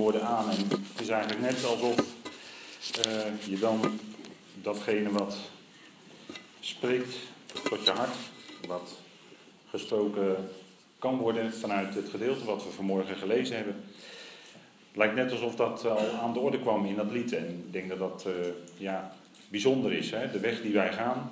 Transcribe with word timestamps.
woorden 0.00 0.26
aan. 0.26 0.50
En 0.50 0.56
het 0.68 1.00
is 1.00 1.08
eigenlijk 1.08 1.40
net 1.40 1.64
alsof 1.64 1.96
uh, 3.06 3.48
je 3.48 3.58
dan 3.58 3.80
datgene 4.54 5.10
wat 5.10 5.36
spreekt 6.60 7.14
tot 7.62 7.84
je 7.84 7.90
hart, 7.90 8.16
wat 8.66 8.96
gesproken 9.70 10.48
kan 10.98 11.16
worden 11.16 11.54
vanuit 11.54 11.94
het 11.94 12.08
gedeelte 12.08 12.44
wat 12.44 12.64
we 12.64 12.70
vanmorgen 12.70 13.16
gelezen 13.16 13.56
hebben. 13.56 13.74
Het 14.88 14.96
lijkt 14.96 15.14
net 15.14 15.30
alsof 15.30 15.56
dat 15.56 15.84
al 15.86 16.10
aan 16.22 16.32
de 16.32 16.38
orde 16.38 16.60
kwam 16.60 16.86
in 16.86 16.96
dat 16.96 17.10
lied. 17.10 17.32
En 17.32 17.48
ik 17.48 17.72
denk 17.72 17.88
dat 17.88 17.98
dat 17.98 18.24
uh, 18.26 18.32
ja, 18.76 19.12
bijzonder 19.48 19.92
is. 19.92 20.10
Hè? 20.10 20.30
De 20.30 20.40
weg 20.40 20.62
die 20.62 20.72
wij 20.72 20.92
gaan, 20.92 21.30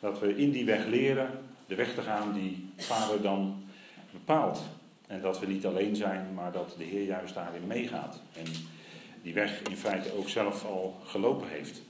dat 0.00 0.18
we 0.18 0.36
in 0.36 0.50
die 0.50 0.64
weg 0.64 0.86
leren 0.86 1.30
de 1.66 1.74
weg 1.74 1.94
te 1.94 2.02
gaan 2.02 2.32
die 2.32 2.70
Vader 2.76 3.22
dan 3.22 3.64
bepaalt. 4.12 4.60
En 5.06 5.20
dat 5.20 5.40
we 5.40 5.46
niet 5.46 5.66
alleen 5.66 5.96
zijn, 5.96 6.34
maar 6.34 6.52
dat 6.52 6.74
de 6.78 6.84
Heer 6.84 7.04
juist 7.04 7.34
daarin 7.34 7.66
meegaat. 7.66 8.20
En 8.32 8.44
die 9.22 9.34
weg 9.34 9.62
in 9.62 9.76
feite 9.76 10.16
ook 10.16 10.28
zelf 10.28 10.64
al 10.64 11.00
gelopen 11.04 11.48
heeft. 11.48 11.82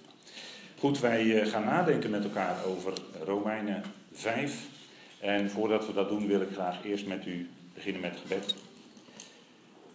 Goed, 0.78 1.00
wij 1.00 1.40
eh, 1.40 1.48
gaan 1.50 1.64
nadenken 1.64 2.10
met 2.10 2.24
elkaar 2.24 2.64
over 2.64 2.92
Romeinen 3.24 3.82
5. 4.12 4.68
En 5.20 5.50
voordat 5.50 5.86
we 5.86 5.92
dat 5.92 6.08
doen, 6.08 6.26
wil 6.26 6.40
ik 6.40 6.52
graag 6.52 6.84
eerst 6.84 7.06
met 7.06 7.26
u 7.26 7.48
beginnen 7.74 8.00
met 8.00 8.16
gebed. 8.22 8.54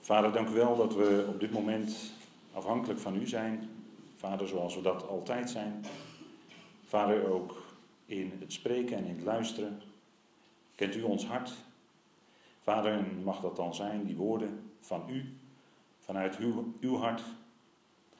Vader, 0.01 0.31
dank 0.31 0.49
u 0.49 0.51
wel 0.51 0.75
dat 0.75 0.95
we 0.95 1.25
op 1.27 1.39
dit 1.39 1.51
moment 1.51 2.13
afhankelijk 2.53 2.99
van 2.99 3.21
u 3.21 3.27
zijn. 3.27 3.69
Vader, 4.15 4.47
zoals 4.47 4.75
we 4.75 4.81
dat 4.81 5.07
altijd 5.07 5.49
zijn. 5.49 5.85
Vader, 6.87 7.31
ook 7.31 7.63
in 8.05 8.33
het 8.39 8.53
spreken 8.53 8.97
en 8.97 9.05
in 9.05 9.15
het 9.15 9.25
luisteren. 9.25 9.81
Kent 10.75 10.95
u 10.95 11.01
ons 11.01 11.25
hart? 11.25 11.53
Vader, 12.69 12.91
en 12.91 13.23
mag 13.23 13.39
dat 13.39 13.55
dan 13.55 13.75
zijn, 13.75 14.05
die 14.05 14.15
woorden 14.15 14.71
van 14.79 15.03
u, 15.09 15.37
vanuit 15.99 16.37
uw, 16.37 16.73
uw 16.79 16.97
hart 16.97 17.23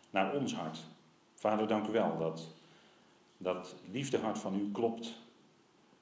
naar 0.10 0.34
ons 0.34 0.56
hart. 0.56 0.86
Vader, 1.34 1.68
dank 1.68 1.88
u 1.88 1.92
wel 1.92 2.18
dat 2.18 2.48
dat 3.38 3.76
liefdehart 3.92 4.38
van 4.38 4.56
u 4.56 4.72
klopt 4.72 5.16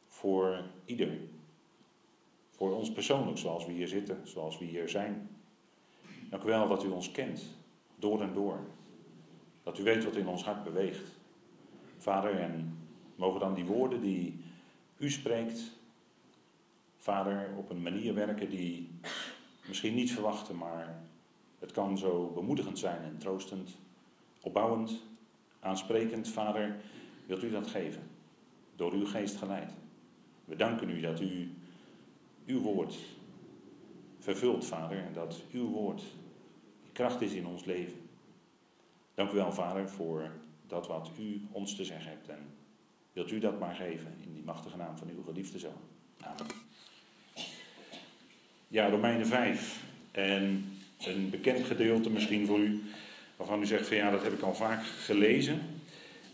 voor 0.05 0.63
ieder. 0.85 1.19
Voor 2.49 2.75
ons 2.75 2.91
persoonlijk, 2.91 3.37
zoals 3.37 3.65
we 3.65 3.71
hier 3.71 3.87
zitten, 3.87 4.27
zoals 4.27 4.57
we 4.57 4.65
hier 4.65 4.89
zijn. 4.89 5.29
Dank 6.29 6.43
u 6.43 6.45
wel 6.45 6.67
dat 6.67 6.83
u 6.83 6.89
ons 6.89 7.11
kent, 7.11 7.43
door 7.95 8.21
en 8.21 8.33
door. 8.33 8.59
Dat 9.63 9.79
u 9.79 9.83
weet 9.83 10.03
wat 10.03 10.15
in 10.15 10.27
ons 10.27 10.43
hart 10.43 10.63
beweegt. 10.63 11.11
Vader, 11.97 12.39
en 12.39 12.77
mogen 13.15 13.39
dan 13.39 13.53
die 13.53 13.65
woorden 13.65 14.01
die 14.01 14.39
u 14.97 15.09
spreekt, 15.09 15.76
Vader, 17.07 17.49
op 17.57 17.69
een 17.69 17.81
manier 17.81 18.13
werken 18.13 18.49
die 18.49 18.89
misschien 19.67 19.95
niet 19.95 20.11
verwachten, 20.11 20.57
maar 20.57 21.03
het 21.59 21.71
kan 21.71 21.97
zo 21.97 22.31
bemoedigend 22.33 22.79
zijn 22.79 23.03
en 23.03 23.17
troostend, 23.17 23.77
opbouwend, 24.41 25.01
aansprekend. 25.59 26.27
Vader, 26.27 26.75
wilt 27.25 27.43
u 27.43 27.49
dat 27.49 27.67
geven? 27.67 28.01
Door 28.75 28.91
uw 28.91 29.05
geest 29.05 29.35
geleid. 29.35 29.71
We 30.45 30.55
danken 30.55 30.89
u 30.89 30.99
dat 30.99 31.19
u 31.19 31.53
uw 32.45 32.61
woord 32.61 32.97
vervult, 34.19 34.65
Vader, 34.65 34.97
en 34.97 35.13
dat 35.13 35.43
uw 35.51 35.69
woord 35.69 36.03
kracht 36.91 37.21
is 37.21 37.33
in 37.33 37.47
ons 37.47 37.65
leven. 37.65 38.09
Dank 39.13 39.31
u 39.31 39.35
wel, 39.35 39.51
Vader, 39.51 39.89
voor 39.89 40.31
dat 40.65 40.87
wat 40.87 41.11
u 41.19 41.47
ons 41.51 41.75
te 41.75 41.85
zeggen 41.85 42.11
hebt. 42.11 42.27
En 42.27 42.53
wilt 43.13 43.31
u 43.31 43.39
dat 43.39 43.59
maar 43.59 43.75
geven 43.75 44.13
in 44.23 44.33
die 44.33 44.43
machtige 44.43 44.77
naam 44.77 44.97
van 44.97 45.09
uw 45.09 45.23
geliefde 45.23 45.59
zoon. 45.59 45.81
Amen. 46.21 46.66
Ja, 48.69 48.89
Romeinen 48.89 49.27
5. 49.27 49.83
En 50.11 50.71
een 51.05 51.29
bekend 51.29 51.65
gedeelte 51.65 52.09
misschien 52.09 52.45
voor 52.45 52.59
u, 52.59 52.83
waarvan 53.35 53.61
u 53.61 53.65
zegt 53.65 53.87
van 53.87 53.97
ja, 53.97 54.11
dat 54.11 54.23
heb 54.23 54.33
ik 54.33 54.41
al 54.41 54.55
vaak 54.55 54.85
gelezen. 54.85 55.61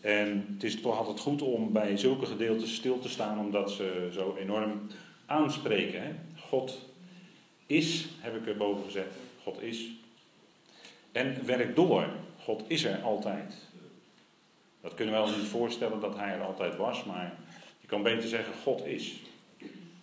En 0.02 0.46
het 0.54 0.64
is 0.64 0.82
toch 0.82 0.98
altijd 0.98 1.20
goed 1.20 1.42
om 1.42 1.72
bij 1.72 1.98
zulke 1.98 2.26
gedeeltes 2.26 2.76
stil 2.76 3.00
te 3.00 3.10
staan, 3.10 3.40
omdat 3.40 3.72
ze 3.72 4.10
zo 4.14 4.36
enorm 4.40 4.88
aanspreken. 5.26 6.04
Hè? 6.04 6.12
God 6.40 6.80
is, 7.66 8.08
heb 8.20 8.36
ik 8.36 8.48
er 8.48 8.58
boven 8.58 8.84
gezet. 8.84 9.14
God 9.44 9.62
is. 9.62 9.90
En 11.12 11.46
werkt 11.46 11.76
door. 11.76 12.08
God 12.40 12.64
is 12.68 12.84
er 12.84 13.02
altijd. 13.02 13.56
Dat 14.82 14.94
kunnen 14.94 15.14
we 15.14 15.20
wel 15.20 15.38
niet 15.38 15.48
voorstellen 15.48 16.00
dat 16.00 16.18
hij 16.18 16.34
er 16.34 16.44
altijd 16.44 16.76
was, 16.76 17.04
maar 17.04 17.34
je 17.82 17.88
kan 17.88 18.04
beter 18.04 18.30
zeggen: 18.30 18.54
God 18.64 18.86
is. 18.86 19.14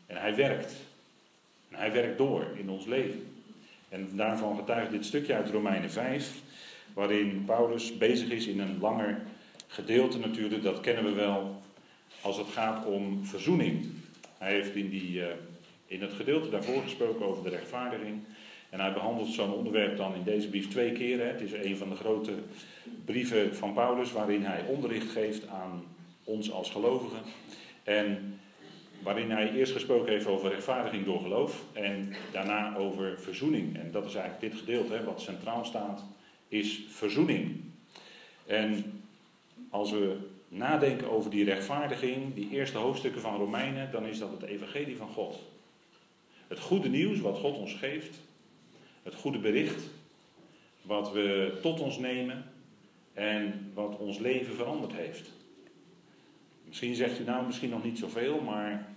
En 0.07 0.17
hij 0.17 0.35
werkt. 0.35 0.75
Hij 1.71 1.93
werkt 1.93 2.19
door 2.19 2.47
in 2.57 2.71
ons 2.71 2.87
leven. 2.87 3.27
En 3.89 4.09
daarvan 4.13 4.57
getuigt 4.57 4.91
dit 4.91 5.05
stukje 5.05 5.35
uit 5.35 5.51
Romeinen 5.51 5.91
5, 5.91 6.33
waarin 6.95 7.43
Paulus 7.47 7.99
bezig 7.99 8.31
is 8.31 8.47
in 8.47 8.61
een 8.61 8.79
langer 8.81 9.23
gedeelte 9.67 10.19
natuurlijk, 10.19 10.63
dat 10.63 10.81
kennen 10.81 11.05
we 11.05 11.13
wel, 11.13 11.63
als 12.21 12.37
het 12.37 12.49
gaat 12.49 12.87
om 12.87 13.25
verzoening. 13.25 13.87
Hij 14.39 14.53
heeft 14.53 14.75
in, 14.75 14.91
die, 14.91 15.19
uh, 15.19 15.27
in 15.87 16.03
het 16.03 16.13
gedeelte 16.13 16.51
daarvoor 16.51 16.83
gesproken 16.83 17.27
over 17.27 17.43
de 17.43 17.49
rechtvaardiging. 17.49 18.21
En 18.71 18.81
hij 18.81 18.93
behandelt 18.93 19.29
zo'n 19.29 19.53
onderwerp 19.53 19.97
dan 19.97 20.15
in 20.15 20.23
deze 20.23 20.49
brief 20.49 20.69
twee 20.69 20.93
keer. 20.93 21.19
Hè. 21.19 21.25
Het 21.25 21.41
is 21.41 21.53
een 21.53 21.77
van 21.77 21.89
de 21.89 21.97
grote 21.97 22.33
brieven 23.05 23.57
van 23.57 23.73
Paulus 23.73 24.13
waarin 24.13 24.43
hij 24.45 24.65
onderricht 24.67 25.11
geeft 25.11 25.49
aan 25.49 25.85
ons 26.25 26.53
als 26.53 26.71
gelovigen. 26.71 27.21
En 27.85 28.39
waarin 29.03 29.31
hij 29.31 29.53
eerst 29.53 29.73
gesproken 29.73 30.13
heeft 30.13 30.27
over 30.27 30.51
rechtvaardiging 30.51 31.05
door 31.05 31.21
geloof 31.21 31.65
en 31.73 32.15
daarna 32.33 32.77
over 32.77 33.21
verzoening. 33.21 33.77
En 33.77 33.91
dat 33.91 34.05
is 34.05 34.15
eigenlijk 34.15 34.53
dit 34.53 34.61
gedeelte, 34.61 34.93
hè, 34.93 35.05
wat 35.05 35.21
centraal 35.21 35.65
staat, 35.65 36.05
is 36.49 36.81
verzoening. 36.89 37.61
En 38.47 39.01
als 39.71 39.91
we 39.91 40.17
nadenken 40.49 41.11
over 41.11 41.31
die 41.31 41.45
rechtvaardiging, 41.45 42.35
die 42.35 42.51
eerste 42.51 42.79
hoofdstukken 42.79 43.21
van 43.21 43.37
Romeinen, 43.37 43.91
dan 43.93 44.07
is 44.07 44.19
dat 44.19 44.31
het 44.31 44.43
evangelie 44.43 44.97
van 44.97 45.09
God. 45.09 45.43
Het 46.49 46.61
goede 46.61 46.89
nieuws 46.89 47.21
wat 47.21 47.39
God 47.39 47.57
ons 47.57 47.75
geeft, 47.75 48.19
het 49.03 49.15
goede 49.15 49.39
bericht 49.39 49.83
wat 50.83 51.13
we 51.13 51.59
tot 51.63 51.81
ons 51.81 51.99
nemen 51.99 52.45
en 53.13 53.71
wat 53.75 53.97
ons 53.97 54.19
leven 54.19 54.55
veranderd 54.55 54.93
heeft. 54.93 55.31
Misschien 56.71 56.95
zegt 56.95 57.21
u 57.21 57.25
nou 57.25 57.47
misschien 57.47 57.71
nog 57.71 57.85
niet 57.85 57.99
zoveel, 57.99 58.41
maar 58.41 58.89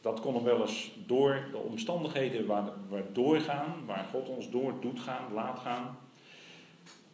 dat 0.00 0.20
kon 0.20 0.34
hem 0.34 0.44
wel 0.44 0.60
eens 0.60 0.90
door 1.06 1.48
de 1.50 1.56
omstandigheden 1.56 2.46
waar, 2.46 2.64
waar 2.88 3.02
doorgaan, 3.12 3.74
waar 3.86 4.06
God 4.12 4.28
ons 4.28 4.50
door 4.50 4.74
doet 4.80 5.00
gaan, 5.00 5.32
laat 5.32 5.58
gaan, 5.58 5.98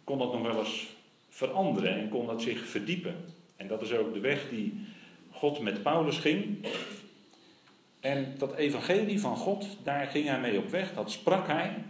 kon 0.04 0.18
dat 0.18 0.32
nog 0.32 0.42
wel 0.42 0.58
eens 0.58 0.86
veranderen 1.28 1.94
en 1.94 2.08
kon 2.08 2.26
dat 2.26 2.42
zich 2.42 2.66
verdiepen. 2.66 3.24
En 3.56 3.66
dat 3.68 3.82
is 3.82 3.92
ook 3.92 4.14
de 4.14 4.20
weg 4.20 4.48
die 4.48 4.86
God 5.30 5.60
met 5.60 5.82
Paulus 5.82 6.18
ging. 6.18 6.66
En 8.00 8.34
dat 8.38 8.54
evangelie 8.54 9.20
van 9.20 9.36
God, 9.36 9.66
daar 9.82 10.06
ging 10.06 10.26
hij 10.26 10.40
mee 10.40 10.58
op 10.58 10.70
weg, 10.70 10.94
dat 10.94 11.10
sprak 11.10 11.46
hij. 11.46 11.84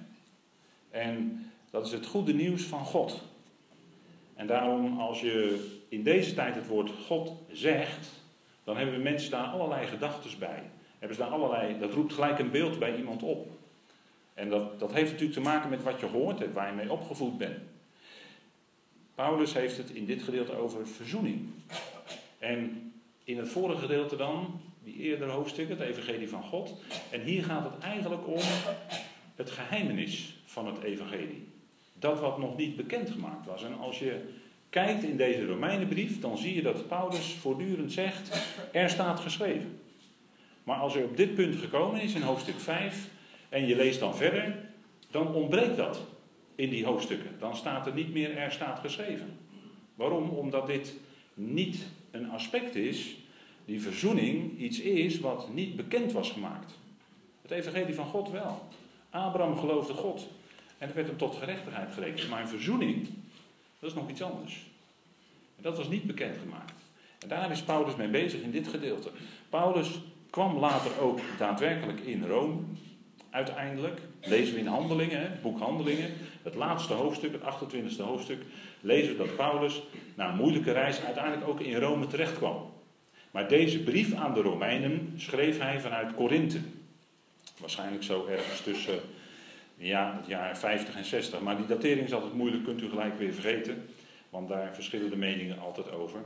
En 0.90 1.46
dat 1.70 1.86
is 1.86 1.92
het 1.92 2.06
goede 2.06 2.34
nieuws 2.34 2.62
van 2.62 2.84
God. 2.84 3.22
En 4.34 4.46
daarom, 4.46 5.00
als 5.00 5.20
je 5.20 5.66
in 5.88 6.02
deze 6.02 6.34
tijd 6.34 6.54
het 6.54 6.66
woord 6.66 6.90
God 6.90 7.32
zegt, 7.52 8.08
dan 8.64 8.76
hebben 8.76 9.02
mensen 9.02 9.30
daar 9.30 9.46
allerlei 9.46 9.86
gedachten 9.86 10.38
bij. 10.38 10.62
Hebben 10.98 11.16
ze 11.16 11.22
daar 11.22 11.32
allerlei, 11.32 11.78
dat 11.78 11.92
roept 11.92 12.12
gelijk 12.12 12.38
een 12.38 12.50
beeld 12.50 12.78
bij 12.78 12.96
iemand 12.96 13.22
op. 13.22 13.48
En 14.34 14.48
dat, 14.48 14.80
dat 14.80 14.92
heeft 14.92 15.10
natuurlijk 15.10 15.38
te 15.38 15.44
maken 15.44 15.70
met 15.70 15.82
wat 15.82 16.00
je 16.00 16.06
hoort 16.06 16.42
en 16.42 16.52
waar 16.52 16.68
je 16.68 16.74
mee 16.74 16.92
opgevoed 16.92 17.38
bent. 17.38 17.58
Paulus 19.14 19.52
heeft 19.52 19.76
het 19.76 19.90
in 19.90 20.04
dit 20.04 20.22
gedeelte 20.22 20.56
over 20.56 20.88
verzoening. 20.88 21.48
En 22.38 22.92
in 23.24 23.38
het 23.38 23.48
vorige 23.48 23.80
gedeelte 23.80 24.16
dan, 24.16 24.60
die 24.84 24.96
eerdere 24.96 25.30
hoofdstuk, 25.30 25.68
het 25.68 25.80
Evangelie 25.80 26.28
van 26.28 26.42
God. 26.42 26.82
En 27.10 27.20
hier 27.20 27.44
gaat 27.44 27.64
het 27.64 27.82
eigenlijk 27.82 28.26
om 28.26 28.40
het 29.34 29.50
geheimenis 29.50 30.36
van 30.44 30.66
het 30.66 30.82
Evangelie. 30.82 31.46
Dat 32.04 32.20
wat 32.20 32.38
nog 32.38 32.56
niet 32.56 32.76
bekendgemaakt 32.76 33.46
was. 33.46 33.64
En 33.64 33.78
als 33.78 33.98
je 33.98 34.20
kijkt 34.70 35.02
in 35.02 35.16
deze 35.16 35.46
Romeinenbrief, 35.46 36.20
dan 36.20 36.38
zie 36.38 36.54
je 36.54 36.62
dat 36.62 36.88
Paulus 36.88 37.32
voortdurend 37.32 37.92
zegt: 37.92 38.46
er 38.72 38.90
staat 38.90 39.20
geschreven. 39.20 39.78
Maar 40.64 40.76
als 40.76 40.94
er 40.94 41.04
op 41.04 41.16
dit 41.16 41.34
punt 41.34 41.56
gekomen 41.56 42.00
is 42.00 42.14
in 42.14 42.22
hoofdstuk 42.22 42.60
5 42.60 43.08
en 43.48 43.66
je 43.66 43.76
leest 43.76 44.00
dan 44.00 44.16
verder, 44.16 44.56
dan 45.10 45.34
ontbreekt 45.34 45.76
dat 45.76 46.00
in 46.54 46.70
die 46.70 46.84
hoofdstukken. 46.84 47.30
Dan 47.38 47.56
staat 47.56 47.86
er 47.86 47.94
niet 47.94 48.12
meer 48.12 48.36
er 48.36 48.52
staat 48.52 48.78
geschreven. 48.78 49.38
Waarom? 49.94 50.28
Omdat 50.28 50.66
dit 50.66 50.94
niet 51.34 51.86
een 52.10 52.30
aspect 52.30 52.74
is, 52.74 53.16
die 53.64 53.80
verzoening 53.80 54.58
iets 54.58 54.80
is 54.80 55.20
wat 55.20 55.48
niet 55.52 55.76
bekend 55.76 56.12
was 56.12 56.30
gemaakt. 56.30 56.78
Het 57.42 57.50
evangelie 57.50 57.94
van 57.94 58.06
God 58.06 58.30
wel. 58.30 58.68
Abraham 59.10 59.58
geloofde 59.58 59.94
God 59.94 60.28
en 60.84 60.90
er 60.90 60.96
werd 60.96 61.08
hem 61.08 61.16
tot 61.16 61.36
gerechtigheid 61.36 61.92
gerekend. 61.94 62.28
Maar 62.28 62.40
een 62.40 62.48
verzoening, 62.48 63.08
dat 63.78 63.90
is 63.90 63.96
nog 63.96 64.10
iets 64.10 64.22
anders. 64.22 64.66
En 65.56 65.62
dat 65.62 65.76
was 65.76 65.88
niet 65.88 66.04
bekendgemaakt. 66.04 66.82
En 67.18 67.28
daar 67.28 67.50
is 67.50 67.62
Paulus 67.62 67.96
mee 67.96 68.08
bezig 68.08 68.40
in 68.40 68.50
dit 68.50 68.68
gedeelte. 68.68 69.10
Paulus 69.48 70.00
kwam 70.30 70.58
later 70.58 71.00
ook 71.00 71.20
daadwerkelijk 71.38 72.00
in 72.00 72.26
Rome. 72.26 72.60
Uiteindelijk, 73.30 74.00
lezen 74.20 74.54
we 74.54 74.60
in 74.60 74.66
Handelingen, 74.66 75.20
het 75.20 75.42
boek 75.42 75.58
Handelingen, 75.58 76.10
het 76.42 76.54
laatste 76.54 76.92
hoofdstuk, 76.92 77.32
het 77.32 77.42
28e 77.42 78.02
hoofdstuk, 78.02 78.42
lezen 78.80 79.12
we 79.12 79.18
dat 79.18 79.36
Paulus 79.36 79.82
na 80.14 80.28
een 80.28 80.36
moeilijke 80.36 80.72
reis 80.72 81.00
uiteindelijk 81.00 81.48
ook 81.48 81.60
in 81.60 81.76
Rome 81.76 82.06
terecht 82.06 82.36
kwam. 82.36 82.72
Maar 83.30 83.48
deze 83.48 83.82
brief 83.82 84.14
aan 84.14 84.34
de 84.34 84.40
Romeinen 84.40 85.12
schreef 85.16 85.58
hij 85.58 85.80
vanuit 85.80 86.14
Korinthe. 86.14 86.60
Waarschijnlijk 87.60 88.02
zo 88.02 88.26
ergens 88.26 88.60
tussen 88.60 89.00
ja, 89.76 90.16
het 90.16 90.26
jaar 90.26 90.58
50 90.58 90.96
en 90.96 91.04
60. 91.04 91.40
Maar 91.40 91.56
die 91.56 91.66
datering 91.66 92.06
is 92.06 92.12
altijd 92.12 92.34
moeilijk, 92.34 92.64
kunt 92.64 92.82
u 92.82 92.88
gelijk 92.88 93.18
weer 93.18 93.32
vergeten. 93.32 93.86
Want 94.30 94.48
daar 94.48 94.74
verschillen 94.74 95.10
de 95.10 95.16
meningen 95.16 95.58
altijd 95.58 95.90
over. 95.92 96.20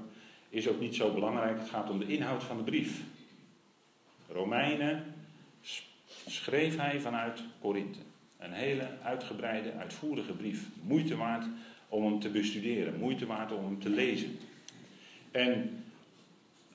Is 0.49 0.69
ook 0.69 0.81
niet 0.81 0.95
zo 0.95 1.13
belangrijk, 1.13 1.59
het 1.59 1.69
gaat 1.69 1.91
om 1.91 1.99
de 1.99 2.07
inhoud 2.07 2.43
van 2.43 2.57
de 2.57 2.63
brief. 2.63 3.03
Romeinen 4.29 5.05
schreef 6.27 6.77
hij 6.77 7.01
vanuit 7.01 7.43
Korinthe. 7.61 7.99
Een 8.39 8.53
hele 8.53 8.89
uitgebreide, 9.03 9.73
uitvoerige 9.73 10.33
brief. 10.33 10.69
Moeite 10.83 11.17
waard 11.17 11.47
om 11.89 12.05
hem 12.05 12.21
te 12.21 12.29
bestuderen, 12.29 12.99
moeite 12.99 13.27
waard 13.27 13.53
om 13.53 13.65
hem 13.65 13.81
te 13.81 13.91
lezen. 13.91 14.39
En 15.31 15.83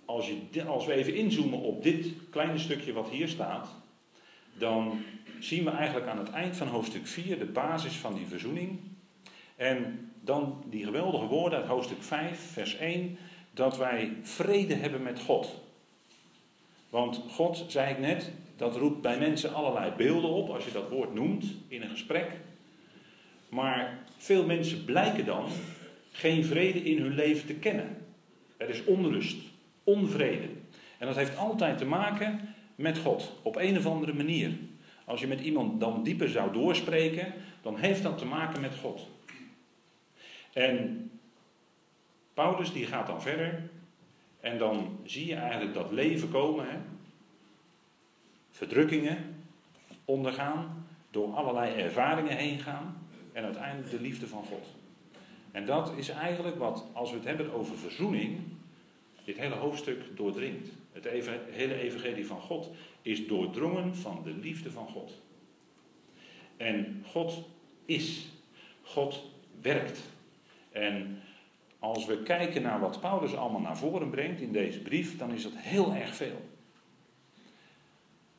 als, 0.05 0.31
je, 0.51 0.63
als 0.63 0.85
we 0.85 0.93
even 0.93 1.15
inzoomen 1.15 1.59
op 1.59 1.83
dit 1.83 2.07
kleine 2.29 2.57
stukje 2.57 2.93
wat 2.93 3.09
hier 3.09 3.27
staat, 3.27 3.69
dan 4.57 5.03
zien 5.43 5.63
we 5.63 5.69
eigenlijk 5.69 6.07
aan 6.07 6.17
het 6.17 6.29
eind 6.29 6.57
van 6.57 6.67
hoofdstuk 6.67 7.07
4 7.07 7.39
de 7.39 7.45
basis 7.45 7.93
van 7.93 8.13
die 8.13 8.25
verzoening. 8.25 8.79
En 9.55 10.11
dan 10.21 10.63
die 10.69 10.83
geweldige 10.83 11.25
woorden 11.25 11.59
uit 11.59 11.67
hoofdstuk 11.67 12.03
5, 12.03 12.39
vers 12.51 12.77
1, 12.77 13.17
dat 13.53 13.77
wij 13.77 14.13
vrede 14.21 14.73
hebben 14.73 15.03
met 15.03 15.19
God. 15.19 15.61
Want 16.89 17.21
God, 17.29 17.65
zei 17.67 17.91
ik 17.91 17.99
net, 17.99 18.31
dat 18.55 18.75
roept 18.75 19.01
bij 19.01 19.19
mensen 19.19 19.53
allerlei 19.53 19.91
beelden 19.97 20.29
op 20.29 20.49
als 20.49 20.65
je 20.65 20.71
dat 20.71 20.89
woord 20.89 21.13
noemt 21.13 21.45
in 21.67 21.81
een 21.81 21.89
gesprek. 21.89 22.31
Maar 23.49 23.99
veel 24.17 24.45
mensen 24.45 24.85
blijken 24.85 25.25
dan 25.25 25.45
geen 26.11 26.45
vrede 26.45 26.83
in 26.83 27.01
hun 27.01 27.15
leven 27.15 27.47
te 27.47 27.53
kennen. 27.53 27.97
Er 28.57 28.69
is 28.69 28.83
onrust, 28.83 29.37
onvrede. 29.83 30.47
En 30.97 31.07
dat 31.07 31.15
heeft 31.15 31.37
altijd 31.37 31.77
te 31.77 31.85
maken 31.85 32.55
met 32.75 32.97
God, 32.97 33.31
op 33.41 33.55
een 33.55 33.77
of 33.77 33.85
andere 33.85 34.13
manier. 34.13 34.51
Als 35.05 35.19
je 35.19 35.27
met 35.27 35.39
iemand 35.39 35.79
dan 35.79 36.03
dieper 36.03 36.29
zou 36.29 36.53
doorspreken, 36.53 37.33
dan 37.61 37.77
heeft 37.77 38.03
dat 38.03 38.17
te 38.17 38.25
maken 38.25 38.61
met 38.61 38.75
God. 38.75 39.07
En 40.53 41.11
Paulus 42.33 42.73
die 42.73 42.85
gaat 42.85 43.07
dan 43.07 43.21
verder 43.21 43.69
en 44.39 44.57
dan 44.57 44.99
zie 45.03 45.27
je 45.27 45.35
eigenlijk 45.35 45.73
dat 45.73 45.91
leven 45.91 46.29
komen. 46.29 46.69
Hè? 46.69 46.77
Verdrukkingen 48.49 49.45
ondergaan, 50.05 50.87
door 51.11 51.33
allerlei 51.33 51.81
ervaringen 51.81 52.37
heen 52.37 52.59
gaan 52.59 53.07
en 53.33 53.43
uiteindelijk 53.43 53.89
de 53.89 54.01
liefde 54.01 54.27
van 54.27 54.43
God. 54.43 54.67
En 55.51 55.65
dat 55.65 55.93
is 55.95 56.09
eigenlijk 56.09 56.57
wat, 56.57 56.85
als 56.93 57.09
we 57.09 57.15
het 57.15 57.25
hebben 57.25 57.53
over 57.53 57.77
verzoening, 57.77 58.39
dit 59.23 59.37
hele 59.37 59.55
hoofdstuk 59.55 60.17
doordringt. 60.17 60.69
Het 60.93 61.07
hele 61.49 61.79
evangelie 61.79 62.27
van 62.27 62.41
God 62.41 62.69
is 63.01 63.27
doordrongen 63.27 63.95
van 63.95 64.21
de 64.23 64.33
liefde 64.33 64.71
van 64.71 64.87
God. 64.87 65.21
En 66.57 67.03
God 67.05 67.47
is. 67.85 68.27
God 68.81 69.21
werkt. 69.61 69.99
En 70.71 71.21
als 71.79 72.05
we 72.05 72.23
kijken 72.23 72.61
naar 72.61 72.79
wat 72.79 72.99
Paulus 72.99 73.35
allemaal 73.35 73.61
naar 73.61 73.77
voren 73.77 74.09
brengt 74.09 74.41
in 74.41 74.51
deze 74.51 74.79
brief, 74.79 75.17
dan 75.17 75.31
is 75.31 75.43
dat 75.43 75.55
heel 75.55 75.93
erg 75.93 76.15
veel. 76.15 76.41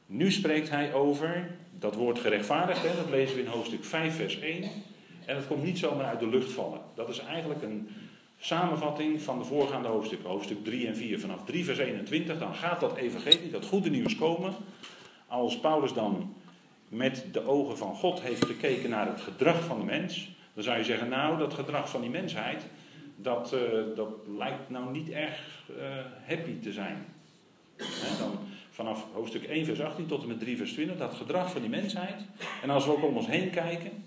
Nu 0.07 0.33
spreekt 0.33 0.71
hij 0.71 0.93
over 0.93 1.57
dat 1.79 1.95
woord 1.95 2.19
gerechtvaardigd, 2.19 2.83
hè, 2.83 2.97
dat 2.97 3.11
lezen 3.11 3.37
we 3.37 3.43
in 3.43 3.49
hoofdstuk 3.49 3.85
5, 3.85 4.17
vers 4.17 4.39
1. 4.41 4.62
En 5.27 5.35
dat 5.35 5.47
komt 5.47 5.65
niet 5.65 5.79
zomaar 5.79 6.07
uit 6.07 6.21
de 6.21 6.29
lucht 6.29 6.53
vallen. 6.53 6.81
Dat 6.95 7.09
is 7.09 7.19
eigenlijk 7.19 7.62
een 7.62 7.89
samenvatting 8.44 9.23
van 9.23 9.38
de 9.38 9.44
voorgaande 9.44 9.88
hoofdstukken, 9.88 10.29
hoofdstuk 10.29 10.64
3 10.64 10.87
en 10.87 10.96
4. 10.96 11.20
Vanaf 11.20 11.44
3, 11.44 11.64
vers 11.64 11.79
21, 11.79 12.38
dan 12.38 12.55
gaat 12.55 12.81
dat 12.81 12.96
evangelie, 12.96 13.50
dat 13.50 13.67
goede 13.67 13.91
nieuws 13.91 14.17
komen. 14.17 14.55
Als 15.26 15.61
Paulus 15.61 15.93
dan 15.93 16.35
met 16.88 17.25
de 17.32 17.46
ogen 17.46 17.79
van 17.79 17.94
God 17.94 18.20
heeft 18.20 18.44
gekeken 18.44 18.91
naar 18.91 19.06
het 19.06 19.20
gedrag 19.20 19.64
van 19.64 19.79
de 19.79 19.85
mens, 19.85 20.31
dan 20.55 20.64
zou 20.64 20.79
je 20.79 20.85
zeggen, 20.85 21.08
nou, 21.08 21.38
dat 21.38 21.55
gedrag 21.55 21.91
van 21.91 22.00
die 22.00 22.11
mensheid, 22.11 22.67
dat, 23.17 23.52
uh, 23.55 23.96
dat 23.96 24.08
lijkt 24.38 24.70
nou 24.70 24.93
niet 24.93 25.11
erg 25.11 25.64
uh, 25.70 25.85
happy 26.26 26.61
te 26.61 26.73
zijn. 26.73 27.06
Dan 28.19 28.38
vanaf 28.70 29.06
hoofdstuk 29.12 29.44
1, 29.44 29.64
vers 29.64 29.81
18 29.81 30.06
tot 30.06 30.23
en 30.23 30.29
met 30.29 30.40
3, 30.40 30.56
vers 30.56 30.73
20, 30.73 30.97
dat 30.97 31.14
gedrag 31.14 31.50
van 31.50 31.61
die 31.61 31.70
mensheid. 31.70 32.23
En 32.62 32.70
als 32.70 32.85
we 32.85 32.93
ook 32.93 33.05
om 33.05 33.17
ons 33.17 33.26
heen 33.26 33.50
kijken, 33.50 34.05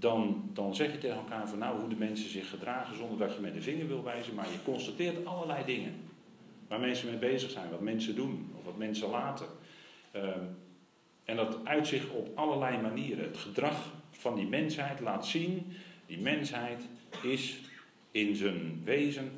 dan, 0.00 0.50
dan 0.52 0.74
zeg 0.74 0.92
je 0.92 0.98
tegen 0.98 1.16
elkaar 1.16 1.48
van 1.48 1.58
nou 1.58 1.80
hoe 1.80 1.88
de 1.88 1.96
mensen 1.96 2.30
zich 2.30 2.48
gedragen 2.48 2.96
zonder 2.96 3.18
dat 3.18 3.34
je 3.34 3.40
met 3.40 3.54
de 3.54 3.62
vinger 3.62 3.86
wil 3.86 4.04
wijzen, 4.04 4.34
maar 4.34 4.50
je 4.50 4.62
constateert 4.64 5.26
allerlei 5.26 5.64
dingen 5.64 5.94
waar 6.68 6.80
mensen 6.80 7.08
mee 7.08 7.18
bezig 7.18 7.50
zijn, 7.50 7.70
wat 7.70 7.80
mensen 7.80 8.14
doen 8.14 8.52
of 8.58 8.64
wat 8.64 8.76
mensen 8.76 9.10
laten. 9.10 9.46
Ehm, 10.10 10.44
en 11.24 11.36
dat 11.36 11.64
uitzicht 11.64 12.10
op 12.10 12.28
allerlei 12.34 12.80
manieren. 12.80 13.24
Het 13.24 13.36
gedrag 13.36 13.92
van 14.10 14.34
die 14.34 14.46
mensheid 14.46 15.00
laat 15.00 15.26
zien, 15.26 15.72
die 16.06 16.18
mensheid 16.18 16.82
is 17.22 17.58
in 18.10 18.36
zijn 18.36 18.82
wezen 18.84 19.30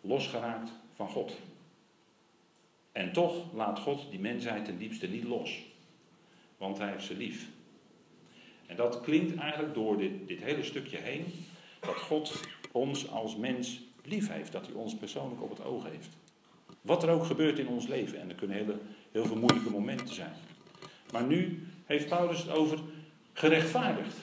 losgeraakt 0.00 0.70
van 0.94 1.08
God. 1.08 1.32
En 2.92 3.12
toch 3.12 3.54
laat 3.54 3.78
God 3.78 4.10
die 4.10 4.20
mensheid 4.20 4.64
ten 4.64 4.78
diepste 4.78 5.08
niet 5.08 5.24
los, 5.24 5.62
want 6.58 6.78
hij 6.78 6.90
heeft 6.90 7.04
ze 7.04 7.16
lief. 7.16 7.48
En 8.66 8.76
dat 8.76 9.00
klinkt 9.00 9.36
eigenlijk 9.36 9.74
door 9.74 9.98
dit, 9.98 10.28
dit 10.28 10.42
hele 10.42 10.62
stukje 10.62 10.96
heen, 10.96 11.24
dat 11.80 11.94
God 11.94 12.40
ons 12.72 13.10
als 13.10 13.36
mens 13.36 13.80
lief 14.04 14.28
heeft, 14.28 14.52
dat 14.52 14.66
hij 14.66 14.74
ons 14.74 14.96
persoonlijk 14.96 15.42
op 15.42 15.50
het 15.50 15.64
oog 15.64 15.84
heeft. 15.84 16.08
Wat 16.80 17.02
er 17.02 17.10
ook 17.10 17.24
gebeurt 17.24 17.58
in 17.58 17.68
ons 17.68 17.86
leven, 17.86 18.20
en 18.20 18.28
er 18.28 18.34
kunnen 18.34 18.56
hele, 18.56 18.78
heel 19.12 19.24
veel 19.24 19.36
moeilijke 19.36 19.70
momenten 19.70 20.14
zijn. 20.14 20.34
Maar 21.12 21.24
nu 21.24 21.66
heeft 21.84 22.08
Paulus 22.08 22.38
het 22.38 22.50
over 22.50 22.78
gerechtvaardigd. 23.32 24.16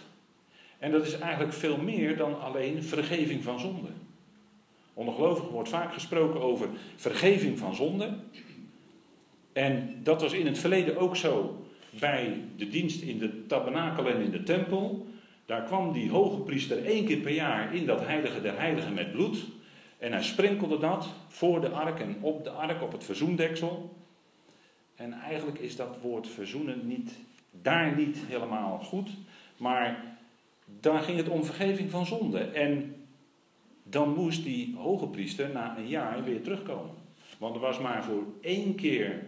En 0.80 0.92
dat 0.92 1.06
is 1.06 1.20
eigenlijk 1.20 1.54
veel 1.54 1.78
meer 1.78 2.18
dan 2.18 2.42
alleen 2.42 2.84
vergeving 2.84 3.44
van 3.44 3.60
zonde. 3.60 3.90
Onder 4.94 5.14
gelovigen 5.14 5.52
wordt 5.52 5.70
vaak 5.70 5.94
gesproken 5.94 6.42
over 6.42 6.70
vergeving 6.96 7.60
van 7.60 7.76
zonde. 7.76 8.14
En 9.54 10.00
dat 10.04 10.22
was 10.22 10.34
in 10.34 10.46
het 10.46 10.58
verleden 10.58 10.98
ook 10.98 11.16
zo 11.16 11.66
bij 12.00 12.42
de 12.56 12.68
dienst 12.68 13.02
in 13.02 13.18
de 13.20 13.46
tabernakel 13.46 14.10
en 14.10 14.22
in 14.22 14.32
de 14.32 14.44
tempel. 14.44 15.08
Daar 15.46 15.64
kwam 15.64 15.92
die 15.92 16.10
hoge 16.10 16.42
priester 16.42 16.86
één 16.86 17.06
keer 17.06 17.18
per 17.18 17.34
jaar 17.34 17.76
in 17.76 17.86
dat 17.86 18.06
heilige 18.06 18.42
der 18.42 18.60
heiligen 18.60 18.94
met 18.94 19.12
bloed. 19.12 19.46
En 19.98 20.12
hij 20.12 20.24
sprenkelde 20.24 20.78
dat 20.78 21.10
voor 21.28 21.62
de 21.62 21.70
ark 21.70 22.00
en 22.00 22.18
op 22.22 22.44
de 22.44 22.50
ark, 22.50 22.82
op 22.82 22.92
het 22.92 23.04
verzoendeksel. 23.04 23.96
En 24.96 25.14
eigenlijk 25.14 25.60
is 25.60 25.76
dat 25.76 25.98
woord 26.02 26.28
verzoenen 26.28 26.88
niet, 26.88 27.12
daar 27.62 27.96
niet 27.96 28.18
helemaal 28.28 28.80
goed. 28.80 29.10
Maar 29.58 30.18
daar 30.80 31.02
ging 31.02 31.18
het 31.18 31.30
om 31.30 31.44
vergeving 31.44 31.92
van 31.92 32.06
zonde. 32.06 32.40
En 32.40 32.96
dan 33.84 34.14
moest 34.14 34.44
die 34.44 34.76
hoge 34.78 35.08
priester 35.08 35.50
na 35.50 35.78
een 35.78 35.88
jaar 35.88 36.24
weer 36.24 36.42
terugkomen. 36.42 36.96
Want 37.38 37.56
er 37.56 37.62
was 37.62 37.80
maar 37.80 38.04
voor 38.04 38.24
één 38.42 38.76
keer 38.76 39.24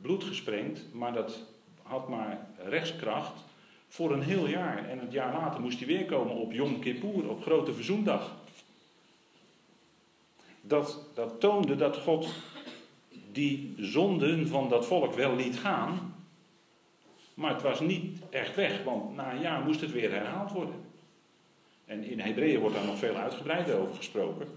bloed 0.00 0.24
gesprengd, 0.24 0.80
maar 0.92 1.12
dat 1.12 1.38
had 1.82 2.08
maar 2.08 2.46
rechtskracht 2.64 3.44
voor 3.88 4.12
een 4.12 4.22
heel 4.22 4.46
jaar. 4.46 4.88
En 4.88 4.98
het 4.98 5.12
jaar 5.12 5.32
later 5.32 5.60
moest 5.60 5.78
hij 5.78 5.86
weer 5.86 6.04
komen 6.04 6.34
op 6.34 6.52
Yom 6.52 6.80
Kippur, 6.80 7.28
op 7.28 7.42
Grote 7.42 7.72
Verzoendag. 7.72 8.36
Dat, 10.60 10.98
dat 11.14 11.40
toonde 11.40 11.76
dat 11.76 11.96
God 11.96 12.28
die 13.32 13.74
zonden 13.76 14.48
van 14.48 14.68
dat 14.68 14.86
volk 14.86 15.14
wel 15.14 15.36
liet 15.36 15.58
gaan, 15.58 16.14
maar 17.34 17.52
het 17.52 17.62
was 17.62 17.80
niet 17.80 18.18
echt 18.30 18.54
weg, 18.54 18.84
want 18.84 19.14
na 19.14 19.32
een 19.32 19.40
jaar 19.40 19.64
moest 19.64 19.80
het 19.80 19.92
weer 19.92 20.10
herhaald 20.10 20.50
worden. 20.52 20.74
En 21.84 22.04
in 22.04 22.20
Hebreeën 22.20 22.60
wordt 22.60 22.74
daar 22.74 22.84
nog 22.84 22.98
veel 22.98 23.14
uitgebreider 23.14 23.78
over 23.78 23.94
gesproken. 23.94 24.48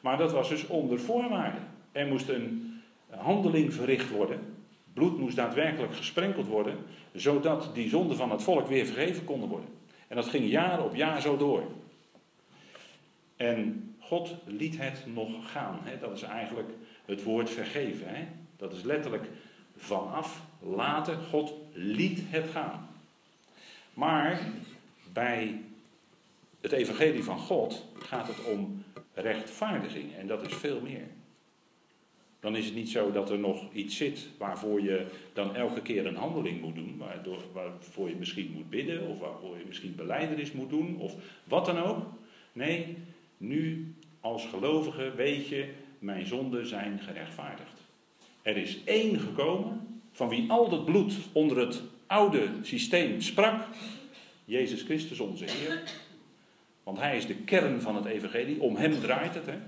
Maar 0.00 0.18
dat 0.18 0.32
was 0.32 0.48
dus 0.48 0.66
onder 0.66 1.00
voorwaarden. 1.00 1.68
Er 1.92 2.06
moest 2.06 2.28
een 2.28 2.80
handeling 3.10 3.74
verricht 3.74 4.10
worden 4.10 4.59
Bloed 4.94 5.18
moest 5.18 5.36
daadwerkelijk 5.36 5.94
gesprenkeld 5.94 6.46
worden, 6.46 6.78
zodat 7.12 7.70
die 7.74 7.88
zonden 7.88 8.16
van 8.16 8.30
het 8.30 8.42
volk 8.42 8.66
weer 8.66 8.86
vergeven 8.86 9.24
konden 9.24 9.48
worden. 9.48 9.68
En 10.08 10.16
dat 10.16 10.28
ging 10.28 10.50
jaar 10.50 10.84
op 10.84 10.94
jaar 10.94 11.20
zo 11.20 11.36
door. 11.36 11.62
En 13.36 13.90
God 13.98 14.34
liet 14.44 14.78
het 14.78 15.04
nog 15.06 15.50
gaan. 15.50 15.78
Hè? 15.82 15.98
Dat 15.98 16.12
is 16.16 16.22
eigenlijk 16.22 16.70
het 17.04 17.22
woord 17.22 17.50
vergeven. 17.50 18.14
Hè? 18.14 18.26
Dat 18.56 18.72
is 18.72 18.82
letterlijk 18.82 19.28
vanaf 19.76 20.42
later. 20.58 21.16
God 21.16 21.54
liet 21.72 22.20
het 22.24 22.50
gaan. 22.50 22.88
Maar 23.94 24.40
bij 25.12 25.60
het 26.60 26.72
evangelie 26.72 27.24
van 27.24 27.38
God 27.38 27.84
gaat 27.98 28.26
het 28.26 28.44
om 28.44 28.84
rechtvaardiging. 29.14 30.14
En 30.16 30.26
dat 30.26 30.46
is 30.46 30.54
veel 30.54 30.80
meer. 30.80 31.06
Dan 32.40 32.56
is 32.56 32.64
het 32.64 32.74
niet 32.74 32.88
zo 32.88 33.12
dat 33.12 33.30
er 33.30 33.38
nog 33.38 33.72
iets 33.72 33.96
zit 33.96 34.28
waarvoor 34.38 34.82
je 34.82 35.06
dan 35.32 35.54
elke 35.54 35.82
keer 35.82 36.06
een 36.06 36.16
handeling 36.16 36.60
moet 36.60 36.74
doen, 36.74 36.94
waardoor, 36.98 37.42
waarvoor 37.52 38.08
je 38.08 38.14
misschien 38.14 38.50
moet 38.54 38.70
bidden 38.70 39.06
of 39.06 39.18
waarvoor 39.18 39.58
je 39.58 39.64
misschien 39.66 39.94
beleidenis 39.94 40.52
moet 40.52 40.70
doen 40.70 40.98
of 40.98 41.14
wat 41.44 41.66
dan 41.66 41.78
ook. 41.78 42.06
Nee, 42.52 42.96
nu 43.36 43.94
als 44.20 44.46
gelovige 44.46 45.12
weet 45.16 45.48
je, 45.48 45.68
mijn 45.98 46.26
zonden 46.26 46.66
zijn 46.66 46.98
gerechtvaardigd. 46.98 47.80
Er 48.42 48.56
is 48.56 48.78
één 48.84 49.20
gekomen 49.20 50.00
van 50.12 50.28
wie 50.28 50.50
al 50.50 50.68
dat 50.68 50.84
bloed 50.84 51.14
onder 51.32 51.58
het 51.58 51.82
oude 52.06 52.48
systeem 52.62 53.20
sprak, 53.20 53.66
Jezus 54.44 54.82
Christus 54.82 55.20
onze 55.20 55.44
Heer. 55.44 55.82
Want 56.82 56.98
Hij 56.98 57.16
is 57.16 57.26
de 57.26 57.34
kern 57.34 57.80
van 57.80 57.96
het 57.96 58.04
evangelie, 58.04 58.60
om 58.60 58.76
Hem 58.76 59.00
draait 59.00 59.34
het. 59.34 59.46
Hè? 59.46 59.58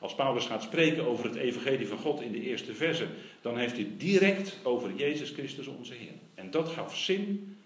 Als 0.00 0.14
Paulus 0.14 0.46
gaat 0.46 0.62
spreken 0.62 1.06
over 1.06 1.24
het 1.24 1.34
evangelie 1.34 1.88
van 1.88 1.98
God 1.98 2.20
in 2.20 2.32
de 2.32 2.40
eerste 2.40 2.74
verse, 2.74 3.06
dan 3.40 3.58
heeft 3.58 3.76
hij 3.76 3.90
direct 3.96 4.58
over 4.62 4.94
Jezus 4.94 5.30
Christus 5.30 5.66
onze 5.66 5.94
Heer. 5.94 6.12
En 6.34 6.50
dat 6.50 6.68
gaf 6.68 6.96
zin 6.96 7.56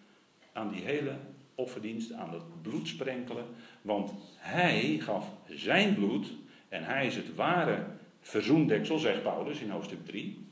aan 0.52 0.70
die 0.70 0.82
hele 0.82 1.16
offerdienst, 1.54 2.12
aan 2.12 2.32
het 2.32 2.62
bloed 2.62 2.88
sprenkelen, 2.88 3.44
want 3.82 4.12
hij 4.36 4.98
gaf 5.00 5.26
zijn 5.48 5.94
bloed 5.94 6.26
en 6.68 6.84
hij 6.84 7.06
is 7.06 7.16
het 7.16 7.34
ware 7.34 7.86
verzoendeksel, 8.20 8.98
zegt 8.98 9.22
Paulus 9.22 9.60
in 9.60 9.70
hoofdstuk 9.70 10.06
3, 10.06 10.46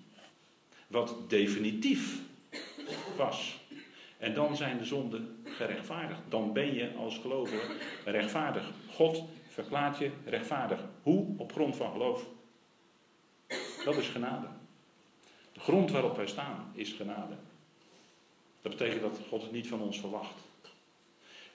wat 0.87 1.17
definitief 1.29 2.21
was. 3.17 3.61
En 4.19 4.35
dan 4.35 4.57
zijn 4.57 4.79
de 4.79 4.85
zonden 4.85 5.43
gerechtvaardigd. 5.45 6.21
Dan 6.29 6.53
ben 6.53 6.75
je 6.75 6.95
als 6.95 7.19
gelovige 7.19 7.75
rechtvaardig. 8.05 8.71
God 8.91 9.25
verklaart 9.53 9.99
je 9.99 10.11
rechtvaardig. 10.25 10.81
Hoe? 11.03 11.27
Op 11.37 11.53
grond 11.53 11.77
van 11.77 11.93
geloof. 11.93 12.27
Dat 13.85 13.97
is 13.97 14.09
genade. 14.09 14.47
De 15.53 15.61
grond 15.61 15.91
waarop 15.91 16.17
wij 16.17 16.27
staan 16.27 16.73
is 16.75 16.93
genade. 16.93 17.35
Dat 18.63 18.73
betekent 18.73 19.01
dat 19.01 19.19
God 19.29 19.43
het 19.43 19.53
niet 19.53 19.67
van 19.67 19.81
ons 19.81 20.01
verwacht. 20.01 20.35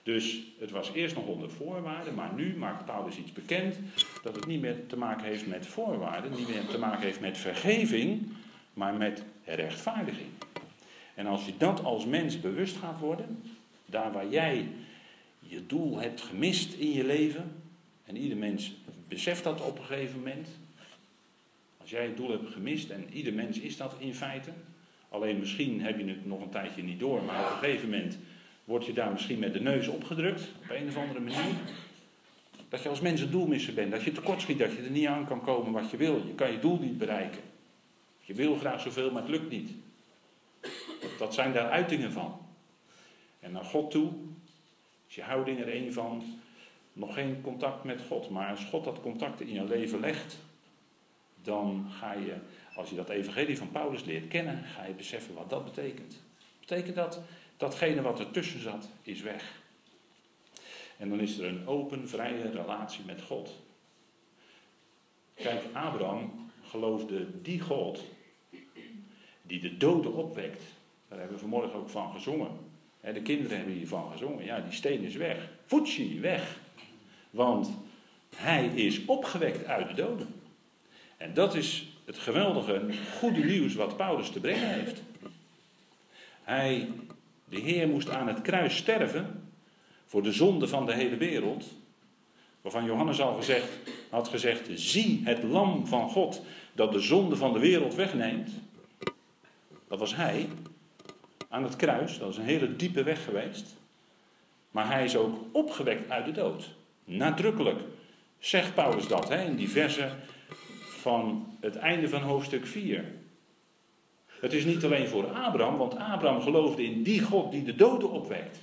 Dus 0.02 0.42
het 0.58 0.70
was 0.70 0.92
eerst 0.92 1.14
nog 1.14 1.26
onder 1.26 1.50
voorwaarden, 1.50 2.14
maar 2.14 2.34
nu 2.34 2.56
maakt 2.56 2.84
Paulus 2.84 3.16
iets 3.16 3.32
bekend 3.32 3.76
dat 4.22 4.34
het 4.34 4.46
niet 4.46 4.60
meer 4.60 4.86
te 4.86 4.96
maken 4.96 5.26
heeft 5.26 5.46
met 5.46 5.66
voorwaarden, 5.66 6.30
niet 6.30 6.48
meer 6.48 6.66
te 6.66 6.78
maken 6.78 7.02
heeft 7.02 7.20
met 7.20 7.38
vergeving, 7.38 8.32
maar 8.72 8.94
met 8.94 9.22
rechtvaardiging. 9.44 10.28
En 11.14 11.26
als 11.26 11.46
je 11.46 11.52
dat 11.56 11.84
als 11.84 12.06
mens 12.06 12.40
bewust 12.40 12.76
gaat 12.76 12.98
worden, 12.98 13.42
daar 13.86 14.12
waar 14.12 14.28
jij 14.28 14.68
je 15.38 15.66
doel 15.66 15.98
hebt 15.98 16.20
gemist 16.20 16.72
in 16.72 16.92
je 16.92 17.04
leven, 17.04 17.57
en 18.08 18.16
ieder 18.16 18.36
mens 18.36 18.72
beseft 19.08 19.44
dat 19.44 19.60
op 19.60 19.78
een 19.78 19.84
gegeven 19.84 20.18
moment. 20.18 20.48
Als 21.76 21.90
jij 21.90 22.04
het 22.04 22.16
doel 22.16 22.30
hebt 22.30 22.52
gemist, 22.52 22.90
en 22.90 23.06
ieder 23.12 23.32
mens 23.32 23.58
is 23.58 23.76
dat 23.76 23.94
in 23.98 24.14
feite, 24.14 24.50
alleen 25.08 25.38
misschien 25.38 25.82
heb 25.82 25.98
je 25.98 26.04
het 26.04 26.26
nog 26.26 26.40
een 26.40 26.50
tijdje 26.50 26.82
niet 26.82 26.98
door, 26.98 27.22
maar 27.22 27.44
op 27.44 27.50
een 27.50 27.58
gegeven 27.58 27.90
moment 27.90 28.18
word 28.64 28.86
je 28.86 28.92
daar 28.92 29.12
misschien 29.12 29.38
met 29.38 29.52
de 29.52 29.60
neus 29.60 29.88
opgedrukt, 29.88 30.42
op 30.62 30.70
een 30.70 30.88
of 30.88 30.96
andere 30.96 31.20
manier. 31.20 31.54
Dat 32.68 32.82
je 32.82 32.88
als 32.88 33.00
mens 33.00 33.20
het 33.20 33.32
doelmisser 33.32 33.74
bent, 33.74 33.90
dat 33.90 34.02
je 34.02 34.12
tekortschiet, 34.12 34.58
dat 34.58 34.72
je 34.72 34.82
er 34.82 34.90
niet 34.90 35.06
aan 35.06 35.26
kan 35.26 35.42
komen 35.42 35.72
wat 35.72 35.90
je 35.90 35.96
wil. 35.96 36.22
Je 36.26 36.34
kan 36.34 36.52
je 36.52 36.58
doel 36.58 36.78
niet 36.78 36.98
bereiken. 36.98 37.40
Je 38.20 38.34
wil 38.34 38.56
graag 38.56 38.80
zoveel, 38.80 39.10
maar 39.10 39.22
het 39.22 39.30
lukt 39.30 39.50
niet. 39.50 39.70
Dat 41.18 41.34
zijn 41.34 41.52
daar 41.52 41.70
uitingen 41.70 42.12
van. 42.12 42.38
En 43.40 43.52
naar 43.52 43.64
God 43.64 43.90
toe 43.90 44.12
is 45.08 45.14
je 45.14 45.22
houding 45.22 45.60
er 45.60 45.74
een 45.74 45.92
van 45.92 46.22
nog 46.98 47.14
geen 47.14 47.40
contact 47.40 47.84
met 47.84 48.02
God. 48.08 48.30
Maar 48.30 48.50
als 48.50 48.64
God 48.64 48.84
dat 48.84 49.00
contact 49.00 49.40
in 49.40 49.52
je 49.52 49.64
leven 49.64 50.00
legt, 50.00 50.38
dan 51.42 51.86
ga 51.90 52.12
je, 52.12 52.34
als 52.74 52.90
je 52.90 52.96
dat 52.96 53.08
evangelie 53.08 53.58
van 53.58 53.70
Paulus 53.70 54.04
leert 54.04 54.28
kennen, 54.28 54.64
ga 54.64 54.84
je 54.84 54.92
beseffen 54.92 55.34
wat 55.34 55.50
dat 55.50 55.64
betekent. 55.64 56.22
Betekent 56.60 56.94
dat 56.94 57.20
datgene 57.56 58.02
wat 58.02 58.20
ertussen 58.20 58.60
zat, 58.60 58.88
is 59.02 59.20
weg. 59.20 59.62
En 60.96 61.08
dan 61.08 61.20
is 61.20 61.38
er 61.38 61.44
een 61.44 61.66
open, 61.66 62.08
vrije 62.08 62.50
relatie 62.50 63.04
met 63.04 63.22
God. 63.22 63.54
Kijk, 65.34 65.62
Abraham 65.72 66.50
geloofde 66.62 67.42
die 67.42 67.60
God 67.60 68.04
die 69.42 69.60
de 69.60 69.76
doden 69.76 70.12
opwekt. 70.12 70.62
Daar 71.08 71.18
hebben 71.18 71.36
we 71.36 71.42
vanmorgen 71.42 71.78
ook 71.78 71.88
van 71.88 72.12
gezongen. 72.12 72.50
De 73.00 73.22
kinderen 73.22 73.56
hebben 73.56 73.74
hiervan 73.74 74.10
gezongen. 74.10 74.44
Ja, 74.44 74.60
die 74.60 74.72
steen 74.72 75.02
is 75.02 75.14
weg. 75.14 75.48
Fuji, 75.66 76.20
weg. 76.20 76.58
Want 77.30 77.70
hij 78.36 78.66
is 78.66 79.04
opgewekt 79.04 79.66
uit 79.66 79.88
de 79.88 79.94
doden. 79.94 80.34
En 81.16 81.34
dat 81.34 81.54
is 81.54 81.86
het 82.04 82.18
geweldige, 82.18 82.86
goede 83.18 83.44
nieuws 83.44 83.74
wat 83.74 83.96
Paulus 83.96 84.30
te 84.30 84.40
brengen 84.40 84.68
heeft. 84.68 85.02
Hij, 86.42 86.88
de 87.44 87.58
Heer, 87.58 87.88
moest 87.88 88.10
aan 88.10 88.28
het 88.28 88.42
kruis 88.42 88.76
sterven 88.76 89.50
voor 90.06 90.22
de 90.22 90.32
zonde 90.32 90.68
van 90.68 90.86
de 90.86 90.94
hele 90.94 91.16
wereld. 91.16 91.64
Waarvan 92.60 92.84
Johannes 92.84 93.20
al 93.20 93.34
gezegd, 93.34 93.68
had 94.10 94.28
gezegd: 94.28 94.68
Zie 94.74 95.20
het 95.24 95.42
Lam 95.42 95.86
van 95.86 96.10
God 96.10 96.42
dat 96.72 96.92
de 96.92 97.00
zonde 97.00 97.36
van 97.36 97.52
de 97.52 97.58
wereld 97.58 97.94
wegneemt. 97.94 98.50
Dat 99.88 99.98
was 99.98 100.16
hij 100.16 100.48
aan 101.48 101.62
het 101.62 101.76
kruis. 101.76 102.18
Dat 102.18 102.30
is 102.30 102.36
een 102.36 102.44
hele 102.44 102.76
diepe 102.76 103.02
weg 103.02 103.24
geweest. 103.24 103.76
Maar 104.70 104.86
hij 104.92 105.04
is 105.04 105.16
ook 105.16 105.36
opgewekt 105.52 106.10
uit 106.10 106.24
de 106.24 106.32
dood. 106.32 106.76
Nadrukkelijk 107.08 107.80
zegt 108.38 108.74
Paulus 108.74 109.08
dat 109.08 109.28
hè, 109.28 109.44
in 109.44 109.56
die 109.56 109.68
verse 109.68 110.10
van 110.80 111.46
het 111.60 111.76
einde 111.76 112.08
van 112.08 112.20
hoofdstuk 112.20 112.66
4. 112.66 113.04
Het 114.40 114.52
is 114.52 114.64
niet 114.64 114.84
alleen 114.84 115.08
voor 115.08 115.26
Abraham, 115.26 115.76
want 115.76 115.96
Abraham 115.96 116.40
geloofde 116.40 116.84
in 116.84 117.02
die 117.02 117.22
God 117.22 117.52
die 117.52 117.62
de 117.62 117.74
doden 117.74 118.10
opwekt. 118.10 118.58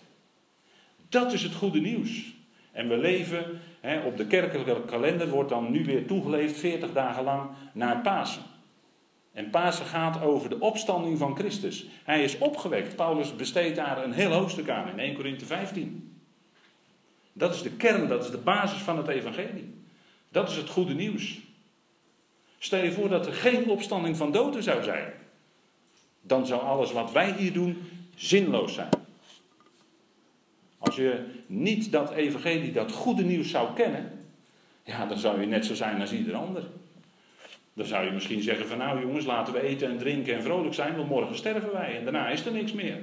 Dat 1.09 1.33
is 1.33 1.43
het 1.43 1.53
goede 1.53 1.79
nieuws. 1.79 2.33
En 2.71 2.89
we 2.89 2.97
leven, 2.97 3.59
hè, 3.79 4.05
op 4.05 4.17
de 4.17 4.27
kerkelijke 4.27 4.81
kalender 4.85 5.29
wordt 5.29 5.49
dan 5.49 5.71
nu 5.71 5.85
weer 5.85 6.07
toegeleefd 6.07 6.57
40 6.57 6.93
dagen 6.93 7.23
lang 7.23 7.49
naar 7.73 8.01
Pasen. 8.01 8.41
En 9.33 9.49
Pasen 9.49 9.85
gaat 9.85 10.21
over 10.21 10.49
de 10.49 10.59
opstanding 10.59 11.17
van 11.17 11.35
Christus. 11.35 11.85
Hij 12.03 12.23
is 12.23 12.37
opgewekt. 12.37 12.95
Paulus 12.95 13.35
besteedt 13.35 13.75
daar 13.75 14.03
een 14.03 14.13
heel 14.13 14.31
hoofdstuk 14.31 14.69
aan 14.69 14.89
in 14.89 14.99
1 14.99 15.15
Korinthe 15.15 15.45
15. 15.45 16.14
Dat 17.37 17.55
is 17.55 17.61
de 17.61 17.71
kern, 17.71 18.07
dat 18.07 18.23
is 18.23 18.31
de 18.31 18.37
basis 18.37 18.79
van 18.79 18.97
het 18.97 19.07
evangelie. 19.07 19.73
Dat 20.29 20.49
is 20.49 20.55
het 20.55 20.69
goede 20.69 20.93
nieuws. 20.93 21.39
Stel 22.57 22.83
je 22.83 22.91
voor 22.91 23.09
dat 23.09 23.25
er 23.25 23.33
geen 23.33 23.69
opstanding 23.69 24.17
van 24.17 24.31
doden 24.31 24.63
zou 24.63 24.83
zijn. 24.83 25.13
Dan 26.21 26.45
zou 26.45 26.61
alles 26.61 26.91
wat 26.91 27.11
wij 27.11 27.33
hier 27.33 27.53
doen 27.53 27.89
zinloos 28.15 28.73
zijn. 28.73 28.89
Als 30.77 30.95
je 30.95 31.25
niet 31.47 31.91
dat 31.91 32.11
evangelie, 32.11 32.71
dat 32.71 32.91
goede 32.91 33.23
nieuws 33.23 33.49
zou 33.49 33.73
kennen, 33.73 34.27
ja, 34.83 35.05
dan 35.05 35.17
zou 35.17 35.41
je 35.41 35.47
net 35.47 35.65
zo 35.65 35.73
zijn 35.73 36.01
als 36.01 36.11
ieder 36.11 36.35
ander. 36.35 36.63
Dan 37.73 37.85
zou 37.85 38.05
je 38.05 38.11
misschien 38.11 38.41
zeggen 38.41 38.67
van 38.67 38.77
nou 38.77 39.01
jongens, 39.01 39.25
laten 39.25 39.53
we 39.53 39.61
eten 39.61 39.89
en 39.89 39.97
drinken 39.97 40.35
en 40.35 40.43
vrolijk 40.43 40.73
zijn, 40.73 40.95
want 40.95 41.09
morgen 41.09 41.35
sterven 41.35 41.71
wij 41.71 41.97
en 41.97 42.03
daarna 42.03 42.29
is 42.29 42.45
er 42.45 42.51
niks 42.51 42.71
meer. 42.71 42.97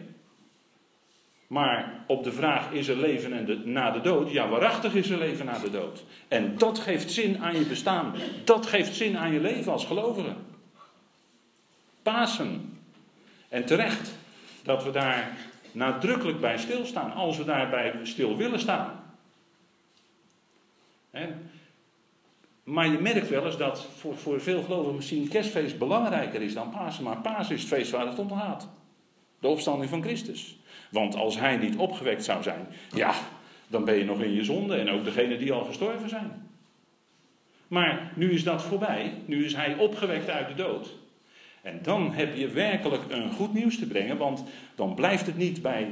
Maar 1.52 2.04
op 2.06 2.24
de 2.24 2.32
vraag 2.32 2.70
is 2.70 2.88
er 2.88 2.96
leven 2.96 3.32
en 3.32 3.72
na 3.72 3.90
de 3.90 4.00
dood? 4.00 4.30
Ja, 4.30 4.48
waarachtig 4.48 4.94
is 4.94 5.10
er 5.10 5.18
leven 5.18 5.46
na 5.46 5.58
de 5.58 5.70
dood. 5.70 6.04
En 6.28 6.58
dat 6.58 6.78
geeft 6.78 7.10
zin 7.10 7.38
aan 7.38 7.58
je 7.58 7.64
bestaan. 7.64 8.14
Dat 8.44 8.66
geeft 8.66 8.94
zin 8.94 9.18
aan 9.18 9.32
je 9.32 9.40
leven 9.40 9.72
als 9.72 9.84
gelovige. 9.84 10.34
Pasen. 12.02 12.78
En 13.48 13.64
terecht 13.64 14.12
dat 14.62 14.84
we 14.84 14.90
daar 14.90 15.36
nadrukkelijk 15.72 16.40
bij 16.40 16.58
stilstaan, 16.58 17.12
als 17.12 17.36
we 17.36 17.44
daarbij 17.44 17.94
stil 18.02 18.36
willen 18.36 18.60
staan. 18.60 19.14
Maar 22.64 22.88
je 22.88 22.98
merkt 22.98 23.28
wel 23.28 23.46
eens 23.46 23.56
dat 23.56 23.86
voor, 23.96 24.16
voor 24.16 24.40
veel 24.40 24.62
gelovigen 24.62 24.96
misschien 24.96 25.28
kerstfeest 25.28 25.78
belangrijker 25.78 26.42
is 26.42 26.54
dan 26.54 26.70
Pasen. 26.70 27.04
Maar 27.04 27.20
Pasen 27.20 27.54
is 27.54 27.60
het 27.60 27.70
feest 27.70 27.90
waar 27.90 28.06
het 28.06 28.18
om 28.18 28.32
gaat. 28.32 28.68
De 29.38 29.48
opstanding 29.48 29.90
van 29.90 30.02
Christus. 30.02 30.60
Want 30.92 31.14
als 31.14 31.38
hij 31.38 31.56
niet 31.56 31.76
opgewekt 31.76 32.24
zou 32.24 32.42
zijn, 32.42 32.66
ja, 32.94 33.14
dan 33.66 33.84
ben 33.84 33.94
je 33.94 34.04
nog 34.04 34.20
in 34.20 34.32
je 34.32 34.44
zonde 34.44 34.76
en 34.76 34.90
ook 34.90 35.04
degene 35.04 35.38
die 35.38 35.52
al 35.52 35.64
gestorven 35.64 36.08
zijn. 36.08 36.50
Maar 37.68 38.12
nu 38.14 38.32
is 38.32 38.44
dat 38.44 38.62
voorbij, 38.62 39.12
nu 39.24 39.44
is 39.44 39.54
hij 39.54 39.74
opgewekt 39.74 40.30
uit 40.30 40.48
de 40.48 40.54
dood. 40.54 40.94
En 41.62 41.78
dan 41.82 42.12
heb 42.12 42.36
je 42.36 42.48
werkelijk 42.48 43.02
een 43.08 43.32
goed 43.32 43.54
nieuws 43.54 43.78
te 43.78 43.86
brengen, 43.86 44.16
want 44.16 44.44
dan 44.74 44.94
blijft 44.94 45.26
het 45.26 45.36
niet 45.36 45.62
bij 45.62 45.88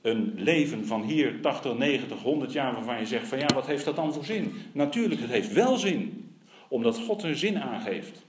een 0.00 0.32
leven 0.36 0.86
van 0.86 1.02
hier 1.02 1.40
80, 1.40 1.76
90, 1.76 2.22
100 2.22 2.52
jaar 2.52 2.74
waarvan 2.74 2.98
je 2.98 3.06
zegt 3.06 3.28
van 3.28 3.38
ja, 3.38 3.46
wat 3.54 3.66
heeft 3.66 3.84
dat 3.84 3.96
dan 3.96 4.12
voor 4.12 4.24
zin? 4.24 4.54
Natuurlijk, 4.72 5.20
het 5.20 5.30
heeft 5.30 5.52
wel 5.52 5.76
zin, 5.76 6.30
omdat 6.68 6.98
God 6.98 7.22
er 7.22 7.36
zin 7.36 7.58
aangeeft. 7.60 8.22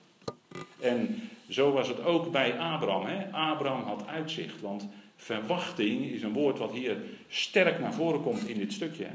En 0.79 1.29
zo 1.49 1.71
was 1.71 1.87
het 1.87 2.05
ook 2.05 2.31
bij 2.31 2.59
Abraham. 2.59 3.05
Hè? 3.05 3.31
Abraham 3.31 3.83
had 3.83 4.07
uitzicht, 4.07 4.61
want 4.61 4.87
Verwachting 5.23 6.11
is 6.11 6.23
een 6.23 6.33
woord 6.33 6.57
wat 6.57 6.71
hier 6.71 6.97
sterk 7.27 7.79
naar 7.79 7.93
voren 7.93 8.21
komt 8.21 8.47
in 8.47 8.57
dit 8.57 8.73
stukje. 8.73 9.07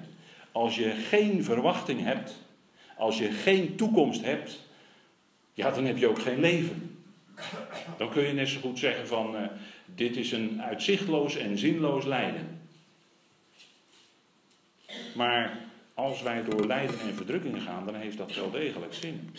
Als 0.52 0.76
je 0.76 0.90
geen 0.90 1.44
verwachting 1.44 2.02
hebt, 2.02 2.42
als 2.96 3.18
je 3.18 3.30
geen 3.30 3.76
toekomst 3.76 4.24
hebt, 4.24 4.60
ja, 5.54 5.70
dan 5.70 5.84
heb 5.84 5.96
je 5.96 6.08
ook 6.08 6.18
geen 6.18 6.40
leven. 6.40 6.98
Dan 7.96 8.10
kun 8.10 8.22
je 8.22 8.32
net 8.32 8.48
zo 8.48 8.60
goed 8.60 8.78
zeggen 8.78 9.06
van, 9.06 9.34
uh, 9.34 9.46
dit 9.84 10.16
is 10.16 10.32
een 10.32 10.62
uitzichtloos 10.62 11.36
en 11.36 11.58
zinloos 11.58 12.04
lijden. 12.04 12.60
Maar 15.14 15.58
als 15.94 16.22
wij 16.22 16.42
door 16.44 16.66
lijden 16.66 17.00
en 17.00 17.14
verdrukking 17.14 17.62
gaan, 17.62 17.84
dan 17.84 17.94
heeft 17.94 18.16
dat 18.16 18.34
wel 18.34 18.50
degelijk 18.50 18.94
zin. 18.94 19.30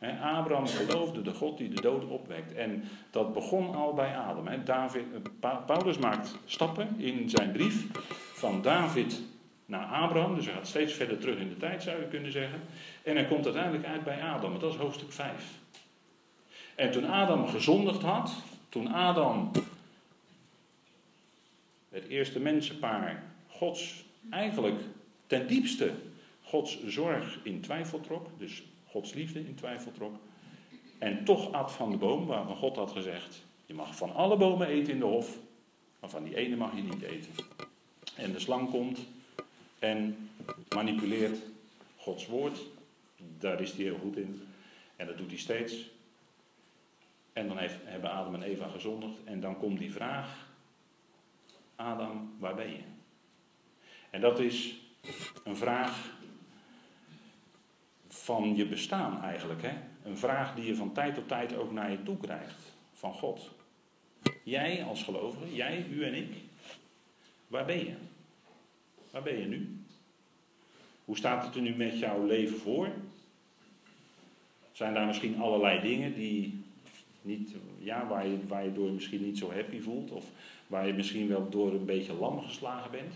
Abraham 0.00 0.66
geloofde 0.66 1.22
de 1.22 1.34
God 1.34 1.58
die 1.58 1.68
de 1.68 1.80
doden 1.80 2.08
opwekt. 2.08 2.54
En 2.54 2.84
dat 3.10 3.32
begon 3.32 3.74
al 3.74 3.94
bij 3.94 4.16
Adam. 4.16 4.64
David, 4.64 5.04
eh, 5.40 5.56
Paulus 5.66 5.98
maakt 5.98 6.34
stappen 6.44 6.94
in 6.98 7.30
zijn 7.30 7.52
brief 7.52 7.86
van 8.34 8.62
David 8.62 9.22
naar 9.66 9.84
Abraham. 9.84 10.34
Dus 10.34 10.44
hij 10.44 10.54
gaat 10.54 10.66
steeds 10.66 10.92
verder 10.92 11.18
terug 11.18 11.38
in 11.38 11.48
de 11.48 11.56
tijd, 11.56 11.82
zou 11.82 12.00
je 12.00 12.08
kunnen 12.08 12.32
zeggen. 12.32 12.60
En 13.02 13.16
hij 13.16 13.26
komt 13.26 13.44
uiteindelijk 13.44 13.86
uit 13.86 14.04
bij 14.04 14.22
Adam. 14.22 14.58
Dat 14.58 14.72
is 14.72 14.78
hoofdstuk 14.78 15.12
5. 15.12 15.58
En 16.74 16.90
toen 16.90 17.04
Adam 17.04 17.46
gezondigd 17.48 18.02
had, 18.02 18.34
toen 18.68 18.92
Adam 18.92 19.50
het 21.90 22.08
eerste 22.08 22.40
mensenpaar 22.40 23.22
Gods 23.48 24.04
eigenlijk 24.30 24.80
ten 25.26 25.46
diepste 25.46 25.90
Gods 26.42 26.86
zorg 26.86 27.38
in 27.42 27.60
twijfel 27.60 28.00
trok, 28.00 28.28
dus 28.38 28.62
Gods 28.96 29.12
liefde 29.12 29.46
in 29.46 29.54
twijfel 29.54 29.92
trok, 29.92 30.16
en 30.98 31.24
toch 31.24 31.52
at 31.52 31.72
van 31.72 31.90
de 31.90 31.96
boom 31.96 32.26
waarvan 32.26 32.56
God 32.56 32.76
had 32.76 32.90
gezegd: 32.90 33.44
Je 33.66 33.74
mag 33.74 33.96
van 33.96 34.14
alle 34.14 34.36
bomen 34.36 34.66
eten 34.66 34.92
in 34.92 34.98
de 34.98 35.04
hof, 35.04 35.38
maar 36.00 36.10
van 36.10 36.24
die 36.24 36.36
ene 36.36 36.56
mag 36.56 36.74
je 36.74 36.82
niet 36.82 37.02
eten. 37.02 37.30
En 38.14 38.32
de 38.32 38.38
slang 38.38 38.70
komt 38.70 38.98
en 39.78 40.30
manipuleert 40.74 41.38
Gods 41.96 42.26
woord, 42.26 42.60
daar 43.38 43.60
is 43.60 43.72
hij 43.72 43.84
heel 43.84 43.98
goed 43.98 44.16
in, 44.16 44.42
en 44.96 45.06
dat 45.06 45.18
doet 45.18 45.30
hij 45.30 45.38
steeds. 45.38 45.90
En 47.32 47.48
dan 47.48 47.58
heeft, 47.58 47.76
hebben 47.84 48.10
Adam 48.10 48.34
en 48.34 48.42
Eva 48.42 48.68
gezondigd, 48.68 49.24
en 49.24 49.40
dan 49.40 49.58
komt 49.58 49.78
die 49.78 49.92
vraag: 49.92 50.48
Adam, 51.74 52.34
waar 52.38 52.54
ben 52.54 52.70
je? 52.70 52.82
En 54.10 54.20
dat 54.20 54.38
is 54.38 54.74
een 55.44 55.56
vraag 55.56 56.15
van 58.26 58.56
je 58.56 58.66
bestaan 58.66 59.22
eigenlijk. 59.22 59.62
Hè? 59.62 59.72
Een 60.04 60.18
vraag 60.18 60.54
die 60.54 60.64
je 60.64 60.76
van 60.76 60.92
tijd 60.92 61.14
tot 61.14 61.28
tijd 61.28 61.56
ook 61.56 61.72
naar 61.72 61.90
je 61.90 62.02
toe 62.02 62.16
krijgt. 62.16 62.74
Van 62.92 63.12
God. 63.12 63.50
Jij 64.42 64.84
als 64.84 65.02
gelovige, 65.02 65.54
jij, 65.54 65.86
u 65.90 66.04
en 66.04 66.14
ik. 66.14 66.34
Waar 67.46 67.64
ben 67.64 67.78
je? 67.78 67.94
Waar 69.10 69.22
ben 69.22 69.38
je 69.38 69.46
nu? 69.46 69.80
Hoe 71.04 71.16
staat 71.16 71.44
het 71.44 71.54
er 71.54 71.60
nu 71.60 71.74
met 71.74 71.98
jouw 71.98 72.26
leven 72.26 72.58
voor? 72.58 72.88
Zijn 74.72 74.94
daar 74.94 75.06
misschien 75.06 75.40
allerlei 75.40 75.80
dingen 75.80 76.14
die 76.14 76.64
niet, 77.22 77.54
ja, 77.78 78.06
waar, 78.06 78.26
je, 78.26 78.46
waar 78.46 78.64
je 78.64 78.72
door 78.72 78.90
misschien 78.90 79.22
niet 79.22 79.38
zo 79.38 79.52
happy 79.52 79.80
voelt? 79.80 80.10
Of 80.10 80.24
waar 80.66 80.86
je 80.86 80.92
misschien 80.92 81.28
wel 81.28 81.48
door 81.48 81.72
een 81.72 81.84
beetje 81.84 82.14
lam 82.14 82.42
geslagen 82.42 82.90
bent? 82.90 83.14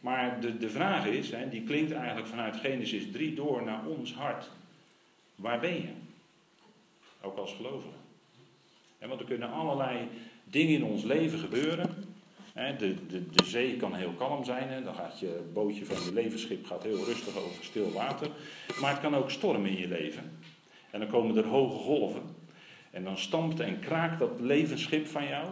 Maar 0.00 0.40
de, 0.40 0.58
de 0.58 0.70
vraag 0.70 1.06
is, 1.06 1.30
hè, 1.30 1.48
die 1.48 1.62
klinkt 1.62 1.92
eigenlijk 1.92 2.26
vanuit 2.26 2.56
Genesis 2.56 3.10
3 3.12 3.34
door 3.34 3.62
naar 3.64 3.86
ons 3.86 4.14
hart. 4.14 4.50
Waar 5.34 5.60
ben 5.60 5.74
je? 5.74 5.88
Ook 7.20 7.36
als 7.36 7.54
gelovige. 7.54 7.94
want 8.98 9.20
er 9.20 9.26
kunnen 9.26 9.50
allerlei 9.50 10.08
dingen 10.44 10.74
in 10.74 10.84
ons 10.84 11.02
leven 11.02 11.38
gebeuren. 11.38 12.08
De, 12.54 13.06
de, 13.06 13.30
de 13.30 13.44
zee 13.44 13.76
kan 13.76 13.94
heel 13.94 14.12
kalm 14.12 14.44
zijn. 14.44 14.84
Dan 14.84 14.94
gaat 14.94 15.20
je 15.20 15.50
bootje 15.52 15.84
van 15.84 16.04
je 16.04 16.12
levensschip 16.12 16.66
gaat 16.66 16.82
heel 16.82 17.04
rustig 17.04 17.36
over 17.36 17.64
stil 17.64 17.92
water. 17.92 18.28
Maar 18.80 18.90
het 18.90 19.00
kan 19.00 19.14
ook 19.14 19.30
stormen 19.30 19.70
in 19.70 19.78
je 19.78 19.88
leven. 19.88 20.38
En 20.90 21.00
dan 21.00 21.08
komen 21.08 21.36
er 21.36 21.46
hoge 21.46 21.76
golven. 21.76 22.22
En 22.90 23.04
dan 23.04 23.18
stampt 23.18 23.60
en 23.60 23.80
kraakt 23.80 24.18
dat 24.18 24.40
levensschip 24.40 25.06
van 25.06 25.26
jou. 25.26 25.48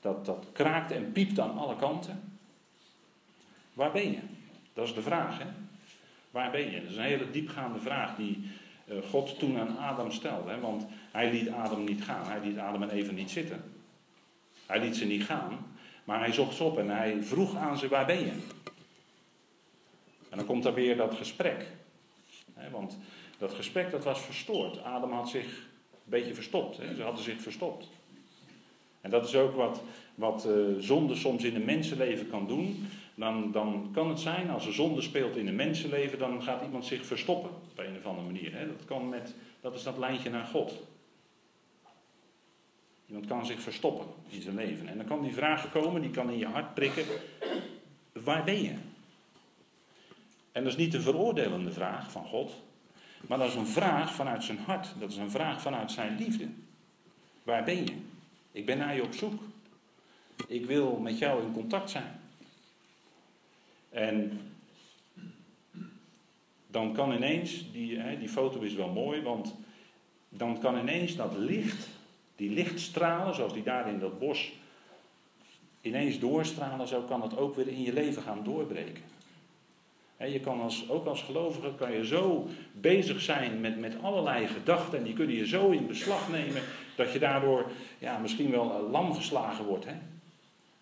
Dat, 0.00 0.26
dat 0.26 0.46
kraakt 0.52 0.90
en 0.90 1.12
piept 1.12 1.38
aan 1.38 1.58
alle 1.58 1.76
kanten. 1.76 2.35
Waar 3.76 3.92
ben 3.92 4.10
je? 4.10 4.18
Dat 4.72 4.86
is 4.86 4.94
de 4.94 5.02
vraag. 5.02 5.38
Hè? 5.38 5.44
Waar 6.30 6.50
ben 6.50 6.70
je? 6.70 6.80
Dat 6.80 6.90
is 6.90 6.96
een 6.96 7.02
hele 7.02 7.30
diepgaande 7.30 7.78
vraag 7.78 8.16
die 8.16 8.50
eh, 8.86 8.96
God 9.10 9.38
toen 9.38 9.58
aan 9.58 9.78
Adam 9.78 10.10
stelde. 10.10 10.50
Hè? 10.50 10.60
Want 10.60 10.86
hij 11.12 11.30
liet 11.30 11.50
Adam 11.50 11.84
niet 11.84 12.04
gaan. 12.04 12.26
Hij 12.26 12.40
liet 12.40 12.58
Adam 12.58 12.82
en 12.82 12.90
Eva 12.90 13.12
niet 13.12 13.30
zitten. 13.30 13.64
Hij 14.66 14.80
liet 14.80 14.96
ze 14.96 15.04
niet 15.04 15.24
gaan. 15.24 15.74
Maar 16.04 16.18
hij 16.18 16.32
zocht 16.32 16.56
ze 16.56 16.64
op 16.64 16.78
en 16.78 16.88
hij 16.88 17.22
vroeg 17.22 17.56
aan 17.56 17.78
ze: 17.78 17.88
Waar 17.88 18.06
ben 18.06 18.18
je? 18.18 18.32
En 20.28 20.36
dan 20.36 20.46
komt 20.46 20.64
er 20.64 20.74
weer 20.74 20.96
dat 20.96 21.14
gesprek. 21.14 21.66
Hè? 22.54 22.70
Want 22.70 22.98
dat 23.38 23.54
gesprek 23.54 23.90
dat 23.90 24.04
was 24.04 24.20
verstoord. 24.20 24.82
Adam 24.82 25.12
had 25.12 25.28
zich 25.28 25.44
een 25.44 25.98
beetje 26.04 26.34
verstopt. 26.34 26.76
Hè? 26.76 26.94
Ze 26.94 27.02
hadden 27.02 27.22
zich 27.22 27.40
verstopt. 27.40 27.88
En 29.00 29.10
dat 29.10 29.26
is 29.28 29.34
ook 29.34 29.54
wat, 29.54 29.82
wat 30.14 30.46
uh, 30.46 30.78
zonde 30.78 31.14
soms 31.14 31.44
in 31.44 31.54
een 31.54 31.64
mensenleven 31.64 32.28
kan 32.28 32.46
doen 32.46 32.88
dan, 33.16 33.52
dan 33.52 33.90
kan 33.92 34.08
het 34.08 34.20
zijn, 34.20 34.50
als 34.50 34.66
er 34.66 34.72
zonde 34.72 35.00
speelt 35.00 35.36
in 35.36 35.46
een 35.46 35.56
mensenleven, 35.56 36.18
dan 36.18 36.42
gaat 36.42 36.62
iemand 36.62 36.84
zich 36.84 37.06
verstoppen 37.06 37.50
op 37.50 37.78
een 37.78 37.96
of 37.96 38.06
andere 38.06 38.26
manier. 38.26 38.52
Hè? 38.52 38.66
Dat, 38.66 38.84
kan 38.84 39.08
met, 39.08 39.34
dat 39.60 39.74
is 39.74 39.82
dat 39.82 39.98
lijntje 39.98 40.30
naar 40.30 40.44
God. 40.44 40.72
Iemand 43.06 43.26
kan 43.26 43.46
zich 43.46 43.60
verstoppen 43.60 44.06
in 44.28 44.42
zijn 44.42 44.54
leven. 44.54 44.88
En 44.88 44.96
dan 44.96 45.06
kan 45.06 45.22
die 45.22 45.34
vraag 45.34 45.70
komen, 45.70 46.00
die 46.00 46.10
kan 46.10 46.30
in 46.30 46.38
je 46.38 46.46
hart 46.46 46.74
prikken. 46.74 47.04
Waar 48.12 48.44
ben 48.44 48.62
je? 48.62 48.74
En 50.52 50.62
dat 50.62 50.72
is 50.72 50.78
niet 50.78 50.94
een 50.94 51.02
veroordelende 51.02 51.72
vraag 51.72 52.10
van 52.10 52.24
God, 52.24 52.52
maar 53.26 53.38
dat 53.38 53.48
is 53.48 53.54
een 53.54 53.66
vraag 53.66 54.14
vanuit 54.14 54.44
zijn 54.44 54.58
hart. 54.58 54.94
Dat 54.98 55.10
is 55.10 55.16
een 55.16 55.30
vraag 55.30 55.60
vanuit 55.60 55.90
zijn 55.90 56.16
liefde. 56.18 56.48
Waar 57.42 57.64
ben 57.64 57.76
je? 57.76 57.94
Ik 58.52 58.66
ben 58.66 58.78
naar 58.78 58.94
je 58.94 59.02
op 59.02 59.12
zoek. 59.14 59.42
Ik 60.46 60.66
wil 60.66 60.96
met 60.96 61.18
jou 61.18 61.42
in 61.42 61.52
contact 61.52 61.90
zijn. 61.90 62.20
En 63.96 64.40
dan 66.66 66.92
kan 66.92 67.12
ineens, 67.12 67.72
die, 67.72 67.98
hè, 67.98 68.18
die 68.18 68.28
foto 68.28 68.60
is 68.60 68.74
wel 68.74 68.88
mooi, 68.88 69.22
want 69.22 69.54
dan 70.28 70.58
kan 70.58 70.78
ineens 70.78 71.16
dat 71.16 71.36
licht, 71.36 71.88
die 72.36 72.50
lichtstralen, 72.50 73.34
zoals 73.34 73.52
die 73.52 73.62
daar 73.62 73.88
in 73.88 73.98
dat 73.98 74.18
bos 74.18 74.52
ineens 75.80 76.18
doorstralen, 76.18 76.88
zo 76.88 77.00
kan 77.00 77.22
het 77.22 77.36
ook 77.36 77.54
weer 77.54 77.68
in 77.68 77.82
je 77.82 77.92
leven 77.92 78.22
gaan 78.22 78.44
doorbreken. 78.44 79.02
je 80.18 80.40
kan 80.40 80.60
als, 80.60 80.88
ook 80.88 81.06
als 81.06 81.22
gelovige 81.22 81.74
kan 81.74 81.92
je 81.92 82.06
zo 82.06 82.48
bezig 82.72 83.20
zijn 83.20 83.60
met, 83.60 83.78
met 83.78 83.96
allerlei 84.02 84.46
gedachten 84.46 84.98
en 84.98 85.04
die 85.04 85.14
kunnen 85.14 85.36
je 85.36 85.46
zo 85.46 85.70
in 85.70 85.86
beslag 85.86 86.30
nemen 86.30 86.62
dat 86.96 87.12
je 87.12 87.18
daardoor 87.18 87.70
ja, 87.98 88.18
misschien 88.18 88.50
wel 88.50 88.82
uh, 88.82 88.90
lam 88.90 89.14
geslagen 89.14 89.64
wordt. 89.64 89.84
Hè? 89.84 89.94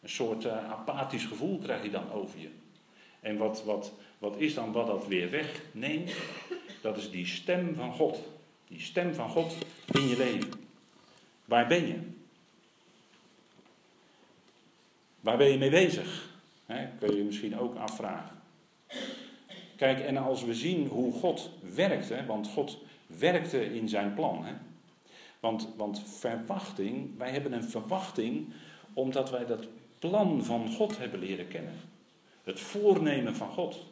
Een 0.03 0.09
soort 0.09 0.45
uh, 0.45 0.71
apathisch 0.71 1.25
gevoel 1.25 1.59
krijg 1.59 1.83
je 1.83 1.91
dan 1.91 2.13
over 2.13 2.41
je. 2.41 2.49
En 3.25 3.37
wat, 3.37 3.65
wat, 3.65 3.93
wat 4.19 4.37
is 4.37 4.55
dan 4.55 4.73
wat 4.73 4.87
dat 4.87 5.07
weer 5.07 5.31
wegneemt? 5.31 6.13
Dat 6.81 6.97
is 6.97 7.11
die 7.11 7.27
stem 7.27 7.75
van 7.75 7.93
God. 7.93 8.23
Die 8.69 8.81
stem 8.81 9.15
van 9.15 9.29
God 9.29 9.57
in 9.93 10.09
je 10.09 10.17
leven. 10.17 10.51
Waar 11.45 11.67
ben 11.67 11.87
je? 11.87 11.99
Waar 15.21 15.37
ben 15.37 15.51
je 15.51 15.59
mee 15.59 15.71
bezig? 15.71 16.29
He, 16.67 16.89
kun 16.99 17.11
je 17.11 17.17
je 17.17 17.25
misschien 17.25 17.59
ook 17.59 17.77
afvragen. 17.77 18.43
Kijk, 19.77 20.01
en 20.01 20.17
als 20.17 20.45
we 20.45 20.55
zien 20.55 20.87
hoe 20.87 21.13
God 21.13 21.51
werkt, 21.75 22.09
hè, 22.09 22.27
want 22.27 22.49
God 22.49 22.79
werkte 23.07 23.75
in 23.75 23.89
zijn 23.89 24.15
plan. 24.15 24.45
Want, 25.41 25.69
want 25.77 26.03
verwachting, 26.07 27.19
wij 27.19 27.31
hebben 27.31 27.53
een 27.53 27.65
verwachting 27.65 28.53
omdat 28.93 29.31
wij 29.31 29.47
dat 29.47 29.67
plan 29.99 30.45
van 30.45 30.73
God 30.73 30.99
hebben 30.99 31.21
leren 31.21 31.49
kennen. 31.49 31.75
Het 32.45 32.61
voornemen 32.61 33.35
van 33.35 33.49
God. 33.49 33.87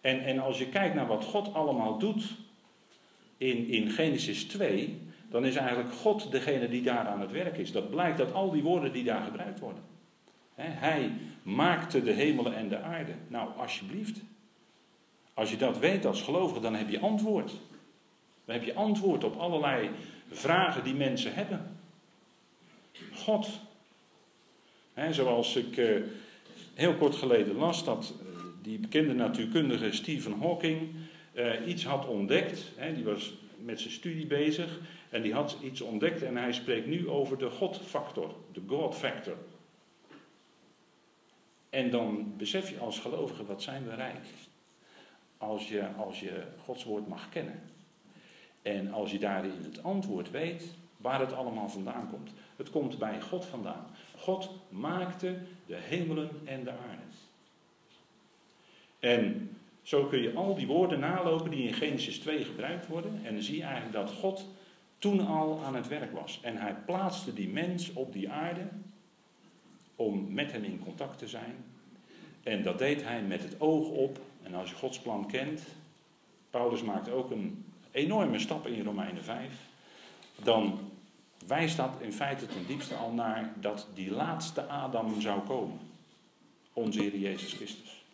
En, 0.00 0.20
en 0.24 0.38
als 0.38 0.58
je 0.58 0.68
kijkt 0.68 0.94
naar 0.94 1.06
wat 1.06 1.24
God 1.24 1.54
allemaal 1.54 1.98
doet 1.98 2.34
in, 3.36 3.68
in 3.68 3.90
Genesis 3.90 4.44
2, 4.44 4.98
dan 5.30 5.44
is 5.44 5.56
eigenlijk 5.56 5.94
God 5.94 6.30
degene 6.30 6.68
die 6.68 6.82
daar 6.82 7.06
aan 7.06 7.20
het 7.20 7.32
werk 7.32 7.56
is. 7.56 7.72
Dat 7.72 7.90
blijkt 7.90 8.20
uit 8.20 8.32
al 8.32 8.50
die 8.50 8.62
woorden 8.62 8.92
die 8.92 9.04
daar 9.04 9.22
gebruikt 9.22 9.58
worden. 9.58 9.82
hij 10.54 11.12
maakte 11.42 12.02
de 12.02 12.12
hemelen 12.12 12.56
en 12.56 12.68
de 12.68 12.80
aarde. 12.80 13.12
Nou, 13.28 13.50
alsjeblieft. 13.56 14.20
Als 15.34 15.50
je 15.50 15.56
dat 15.56 15.78
weet 15.78 16.06
als 16.06 16.22
gelovige, 16.22 16.60
dan 16.60 16.74
heb 16.74 16.88
je 16.88 17.00
antwoord. 17.00 17.52
Dan 18.44 18.54
heb 18.54 18.64
je 18.64 18.74
antwoord 18.74 19.24
op 19.24 19.36
allerlei 19.36 19.90
vragen 20.30 20.84
die 20.84 20.94
mensen 20.94 21.34
hebben. 21.34 21.78
God. 23.14 23.48
zoals 25.10 25.56
ik 25.56 25.76
eh, 25.76 26.02
heel 26.76 26.94
kort 26.94 27.14
geleden 27.14 27.56
las 27.56 27.84
dat 27.84 28.14
eh, 28.20 28.26
die 28.62 28.78
bekende 28.78 29.14
natuurkundige 29.14 29.92
Stephen 29.92 30.38
Hawking 30.40 30.94
uh, 31.34 31.66
iets 31.66 31.84
had 31.84 32.06
ontdekt. 32.06 32.72
Die 32.94 33.04
was 33.04 33.34
met 33.58 33.80
zijn 33.80 33.92
studie 33.92 34.26
bezig 34.26 34.80
en 35.10 35.22
die 35.22 35.34
had 35.34 35.56
iets 35.62 35.80
ontdekt 35.80 36.22
en 36.22 36.36
hij 36.36 36.52
spreekt 36.52 36.86
nu 36.86 37.08
over 37.08 37.38
de 37.38 37.50
God-factor, 37.50 38.34
de 38.52 38.62
God-factor. 38.66 39.36
En 41.70 41.90
dan 41.90 42.36
besef 42.36 42.70
je 42.70 42.78
als 42.78 42.98
gelovige, 42.98 43.46
wat 43.46 43.62
zijn 43.62 43.84
we 43.84 43.94
rijk. 43.94 44.24
Als 45.38 45.68
je, 45.68 45.86
als 45.96 46.20
je 46.20 46.42
Gods 46.64 46.84
woord 46.84 47.08
mag 47.08 47.28
kennen. 47.28 47.60
En 48.62 48.92
als 48.92 49.10
je 49.10 49.18
daarin 49.18 49.62
het 49.62 49.82
antwoord 49.82 50.30
weet 50.30 50.64
waar 50.96 51.20
het 51.20 51.32
allemaal 51.32 51.68
vandaan 51.68 52.08
komt. 52.10 52.30
Het 52.56 52.70
komt 52.70 52.98
bij 52.98 53.20
God 53.20 53.44
vandaan. 53.44 53.86
God 54.26 54.50
maakte 54.68 55.38
de 55.66 55.76
hemelen 55.76 56.30
en 56.44 56.64
de 56.64 56.70
aarde. 56.70 57.02
En 58.98 59.50
zo 59.82 60.04
kun 60.04 60.22
je 60.22 60.32
al 60.32 60.54
die 60.54 60.66
woorden 60.66 60.98
nalopen 60.98 61.50
die 61.50 61.68
in 61.68 61.74
Genesis 61.74 62.18
2 62.18 62.44
gebruikt 62.44 62.86
worden. 62.86 63.20
En 63.24 63.34
dan 63.34 63.42
zie 63.42 63.56
je 63.56 63.62
eigenlijk 63.62 63.92
dat 63.92 64.10
God 64.10 64.46
toen 64.98 65.26
al 65.26 65.60
aan 65.64 65.74
het 65.74 65.88
werk 65.88 66.12
was. 66.12 66.40
En 66.42 66.56
hij 66.56 66.74
plaatste 66.86 67.34
die 67.34 67.48
mens 67.48 67.92
op 67.92 68.12
die 68.12 68.30
aarde 68.30 68.68
om 69.96 70.32
met 70.32 70.52
hem 70.52 70.64
in 70.64 70.82
contact 70.84 71.18
te 71.18 71.28
zijn. 71.28 71.64
En 72.42 72.62
dat 72.62 72.78
deed 72.78 73.02
hij 73.02 73.22
met 73.22 73.42
het 73.42 73.60
oog 73.60 73.88
op. 73.88 74.18
En 74.42 74.54
als 74.54 74.70
je 74.70 74.76
Gods 74.76 75.00
plan 75.00 75.26
kent, 75.26 75.62
Paulus 76.50 76.82
maakt 76.82 77.10
ook 77.10 77.30
een 77.30 77.64
enorme 77.90 78.38
stap 78.38 78.66
in 78.66 78.84
Romeinen 78.84 79.24
5, 79.24 79.52
dan 80.42 80.78
wijst 81.46 81.76
dat 81.76 81.96
in 82.00 82.12
feite 82.12 82.46
ten 82.46 82.66
diepste 82.66 82.94
al 82.94 83.12
naar 83.12 83.52
dat 83.60 83.86
die 83.94 84.10
laatste 84.10 84.62
Adam 84.66 85.20
zou 85.20 85.40
komen. 85.40 85.78
Onze 86.72 87.00
Heer 87.00 87.16
Jezus 87.16 87.52
Christus. 87.52 88.04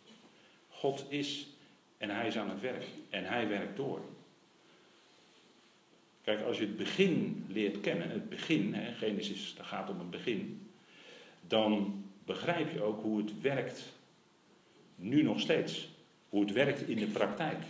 God 0.69 1.05
is 1.09 1.47
en 1.97 2.09
hij 2.09 2.27
is 2.27 2.37
aan 2.37 2.49
het 2.49 2.61
werk 2.61 2.85
en 3.09 3.25
hij 3.25 3.47
werkt 3.47 3.77
door. 3.77 4.01
Kijk, 6.23 6.45
als 6.45 6.57
je 6.57 6.65
het 6.65 6.77
begin 6.77 7.45
leert 7.47 7.79
kennen, 7.79 8.09
het 8.09 8.29
begin, 8.29 8.73
hè, 8.73 8.93
Genesis, 8.93 9.53
dat 9.57 9.65
gaat 9.65 9.89
om 9.89 9.99
het 9.99 10.09
begin, 10.09 10.69
dan 11.47 12.03
begrijp 12.25 12.71
je 12.71 12.81
ook 12.81 13.01
hoe 13.01 13.17
het 13.17 13.41
werkt 13.41 13.83
nu 14.95 15.23
nog 15.23 15.39
steeds. 15.39 15.89
Hoe 16.29 16.41
het 16.41 16.51
werkt 16.51 16.87
in 16.87 16.97
de 16.97 17.07
praktijk. 17.07 17.63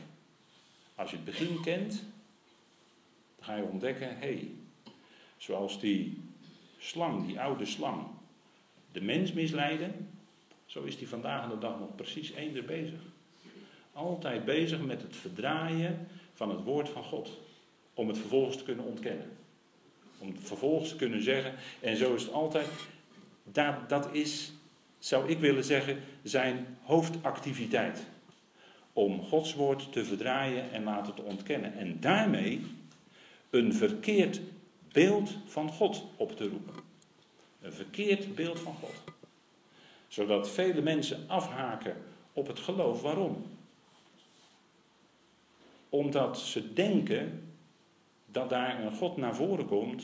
Als 0.95 1.09
je 1.09 1.15
het 1.15 1.25
begin 1.25 1.61
kent, 1.61 2.03
dan 3.35 3.45
ga 3.45 3.55
je 3.55 3.63
ontdekken, 3.63 4.07
hé, 4.07 4.15
hey, 4.15 4.51
zoals 5.43 5.79
die 5.79 6.21
slang, 6.77 7.27
die 7.27 7.39
oude 7.39 7.65
slang, 7.65 8.03
de 8.91 9.01
mens 9.01 9.33
misleiden, 9.33 10.09
zo 10.65 10.83
is 10.83 10.97
die 10.97 11.07
vandaag 11.07 11.49
de 11.49 11.57
dag 11.57 11.79
nog 11.79 11.95
precies 11.95 12.31
eender 12.31 12.65
bezig. 12.65 12.99
Altijd 13.93 14.45
bezig 14.45 14.81
met 14.81 15.01
het 15.01 15.15
verdraaien 15.15 16.07
van 16.33 16.49
het 16.49 16.63
woord 16.63 16.89
van 16.89 17.03
God. 17.03 17.39
Om 17.93 18.07
het 18.07 18.17
vervolgens 18.17 18.57
te 18.57 18.63
kunnen 18.63 18.85
ontkennen. 18.85 19.25
Om 20.17 20.27
het 20.27 20.39
vervolgens 20.41 20.89
te 20.89 20.95
kunnen 20.95 21.23
zeggen. 21.23 21.53
En 21.79 21.97
zo 21.97 22.15
is 22.15 22.23
het 22.23 22.31
altijd. 22.31 22.67
Dat, 23.43 23.89
dat 23.89 24.13
is, 24.13 24.51
zou 24.99 25.29
ik 25.29 25.39
willen 25.39 25.63
zeggen, 25.63 25.97
zijn 26.23 26.77
hoofdactiviteit. 26.81 28.05
Om 28.93 29.21
Gods 29.21 29.53
woord 29.53 29.91
te 29.91 30.05
verdraaien 30.05 30.71
en 30.71 30.83
laten 30.83 31.13
te 31.13 31.21
ontkennen. 31.21 31.73
En 31.73 31.99
daarmee 31.99 32.61
een 33.49 33.73
verkeerd 33.73 34.41
beeld 34.93 35.35
van 35.45 35.71
God 35.71 36.03
op 36.15 36.35
te 36.35 36.49
roepen. 36.49 36.73
Een 37.61 37.73
verkeerd 37.73 38.35
beeld 38.35 38.59
van 38.59 38.75
God. 38.75 39.03
Zodat 40.07 40.49
vele 40.49 40.81
mensen 40.81 41.23
afhaken 41.27 41.97
op 42.33 42.47
het 42.47 42.59
geloof. 42.59 43.01
Waarom? 43.01 43.45
Omdat 45.89 46.39
ze 46.39 46.73
denken 46.73 47.53
dat 48.25 48.49
daar 48.49 48.83
een 48.83 48.95
God 48.95 49.17
naar 49.17 49.35
voren 49.35 49.65
komt 49.65 50.03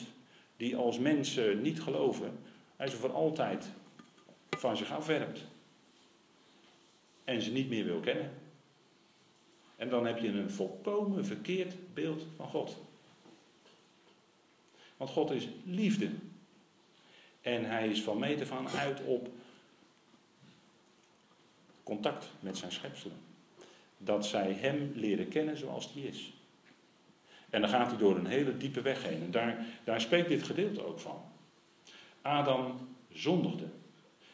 die 0.58 0.76
als 0.76 1.00
mensen 1.00 1.62
niet 1.62 1.82
geloven, 1.82 2.40
hij 2.76 2.88
ze 2.88 2.96
voor 2.96 3.14
altijd 3.14 3.72
van 4.50 4.78
zich 4.78 4.92
afwerpt. 4.92 5.44
En 7.24 7.42
ze 7.42 7.52
niet 7.52 7.70
meer 7.70 7.86
wil 7.86 8.00
kennen. 8.00 8.32
En 9.76 9.90
dan 9.90 10.06
heb 10.06 10.18
je 10.18 10.28
een 10.28 10.52
volkomen 10.52 11.26
verkeerd 11.26 11.94
beeld 11.94 12.26
van 12.36 12.48
God. 12.48 12.78
Want 15.00 15.12
God 15.12 15.32
is 15.32 15.48
liefde. 15.64 16.10
En 17.42 17.66
hij 17.66 17.88
is 17.90 18.02
van 18.02 18.20
meter 18.20 18.48
van 18.48 18.68
uit 18.70 19.04
op 19.04 19.30
contact 21.84 22.30
met 22.40 22.58
zijn 22.58 22.72
schepselen. 22.72 23.18
Dat 23.98 24.26
zij 24.26 24.54
hem 24.54 24.92
leren 24.96 25.28
kennen 25.28 25.58
zoals 25.58 25.94
hij 25.94 26.02
is. 26.02 26.34
En 27.50 27.62
dan 27.62 27.70
gaat 27.70 27.90
hij 27.90 27.98
door 27.98 28.16
een 28.16 28.26
hele 28.26 28.58
diepe 28.58 28.82
weg 28.82 29.04
heen. 29.04 29.22
En 29.22 29.32
daar, 29.32 29.66
daar 29.84 30.02
spreekt 30.02 30.28
dit 30.28 30.44
gedeelte 30.44 30.86
ook 30.86 31.00
van. 31.00 31.22
Adam 32.22 32.88
zondigde. 33.12 33.68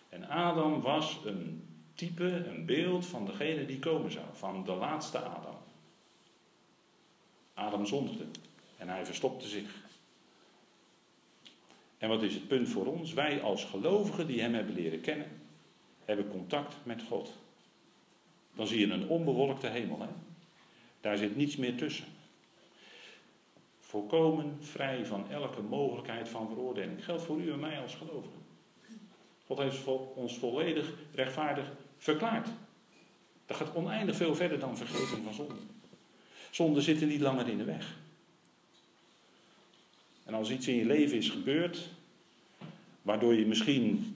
En 0.10 0.30
Adam 0.30 0.82
was 0.82 1.19
een 1.25 1.67
type, 1.93 2.23
een 2.23 2.65
beeld 2.65 3.06
van 3.06 3.25
degene 3.25 3.65
die 3.65 3.80
komen 3.80 4.12
zou. 4.12 4.25
Van 4.34 4.63
de 4.63 4.73
laatste 4.73 5.19
Adam. 5.19 5.58
Adam 7.54 7.86
zondigde. 7.86 8.25
En 8.78 8.89
hij 8.89 9.06
verstopte 9.06 9.47
zich. 9.47 9.85
En 12.05 12.11
wat 12.11 12.23
is 12.23 12.33
het 12.33 12.47
punt 12.47 12.69
voor 12.69 12.85
ons? 12.85 13.13
Wij 13.13 13.41
als 13.41 13.63
gelovigen 13.63 14.27
die 14.27 14.41
hem 14.41 14.53
hebben 14.53 14.75
leren 14.75 15.01
kennen, 15.01 15.27
hebben 16.03 16.27
contact 16.27 16.75
met 16.83 17.03
God. 17.03 17.33
Dan 18.55 18.67
zie 18.67 18.79
je 18.79 18.93
een 18.93 19.07
onbewolkte 19.07 19.67
hemel. 19.67 20.01
Hè? 20.01 20.07
Daar 21.01 21.17
zit 21.17 21.35
niets 21.35 21.55
meer 21.55 21.75
tussen. 21.75 22.05
Volkomen 23.79 24.57
vrij 24.59 25.05
van 25.05 25.31
elke 25.31 25.61
mogelijkheid 25.61 26.29
van 26.29 26.47
veroordeling. 26.47 27.05
Geldt 27.05 27.23
voor 27.23 27.39
u 27.39 27.51
en 27.51 27.59
mij 27.59 27.79
als 27.81 27.95
gelovigen. 27.95 28.45
God 29.45 29.57
heeft 29.57 29.85
ons 30.15 30.37
volledig 30.37 30.93
rechtvaardig 31.13 31.71
verklaard. 31.97 32.47
Dat 33.45 33.57
gaat 33.57 33.75
oneindig 33.75 34.15
veel 34.15 34.35
verder 34.35 34.59
dan 34.59 34.77
vergeving 34.77 35.23
van 35.23 35.33
zonde. 35.33 35.55
Zonde 36.51 36.81
zit 36.81 37.01
er 37.01 37.07
niet 37.07 37.21
langer 37.21 37.47
in 37.47 37.57
de 37.57 37.63
weg. 37.63 38.03
En 40.25 40.33
als 40.33 40.51
iets 40.51 40.67
in 40.67 40.75
je 40.75 40.85
leven 40.85 41.17
is 41.17 41.29
gebeurd, 41.29 41.89
waardoor 43.01 43.35
je 43.35 43.45
misschien 43.45 44.15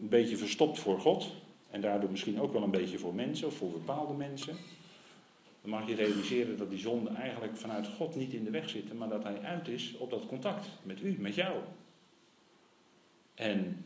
een 0.00 0.08
beetje 0.08 0.36
verstopt 0.36 0.78
voor 0.78 1.00
God, 1.00 1.32
en 1.70 1.80
daardoor 1.80 2.10
misschien 2.10 2.40
ook 2.40 2.52
wel 2.52 2.62
een 2.62 2.70
beetje 2.70 2.98
voor 2.98 3.14
mensen 3.14 3.46
of 3.46 3.54
voor 3.54 3.70
bepaalde 3.70 4.14
mensen, 4.14 4.56
dan 5.60 5.70
mag 5.70 5.88
je 5.88 5.94
realiseren 5.94 6.56
dat 6.56 6.70
die 6.70 6.78
zonde 6.78 7.10
eigenlijk 7.10 7.56
vanuit 7.56 7.88
God 7.88 8.16
niet 8.16 8.32
in 8.32 8.44
de 8.44 8.50
weg 8.50 8.70
zit, 8.70 8.92
maar 8.92 9.08
dat 9.08 9.22
hij 9.22 9.40
uit 9.40 9.68
is 9.68 9.96
op 9.96 10.10
dat 10.10 10.26
contact 10.26 10.66
met 10.82 11.02
u, 11.02 11.16
met 11.18 11.34
jou. 11.34 11.56
En 13.34 13.84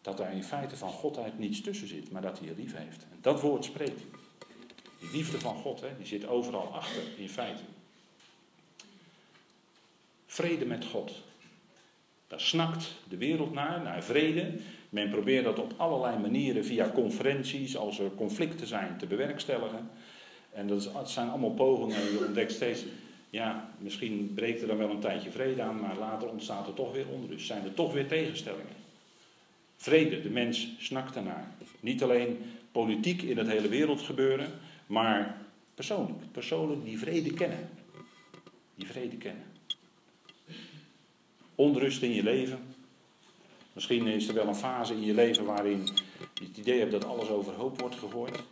dat 0.00 0.16
daar 0.16 0.34
in 0.34 0.44
feite 0.44 0.76
van 0.76 0.90
Godheid 0.90 1.38
niets 1.38 1.60
tussen 1.60 1.88
zit, 1.88 2.10
maar 2.10 2.22
dat 2.22 2.38
hij 2.38 2.48
je 2.48 2.54
lief 2.54 2.76
heeft. 2.76 3.06
En 3.10 3.18
dat 3.20 3.40
woord 3.40 3.64
spreekt. 3.64 4.02
Die 5.00 5.10
liefde 5.12 5.40
van 5.40 5.54
God, 5.54 5.80
hè, 5.80 5.96
die 5.96 6.06
zit 6.06 6.26
overal 6.26 6.74
achter, 6.74 7.02
in 7.18 7.28
feite. 7.28 7.62
Vrede 10.32 10.66
met 10.66 10.84
God. 10.84 11.12
Daar 12.26 12.40
snakt 12.40 12.94
de 13.08 13.16
wereld 13.16 13.52
naar, 13.52 13.82
naar 13.82 14.02
vrede. 14.02 14.52
Men 14.88 15.10
probeert 15.10 15.44
dat 15.44 15.58
op 15.58 15.74
allerlei 15.76 16.18
manieren 16.18 16.64
via 16.64 16.90
conferenties, 16.94 17.76
als 17.76 17.98
er 17.98 18.10
conflicten 18.14 18.66
zijn, 18.66 18.98
te 18.98 19.06
bewerkstelligen. 19.06 19.90
En 20.52 20.66
dat 20.66 21.10
zijn 21.10 21.28
allemaal 21.28 21.50
pogingen 21.50 21.96
en 21.96 22.12
je 22.12 22.24
ontdekt 22.26 22.52
steeds, 22.52 22.84
ja, 23.30 23.70
misschien 23.78 24.32
breekt 24.34 24.60
er 24.60 24.66
dan 24.66 24.76
wel 24.76 24.90
een 24.90 25.00
tijdje 25.00 25.30
vrede 25.30 25.62
aan, 25.62 25.80
maar 25.80 25.98
later 25.98 26.28
ontstaat 26.28 26.66
er 26.66 26.74
toch 26.74 26.92
weer 26.92 27.08
onrust. 27.08 27.46
Zijn 27.46 27.64
er 27.64 27.74
toch 27.74 27.92
weer 27.92 28.08
tegenstellingen. 28.08 28.76
Vrede, 29.76 30.22
de 30.22 30.30
mens 30.30 30.68
snakt 30.78 31.16
ernaar. 31.16 31.54
Niet 31.80 32.02
alleen 32.02 32.38
politiek 32.70 33.22
in 33.22 33.38
het 33.38 33.48
hele 33.48 33.68
wereld 33.68 34.00
gebeuren, 34.00 34.48
maar 34.86 35.36
persoonlijk. 35.74 36.32
Personen 36.32 36.84
die 36.84 36.98
vrede 36.98 37.32
kennen. 37.32 37.68
Die 38.74 38.86
vrede 38.86 39.16
kennen. 39.16 39.51
Onrust 41.54 42.02
in 42.02 42.12
je 42.12 42.22
leven. 42.22 42.74
Misschien 43.72 44.06
is 44.06 44.28
er 44.28 44.34
wel 44.34 44.46
een 44.46 44.54
fase 44.54 44.94
in 44.94 45.02
je 45.02 45.14
leven 45.14 45.44
waarin 45.44 45.88
je 46.34 46.44
het 46.44 46.56
idee 46.56 46.78
hebt 46.78 46.92
dat 46.92 47.04
alles 47.04 47.28
overhoop 47.28 47.80
wordt 47.80 47.96
gegooid. 47.96 48.42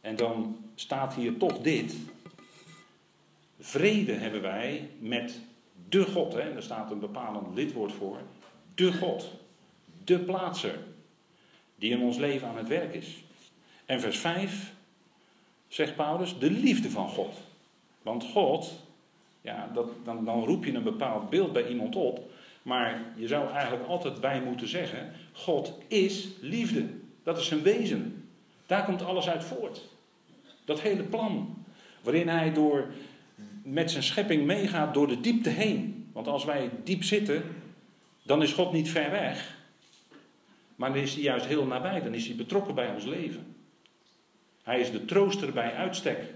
En 0.00 0.16
dan 0.16 0.56
staat 0.74 1.14
hier 1.14 1.36
toch 1.36 1.58
dit. 1.58 1.96
Vrede 3.58 4.12
hebben 4.12 4.42
wij 4.42 4.90
met 4.98 5.40
de 5.88 6.04
God. 6.04 6.32
Hè? 6.32 6.52
Daar 6.52 6.62
staat 6.62 6.90
een 6.90 6.98
bepalend 6.98 7.54
lidwoord 7.54 7.92
voor. 7.92 8.18
De 8.74 8.92
God. 8.92 9.32
De 10.04 10.18
plaatser. 10.18 10.78
Die 11.76 11.90
in 11.90 12.02
ons 12.02 12.16
leven 12.16 12.48
aan 12.48 12.56
het 12.56 12.68
werk 12.68 12.94
is. 12.94 13.22
En 13.86 14.00
vers 14.00 14.18
5 14.18 14.72
zegt 15.68 15.96
Paulus, 15.96 16.38
de 16.38 16.50
liefde 16.50 16.90
van 16.90 17.08
God. 17.08 17.34
Want 18.02 18.24
God, 18.24 18.72
ja, 19.40 19.70
dat, 19.74 19.90
dan, 20.04 20.24
dan 20.24 20.44
roep 20.44 20.64
je 20.64 20.74
een 20.74 20.82
bepaald 20.82 21.30
beeld 21.30 21.52
bij 21.52 21.68
iemand 21.68 21.96
op. 21.96 22.30
Maar 22.62 23.02
je 23.16 23.26
zou 23.26 23.50
eigenlijk 23.50 23.88
altijd 23.88 24.20
bij 24.20 24.40
moeten 24.40 24.68
zeggen: 24.68 25.12
God 25.32 25.78
is 25.86 26.28
liefde. 26.40 26.86
Dat 27.22 27.38
is 27.38 27.46
zijn 27.46 27.62
wezen. 27.62 28.28
Daar 28.66 28.84
komt 28.84 29.02
alles 29.02 29.28
uit 29.28 29.44
voort. 29.44 29.82
Dat 30.64 30.80
hele 30.80 31.02
plan. 31.02 31.64
Waarin 32.02 32.28
hij 32.28 32.52
door, 32.52 32.86
met 33.62 33.90
zijn 33.90 34.02
schepping 34.02 34.44
meegaat 34.44 34.94
door 34.94 35.08
de 35.08 35.20
diepte 35.20 35.50
heen. 35.50 36.08
Want 36.12 36.26
als 36.26 36.44
wij 36.44 36.70
diep 36.84 37.04
zitten, 37.04 37.42
dan 38.22 38.42
is 38.42 38.52
God 38.52 38.72
niet 38.72 38.90
ver 38.90 39.10
weg. 39.10 39.56
Maar 40.76 40.92
dan 40.92 41.02
is 41.02 41.14
hij 41.14 41.22
juist 41.22 41.46
heel 41.46 41.66
nabij. 41.66 42.02
Dan 42.02 42.14
is 42.14 42.26
hij 42.26 42.36
betrokken 42.36 42.74
bij 42.74 42.90
ons 42.94 43.04
leven. 43.04 43.56
Hij 44.62 44.80
is 44.80 44.90
de 44.90 45.04
trooster 45.04 45.52
bij 45.52 45.74
uitstek. 45.74 46.34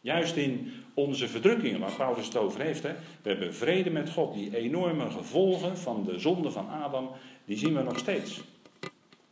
Juist 0.00 0.36
in 0.36 0.72
onze 0.96 1.28
verdrukkingen, 1.28 1.80
waar 1.80 1.92
Paulus 1.92 2.26
het 2.26 2.36
over 2.36 2.60
heeft. 2.60 2.82
Hè. 2.82 2.92
We 3.22 3.28
hebben 3.28 3.54
vrede 3.54 3.90
met 3.90 4.10
God. 4.10 4.34
Die 4.34 4.56
enorme 4.56 5.10
gevolgen 5.10 5.78
van 5.78 6.04
de 6.04 6.18
zonde 6.18 6.50
van 6.50 6.68
Adam, 6.68 7.10
die 7.44 7.58
zien 7.58 7.74
we 7.74 7.82
nog 7.82 7.98
steeds. 7.98 8.40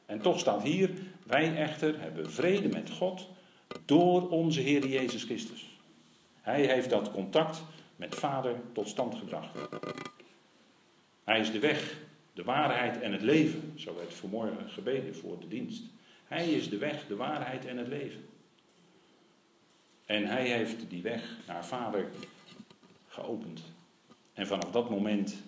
En 0.06 0.20
toch 0.20 0.38
staat 0.38 0.62
hier, 0.62 0.90
wij 1.26 1.56
echter 1.56 2.00
hebben 2.00 2.30
vrede 2.30 2.68
met 2.68 2.90
God 2.90 3.28
door 3.84 4.28
onze 4.28 4.60
Heer 4.60 4.86
Jezus 4.86 5.24
Christus. 5.24 5.78
Hij 6.40 6.66
heeft 6.66 6.90
dat 6.90 7.10
contact 7.10 7.62
met 7.96 8.14
Vader 8.14 8.54
tot 8.72 8.88
stand 8.88 9.14
gebracht. 9.14 9.58
Hij 11.24 11.40
is 11.40 11.52
de 11.52 11.58
weg, 11.58 11.98
de 12.32 12.44
waarheid 12.44 13.00
en 13.00 13.12
het 13.12 13.22
leven. 13.22 13.72
Zo 13.76 13.94
werd 13.94 14.14
vanmorgen 14.14 14.70
gebeden 14.70 15.14
voor 15.14 15.40
de 15.40 15.48
dienst. 15.48 15.82
Hij 16.24 16.50
is 16.50 16.68
de 16.68 16.78
weg, 16.78 17.06
de 17.06 17.16
waarheid 17.16 17.66
en 17.66 17.76
het 17.76 17.88
leven. 17.88 18.24
En 20.04 20.26
hij 20.26 20.46
heeft 20.46 20.90
die 20.90 21.02
weg 21.02 21.36
naar 21.46 21.64
Vader 21.64 22.10
geopend. 23.06 23.62
En 24.32 24.46
vanaf 24.46 24.70
dat 24.70 24.90
moment 24.90 25.42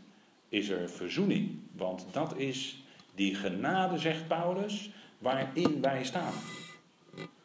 is 0.48 0.68
er 0.68 0.90
verzoening. 0.90 1.58
Want 1.72 2.06
dat 2.12 2.36
is 2.36 2.84
die 3.14 3.34
genade, 3.34 3.98
zegt 3.98 4.28
Paulus, 4.28 4.90
waarin 5.18 5.80
wij 5.80 6.04
staan. 6.04 6.32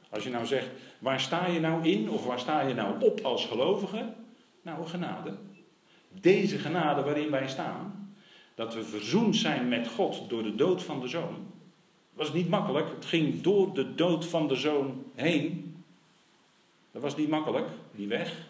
Als 0.10 0.24
je 0.24 0.30
nou 0.30 0.45
zegt, 0.45 0.69
waar 1.00 1.19
sta 1.19 1.47
je 1.47 1.60
nou 1.60 1.88
in 1.88 2.10
of 2.10 2.26
waar 2.26 2.39
sta 2.39 2.62
je 2.62 2.74
nou 2.74 3.02
op 3.02 3.19
als 3.19 3.45
gelovige? 3.45 4.13
Nou, 4.62 4.88
genade. 4.88 5.38
Deze 6.19 6.58
genade 6.58 7.02
waarin 7.02 7.32
wij 7.32 7.47
staan, 7.47 8.13
dat 8.56 8.74
we 8.74 8.84
verzoend 8.84 9.36
zijn 9.36 9.67
met 9.67 9.88
God 9.88 10.30
door 10.30 10.43
de 10.43 10.56
dood 10.56 10.84
van 10.84 11.00
de 11.00 11.08
zoon, 11.08 11.52
was 12.13 12.34
niet 12.34 12.50
makkelijk. 12.50 12.89
Het 12.89 13.06
ging 13.06 13.41
door 13.41 13.74
de 13.74 13.95
dood 13.95 14.26
van 14.26 14.47
de 14.47 14.56
zoon 14.56 15.04
heen. 15.15 15.70
Dat 16.91 17.01
was 17.01 17.15
niet 17.15 17.30
makkelijk, 17.30 17.67
die 17.95 18.08
weg. 18.08 18.49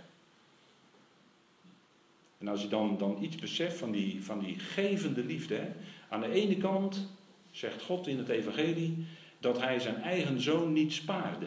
En 2.38 2.48
als 2.48 2.62
je 2.62 2.68
dan, 2.68 2.98
dan 2.98 3.18
iets 3.22 3.36
beseft 3.36 3.78
van 3.78 3.92
die, 3.92 4.24
van 4.24 4.40
die 4.40 4.60
gevende 4.60 5.24
liefde. 5.24 5.56
Hè? 5.56 5.72
Aan 6.10 6.22
de 6.22 6.32
ene 6.32 6.58
kant 6.58 7.08
zegt 7.52 7.82
God 7.82 8.08
in 8.08 8.18
het 8.18 8.30
Evangelie 8.30 9.06
dat 9.40 9.60
hij 9.60 9.80
zijn 9.80 10.02
eigen 10.02 10.42
zoon 10.42 10.74
niet 10.74 10.94
spaarde. 10.94 11.46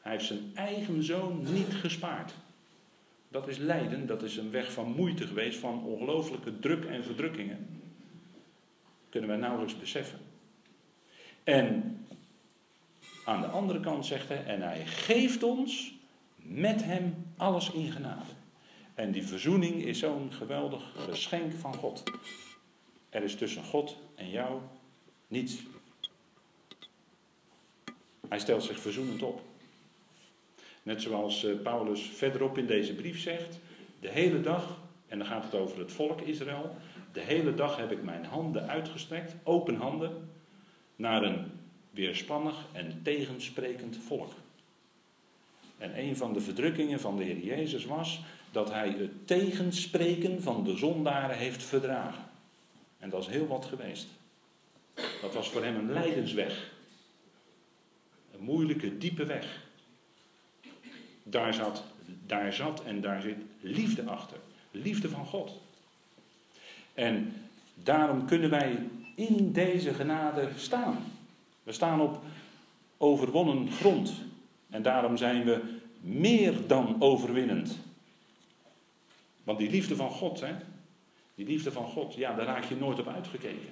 Hij 0.00 0.12
heeft 0.12 0.24
zijn 0.24 0.50
eigen 0.54 1.02
zoon 1.02 1.52
niet 1.52 1.74
gespaard. 1.74 2.32
Dat 3.28 3.48
is 3.48 3.58
lijden, 3.58 4.06
dat 4.06 4.22
is 4.22 4.36
een 4.36 4.50
weg 4.50 4.72
van 4.72 4.92
moeite 4.92 5.26
geweest, 5.26 5.58
van 5.58 5.84
ongelooflijke 5.84 6.58
druk 6.58 6.84
en 6.84 7.04
verdrukkingen. 7.04 7.80
Kunnen 9.08 9.28
wij 9.28 9.38
nauwelijks 9.38 9.78
beseffen. 9.78 10.18
En 11.44 11.98
aan 13.28 13.40
de 13.40 13.46
andere 13.46 13.80
kant 13.80 14.06
zegt 14.06 14.28
hij, 14.28 14.44
en 14.44 14.62
hij 14.62 14.86
geeft 14.86 15.42
ons 15.42 15.94
met 16.36 16.84
hem 16.84 17.26
alles 17.36 17.70
in 17.70 17.92
genade. 17.92 18.30
En 18.94 19.12
die 19.12 19.26
verzoening 19.26 19.84
is 19.84 19.98
zo'n 19.98 20.32
geweldig 20.32 20.92
geschenk 20.96 21.52
van 21.52 21.74
God. 21.74 22.02
Er 23.08 23.22
is 23.22 23.34
tussen 23.34 23.64
God 23.64 23.96
en 24.14 24.30
jou 24.30 24.60
niets. 25.26 25.56
Hij 28.28 28.38
stelt 28.38 28.62
zich 28.62 28.80
verzoenend 28.80 29.22
op. 29.22 29.40
Net 30.82 31.02
zoals 31.02 31.44
eh, 31.44 31.54
Paulus 31.62 32.02
verderop 32.02 32.58
in 32.58 32.66
deze 32.66 32.94
brief 32.94 33.20
zegt, 33.20 33.58
de 34.00 34.08
hele 34.08 34.40
dag, 34.40 34.80
en 35.08 35.18
dan 35.18 35.26
gaat 35.26 35.44
het 35.44 35.54
over 35.54 35.78
het 35.78 35.92
volk 35.92 36.20
Israël, 36.20 36.76
de 37.12 37.20
hele 37.20 37.54
dag 37.54 37.76
heb 37.76 37.92
ik 37.92 38.02
mijn 38.02 38.24
handen 38.24 38.68
uitgestrekt, 38.68 39.34
open 39.42 39.76
handen, 39.76 40.30
naar 40.96 41.22
een 41.22 41.57
weerspannig 41.90 42.66
en 42.72 43.00
tegensprekend 43.02 43.96
volk. 43.96 44.32
En 45.78 45.98
een 45.98 46.16
van 46.16 46.32
de 46.32 46.40
verdrukkingen 46.40 47.00
van 47.00 47.16
de 47.16 47.24
Heer 47.24 47.38
Jezus 47.38 47.84
was 47.84 48.20
dat 48.52 48.70
hij 48.70 48.88
het 48.88 49.26
tegenspreken 49.26 50.42
van 50.42 50.64
de 50.64 50.76
zondaren 50.76 51.36
heeft 51.36 51.62
verdragen. 51.62 52.24
En 52.98 53.10
dat 53.10 53.20
is 53.20 53.26
heel 53.26 53.46
wat 53.46 53.64
geweest. 53.64 54.06
Dat 55.20 55.34
was 55.34 55.50
voor 55.50 55.64
hem 55.64 55.76
een 55.76 55.92
lijdensweg. 55.92 56.70
Een 58.34 58.44
moeilijke, 58.44 58.98
diepe 58.98 59.24
weg. 59.24 59.66
Daar 61.22 61.54
zat, 61.54 61.84
daar 62.26 62.52
zat 62.52 62.84
en 62.84 63.00
daar 63.00 63.22
zit 63.22 63.38
liefde 63.60 64.02
achter. 64.02 64.38
Liefde 64.70 65.08
van 65.08 65.26
God. 65.26 65.52
En 66.94 67.34
daarom 67.74 68.26
kunnen 68.26 68.50
wij 68.50 68.88
in 69.14 69.52
deze 69.52 69.94
genade 69.94 70.48
staan. 70.56 71.17
We 71.68 71.74
staan 71.74 72.00
op 72.00 72.20
overwonnen 72.96 73.70
grond. 73.70 74.12
En 74.70 74.82
daarom 74.82 75.16
zijn 75.16 75.44
we 75.44 75.60
meer 76.00 76.54
dan 76.66 76.96
overwinnend. 76.98 77.78
Want 79.44 79.58
die 79.58 79.70
liefde 79.70 79.96
van 79.96 80.10
God, 80.10 80.40
hè, 80.40 80.52
die 81.34 81.46
liefde 81.46 81.72
van 81.72 81.84
God, 81.84 82.14
ja, 82.14 82.34
daar 82.34 82.46
raak 82.46 82.64
je 82.64 82.76
nooit 82.76 82.98
op 82.98 83.08
uitgekeken. 83.08 83.68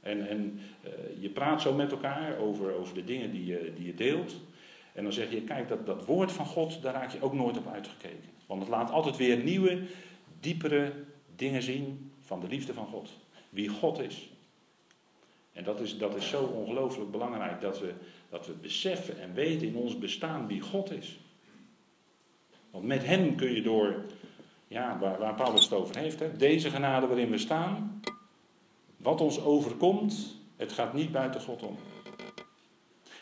En, 0.00 0.28
en 0.28 0.60
uh, 0.84 0.90
je 1.20 1.28
praat 1.28 1.60
zo 1.60 1.72
met 1.72 1.90
elkaar 1.90 2.38
over, 2.38 2.74
over 2.74 2.94
de 2.94 3.04
dingen 3.04 3.30
die 3.30 3.46
je, 3.46 3.72
die 3.76 3.86
je 3.86 3.94
deelt. 3.94 4.36
En 4.92 5.02
dan 5.02 5.12
zeg 5.12 5.30
je, 5.30 5.42
kijk, 5.42 5.68
dat, 5.68 5.86
dat 5.86 6.04
woord 6.04 6.32
van 6.32 6.46
God, 6.46 6.82
daar 6.82 6.94
raak 6.94 7.12
je 7.12 7.22
ook 7.22 7.34
nooit 7.34 7.58
op 7.58 7.72
uitgekeken. 7.72 8.30
Want 8.46 8.60
het 8.60 8.70
laat 8.70 8.90
altijd 8.90 9.16
weer 9.16 9.36
nieuwe, 9.36 9.82
diepere 10.40 10.92
dingen 11.36 11.62
zien 11.62 12.12
van 12.20 12.40
de 12.40 12.48
liefde 12.48 12.74
van 12.74 12.86
God. 12.86 13.10
Wie 13.48 13.68
God 13.68 14.00
is. 14.00 14.31
En 15.52 15.64
dat 15.64 15.80
is, 15.80 15.98
dat 15.98 16.14
is 16.16 16.28
zo 16.28 16.42
ongelooflijk 16.44 17.10
belangrijk 17.10 17.60
dat 17.60 17.80
we, 17.80 17.92
dat 18.28 18.46
we 18.46 18.52
beseffen 18.52 19.20
en 19.20 19.34
weten 19.34 19.66
in 19.66 19.76
ons 19.76 19.98
bestaan 19.98 20.46
wie 20.46 20.60
God 20.60 20.92
is. 20.92 21.18
Want 22.70 22.84
met 22.84 23.04
Hem 23.04 23.36
kun 23.36 23.54
je 23.54 23.62
door, 23.62 24.04
ja, 24.68 24.98
waar, 24.98 25.34
Paulus 25.34 25.64
het 25.64 25.72
over 25.72 25.96
heeft, 25.96 26.20
hè, 26.20 26.36
deze 26.36 26.70
genade 26.70 27.06
waarin 27.06 27.30
we 27.30 27.38
staan, 27.38 28.00
wat 28.96 29.20
ons 29.20 29.40
overkomt, 29.40 30.36
het 30.56 30.72
gaat 30.72 30.94
niet 30.94 31.12
buiten 31.12 31.40
God 31.40 31.62
om. 31.62 31.76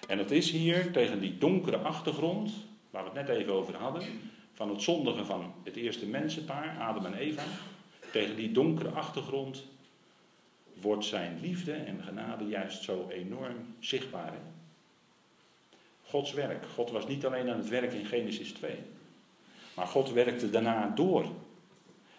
En 0.09 0.19
het 0.19 0.31
is 0.31 0.51
hier 0.51 0.93
tegen 0.93 1.21
die 1.21 1.39
donkere 1.39 1.77
achtergrond, 1.77 2.53
waar 2.91 3.03
we 3.03 3.19
het 3.19 3.29
net 3.29 3.37
even 3.39 3.53
over 3.53 3.77
hadden, 3.77 4.03
van 4.53 4.69
het 4.69 4.83
zondigen 4.83 5.27
van 5.27 5.53
het 5.65 5.77
eerste 5.77 6.07
mensenpaar, 6.07 6.79
Adam 6.81 7.07
en 7.07 7.15
Eva, 7.15 7.43
tegen 8.13 8.37
die 8.37 8.53
donkere 8.53 8.91
achtergrond 8.91 9.65
wordt 10.81 11.05
zijn 11.05 11.39
liefde 11.41 11.73
en 11.73 12.03
genade 12.03 12.45
juist 12.45 12.83
zo 12.83 13.09
enorm 13.09 13.75
zichtbaar. 13.79 14.33
Gods 16.05 16.33
werk. 16.33 16.67
God 16.75 16.91
was 16.91 17.07
niet 17.07 17.27
alleen 17.27 17.51
aan 17.51 17.59
het 17.59 17.69
werk 17.69 17.93
in 17.93 18.07
Genesis 18.07 18.53
2. 18.53 18.71
Maar 19.75 19.87
God 19.87 20.13
werkte 20.13 20.51
daarna 20.51 20.93
door. 20.95 21.27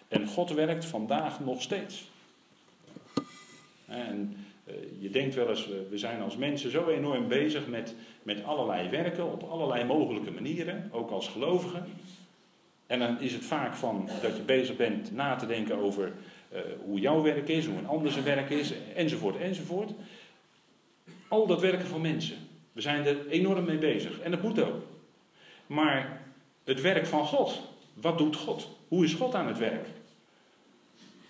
En 0.08 0.28
God 0.28 0.52
werkt 0.52 0.86
vandaag 0.86 1.40
nog 1.40 1.62
steeds. 1.62 2.10
En 3.86 4.36
eh, 4.64 4.74
je 5.00 5.10
denkt 5.10 5.36
wel 5.36 5.50
eens, 5.50 5.68
we 5.90 5.98
zijn 5.98 6.22
als 6.22 6.38
mensen 6.38 6.72
zo 6.72 6.88
enorm 6.88 7.28
bezig 7.28 7.68
met, 7.68 7.96
met 8.24 8.44
allerlei 8.44 8.90
werken 8.90 9.32
op 9.32 9.44
allerlei 9.44 9.84
mogelijke 9.84 10.32
manieren, 10.32 10.90
ook 10.92 11.12
als 11.12 11.28
gelovigen. 11.28 11.86
En 12.88 13.00
dan 13.00 13.22
is 13.22 13.34
het 13.34 13.44
vaak 13.44 13.76
van 13.76 14.10
dat 14.22 14.36
je 14.36 14.44
bezig 14.44 14.76
bent 14.76 15.12
na 15.12 15.36
te 15.36 15.46
denken 15.46 15.78
over 15.78 16.14
hoe 16.86 17.00
jouw 17.00 17.22
werk 17.22 17.48
is, 17.48 17.66
hoe 17.66 17.78
een 17.78 17.88
ander 17.88 18.12
zijn 18.12 18.24
werk 18.24 18.50
is, 18.50 18.74
enzovoort, 18.96 19.38
enzovoort. 19.38 19.92
Al 21.28 21.48
dat 21.48 21.62
werken 21.62 21.88
van 21.88 22.02
mensen. 22.02 22.38
We 22.72 22.82
zijn 22.82 23.06
er 23.06 23.28
enorm 23.28 23.66
mee 23.66 23.78
bezig. 23.78 24.20
En 24.20 24.32
dat 24.32 24.42
moet 24.42 24.62
ook. 24.62 24.84
Maar 25.68 26.22
het 26.64 26.82
werk 26.82 27.06
van 27.06 27.26
God, 27.26 27.62
wat 27.94 28.18
doet 28.18 28.36
God? 28.36 28.70
Hoe 28.88 29.04
is 29.04 29.14
God 29.14 29.36
aan 29.36 29.48
het 29.48 29.58
werk? 29.58 29.88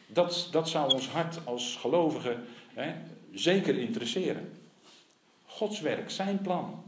Dat, 0.08 0.48
dat 0.52 0.70
zou 0.70 0.94
ons 0.94 1.08
hart 1.08 1.46
als 1.46 1.76
gelovigen 1.76 2.44
hè, 2.74 2.94
zeker 3.34 3.78
interesseren. 3.78 4.52
Gods 5.46 5.82
werk, 5.82 6.10
zijn 6.10 6.42
plan. 6.42 6.84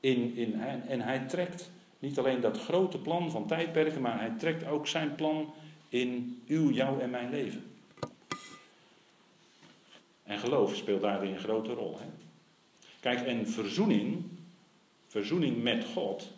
In, 0.00 0.36
in, 0.36 0.60
en 0.88 1.00
hij 1.00 1.18
trekt 1.18 1.70
niet 1.98 2.18
alleen 2.18 2.40
dat 2.40 2.60
grote 2.60 2.98
plan 2.98 3.30
van 3.30 3.46
tijdperken, 3.46 4.00
maar 4.00 4.18
hij 4.18 4.32
trekt 4.38 4.66
ook 4.66 4.86
zijn 4.86 5.14
plan 5.14 5.54
in 5.92 6.42
uw, 6.46 6.70
jouw 6.70 6.98
en 6.98 7.10
mijn 7.10 7.30
leven. 7.30 7.64
En 10.22 10.38
geloof 10.38 10.76
speelt 10.76 11.00
daarin 11.00 11.32
een 11.32 11.38
grote 11.38 11.72
rol. 11.72 11.98
Hè? 11.98 12.06
Kijk, 13.00 13.26
en 13.26 13.48
verzoening, 13.48 14.24
verzoening 15.06 15.62
met 15.62 15.84
God, 15.84 16.30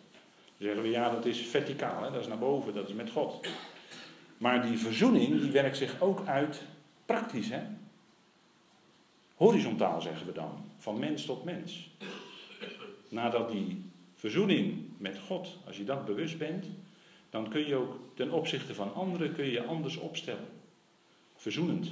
zeggen 0.57 0.81
we 0.81 0.89
ja, 0.89 1.09
dat 1.09 1.25
is 1.25 1.39
verticaal, 1.39 2.03
hè? 2.03 2.11
dat 2.11 2.21
is 2.21 2.27
naar 2.27 2.37
boven, 2.37 2.73
dat 2.73 2.89
is 2.89 2.93
met 2.93 3.11
God. 3.11 3.47
Maar 4.37 4.67
die 4.67 4.77
verzoening, 4.77 5.41
die 5.41 5.51
werkt 5.51 5.77
zich 5.77 6.01
ook 6.01 6.27
uit 6.27 6.61
praktisch. 7.05 7.49
Hè? 7.49 7.61
Horizontaal 9.35 10.01
zeggen 10.01 10.25
we 10.25 10.33
dan, 10.33 10.71
van 10.77 10.99
mens 10.99 11.25
tot 11.25 11.43
mens. 11.43 11.89
Nadat 13.09 13.49
die 13.49 13.83
verzoening 14.15 14.83
met 14.97 15.19
God, 15.19 15.57
als 15.65 15.77
je 15.77 15.83
dat 15.83 16.05
bewust 16.05 16.37
bent, 16.37 16.65
dan 17.35 17.49
kun 17.49 17.67
je 17.67 17.75
ook 17.75 17.99
ten 18.13 18.31
opzichte 18.31 18.75
van 18.75 18.93
anderen 18.93 19.33
kun 19.33 19.45
je 19.45 19.63
anders 19.63 19.97
opstellen. 19.97 20.47
Verzoenend. 21.35 21.91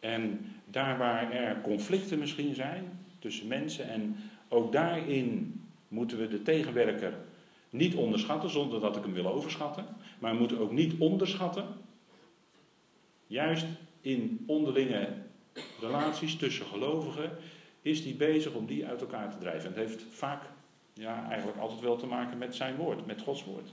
En 0.00 0.52
daar 0.64 0.98
waar 0.98 1.32
er 1.32 1.60
conflicten 1.60 2.18
misschien 2.18 2.54
zijn 2.54 3.06
tussen 3.18 3.46
mensen 3.46 3.88
en 3.88 4.16
ook 4.48 4.72
daarin 4.72 5.60
moeten 5.88 6.18
we 6.18 6.28
de 6.28 6.42
tegenwerker 6.42 7.14
niet 7.70 7.94
onderschatten 7.94 8.50
zonder 8.50 8.80
dat 8.80 8.96
ik 8.96 9.02
hem 9.02 9.12
wil 9.12 9.32
overschatten. 9.32 9.86
Maar 10.18 10.32
we 10.32 10.38
moeten 10.38 10.58
ook 10.58 10.72
niet 10.72 10.94
onderschatten. 10.98 11.66
Juist 13.26 13.66
in 14.00 14.44
onderlinge 14.46 15.08
relaties 15.80 16.36
tussen 16.36 16.66
gelovigen 16.66 17.30
is 17.82 18.02
die 18.02 18.14
bezig 18.14 18.52
om 18.52 18.66
die 18.66 18.86
uit 18.86 19.00
elkaar 19.00 19.30
te 19.30 19.38
drijven. 19.38 19.74
En 19.74 19.80
het 19.80 19.88
heeft 19.88 20.04
vaak, 20.10 20.42
ja, 20.92 21.28
eigenlijk 21.28 21.58
altijd 21.58 21.80
wel 21.80 21.96
te 21.96 22.06
maken 22.06 22.38
met 22.38 22.54
zijn 22.54 22.76
woord, 22.76 23.06
met 23.06 23.22
Gods 23.22 23.44
woord. 23.44 23.68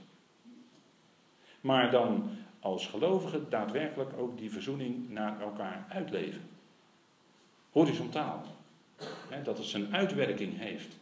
Maar 1.61 1.91
dan 1.91 2.29
als 2.59 2.87
gelovigen 2.87 3.49
daadwerkelijk 3.49 4.13
ook 4.17 4.37
die 4.37 4.51
verzoening 4.51 5.09
naar 5.09 5.41
elkaar 5.41 5.85
uitleven. 5.89 6.41
Horizontaal. 7.71 8.45
dat 9.43 9.57
het 9.57 9.67
zijn 9.67 9.95
uitwerking 9.95 10.57
heeft. 10.57 10.97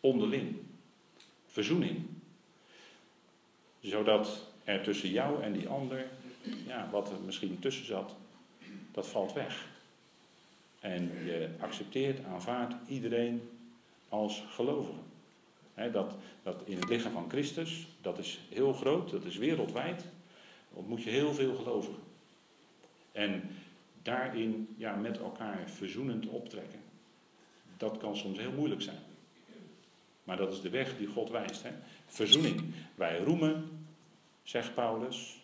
Onderling. 0.00 0.56
Verzoening. 1.46 2.06
Zodat 3.80 4.46
er 4.64 4.82
tussen 4.82 5.10
jou 5.10 5.42
en 5.42 5.52
die 5.52 5.68
ander, 5.68 6.06
ja, 6.66 6.88
wat 6.90 7.10
er 7.10 7.20
misschien 7.24 7.58
tussen 7.58 7.86
zat, 7.86 8.16
dat 8.92 9.06
valt 9.06 9.32
weg. 9.32 9.66
En 10.80 11.02
je 11.24 11.48
accepteert, 11.60 12.24
aanvaardt 12.24 12.74
iedereen 12.88 13.48
als 14.08 14.44
gelovige. 14.48 14.98
Dat, 15.74 16.14
dat 16.42 16.62
in 16.64 16.76
het 16.76 16.88
lichaam 16.88 17.12
van 17.12 17.30
Christus, 17.30 17.86
dat 18.00 18.18
is 18.18 18.40
heel 18.50 18.72
groot, 18.72 19.10
dat 19.10 19.24
is 19.24 19.36
wereldwijd, 19.36 20.04
ontmoet 20.72 21.02
je 21.02 21.10
heel 21.10 21.34
veel 21.34 21.54
gelovigen. 21.54 22.02
En 23.12 23.50
daarin 24.02 24.74
ja, 24.76 24.94
met 24.94 25.18
elkaar 25.18 25.70
verzoenend 25.70 26.26
optrekken. 26.26 26.80
Dat 27.76 27.96
kan 27.96 28.16
soms 28.16 28.38
heel 28.38 28.52
moeilijk 28.52 28.82
zijn. 28.82 29.02
Maar 30.24 30.36
dat 30.36 30.52
is 30.52 30.60
de 30.60 30.70
weg 30.70 30.96
die 30.96 31.06
God 31.06 31.30
wijst. 31.30 31.64
Verzoening. 32.06 32.62
Wij 32.94 33.18
roemen, 33.18 33.86
zegt 34.42 34.74
Paulus, 34.74 35.36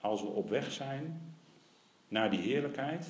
als 0.00 0.20
we 0.20 0.28
op 0.28 0.48
weg 0.48 0.72
zijn 0.72 1.34
naar 2.08 2.30
die 2.30 2.40
heerlijkheid 2.40 3.06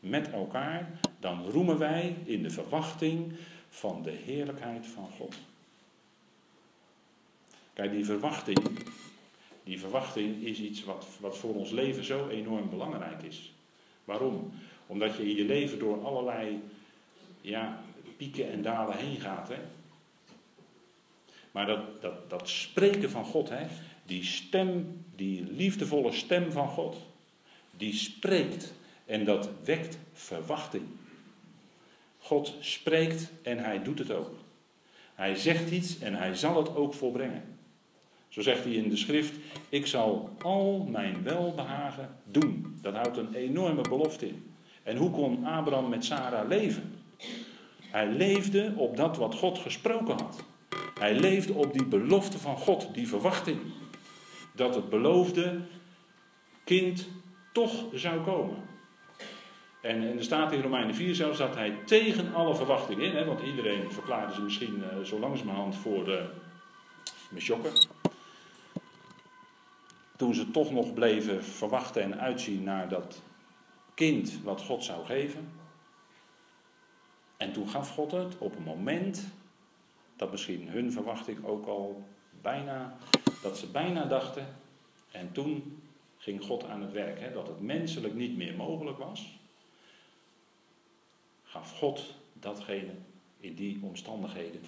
met 0.00 0.30
elkaar, 0.30 1.00
dan 1.20 1.50
roemen 1.50 1.78
wij 1.78 2.16
in 2.24 2.42
de 2.42 2.50
verwachting 2.50 3.32
van 3.70 4.02
de 4.02 4.10
heerlijkheid 4.10 4.86
van 4.86 5.08
God. 5.16 5.34
Kijk, 7.72 7.92
die 7.92 8.04
verwachting, 8.04 8.58
die 9.64 9.80
verwachting 9.80 10.44
is 10.44 10.58
iets 10.58 10.84
wat, 10.84 11.06
wat 11.20 11.38
voor 11.38 11.54
ons 11.54 11.70
leven 11.70 12.04
zo 12.04 12.28
enorm 12.28 12.70
belangrijk 12.70 13.22
is. 13.22 13.52
Waarom? 14.04 14.52
Omdat 14.86 15.16
je 15.16 15.22
in 15.22 15.36
je 15.36 15.44
leven 15.44 15.78
door 15.78 16.04
allerlei 16.04 16.62
ja, 17.40 17.82
pieken 18.16 18.50
en 18.50 18.62
dalen 18.62 18.96
heen 18.96 19.20
gaat. 19.20 19.48
Hè? 19.48 19.58
Maar 21.50 21.66
dat, 21.66 22.02
dat, 22.02 22.30
dat 22.30 22.48
spreken 22.48 23.10
van 23.10 23.24
God, 23.24 23.48
hè? 23.48 23.66
die 24.06 24.24
stem, 24.24 25.02
die 25.16 25.52
liefdevolle 25.52 26.12
stem 26.12 26.52
van 26.52 26.68
God, 26.68 26.96
die 27.76 27.94
spreekt 27.94 28.72
en 29.06 29.24
dat 29.24 29.50
wekt 29.64 29.98
verwachting. 30.12 30.84
God 32.30 32.54
spreekt 32.60 33.30
en 33.42 33.58
hij 33.58 33.82
doet 33.82 33.98
het 33.98 34.12
ook. 34.12 34.30
Hij 35.14 35.34
zegt 35.34 35.70
iets 35.70 35.98
en 35.98 36.14
hij 36.14 36.34
zal 36.34 36.56
het 36.56 36.76
ook 36.76 36.94
volbrengen. 36.94 37.42
Zo 38.28 38.40
zegt 38.40 38.64
hij 38.64 38.72
in 38.72 38.88
de 38.88 38.96
schrift: 38.96 39.34
Ik 39.68 39.86
zal 39.86 40.30
al 40.42 40.86
mijn 40.90 41.22
welbehagen 41.22 42.16
doen. 42.24 42.78
Dat 42.80 42.94
houdt 42.94 43.16
een 43.16 43.34
enorme 43.34 43.80
belofte 43.80 44.28
in. 44.28 44.52
En 44.82 44.96
hoe 44.96 45.10
kon 45.10 45.44
Abraham 45.44 45.88
met 45.88 46.04
Sarah 46.04 46.48
leven? 46.48 46.92
Hij 47.80 48.08
leefde 48.08 48.72
op 48.76 48.96
dat 48.96 49.16
wat 49.16 49.34
God 49.34 49.58
gesproken 49.58 50.18
had. 50.20 50.44
Hij 50.98 51.14
leefde 51.14 51.52
op 51.52 51.72
die 51.72 51.86
belofte 51.86 52.38
van 52.38 52.56
God, 52.56 52.94
die 52.94 53.08
verwachting. 53.08 53.58
Dat 54.54 54.74
het 54.74 54.88
beloofde 54.88 55.60
kind 56.64 57.08
toch 57.52 57.84
zou 57.92 58.20
komen. 58.20 58.69
En, 59.80 60.02
en 60.02 60.16
er 60.16 60.24
staat 60.24 60.52
in 60.52 60.62
Romeinen 60.62 60.94
4 60.94 61.14
zelfs 61.14 61.38
dat 61.38 61.54
hij 61.54 61.78
tegen 61.84 62.34
alle 62.34 62.54
verwachtingen 62.54 63.04
in, 63.04 63.16
hè, 63.16 63.24
want 63.24 63.40
iedereen 63.40 63.92
verklaarde 63.92 64.34
ze 64.34 64.42
misschien 64.42 64.78
uh, 64.78 65.04
zo 65.04 65.18
langzamerhand 65.18 65.76
voor 65.76 66.08
uh, 66.08 66.22
Mesjokken. 67.30 67.72
Toen 70.16 70.34
ze 70.34 70.50
toch 70.50 70.72
nog 70.72 70.94
bleven 70.94 71.44
verwachten 71.44 72.02
en 72.02 72.20
uitzien 72.20 72.62
naar 72.62 72.88
dat 72.88 73.22
kind 73.94 74.42
wat 74.42 74.62
God 74.62 74.84
zou 74.84 75.06
geven. 75.06 75.52
En 77.36 77.52
toen 77.52 77.68
gaf 77.68 77.90
God 77.90 78.10
het 78.10 78.38
op 78.38 78.56
een 78.56 78.62
moment 78.62 79.28
dat 80.16 80.30
misschien 80.30 80.68
hun 80.68 80.92
verwachting 80.92 81.44
ook 81.44 81.66
al 81.66 82.04
bijna, 82.42 82.96
dat 83.42 83.58
ze 83.58 83.66
bijna 83.66 84.04
dachten. 84.04 84.46
En 85.10 85.32
toen 85.32 85.82
ging 86.16 86.44
God 86.44 86.64
aan 86.64 86.82
het 86.82 86.92
werk, 86.92 87.20
hè, 87.20 87.32
dat 87.32 87.46
het 87.46 87.60
menselijk 87.60 88.14
niet 88.14 88.36
meer 88.36 88.56
mogelijk 88.56 88.98
was. 88.98 89.39
Gaf 91.50 91.78
God 91.78 92.14
datgene 92.32 92.92
in 93.40 93.54
die 93.54 93.78
omstandigheden. 93.82 94.60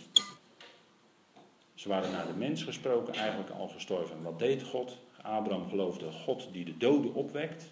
Ze 1.74 1.88
waren 1.88 2.10
naar 2.10 2.26
de 2.26 2.32
mens 2.32 2.62
gesproken 2.62 3.14
eigenlijk 3.14 3.50
al 3.50 3.68
gestorven. 3.68 4.22
Wat 4.22 4.38
deed 4.38 4.62
God? 4.62 4.96
Abraham 5.20 5.68
geloofde 5.68 6.12
God 6.12 6.48
die 6.52 6.64
de 6.64 6.76
doden 6.76 7.14
opwekt. 7.14 7.64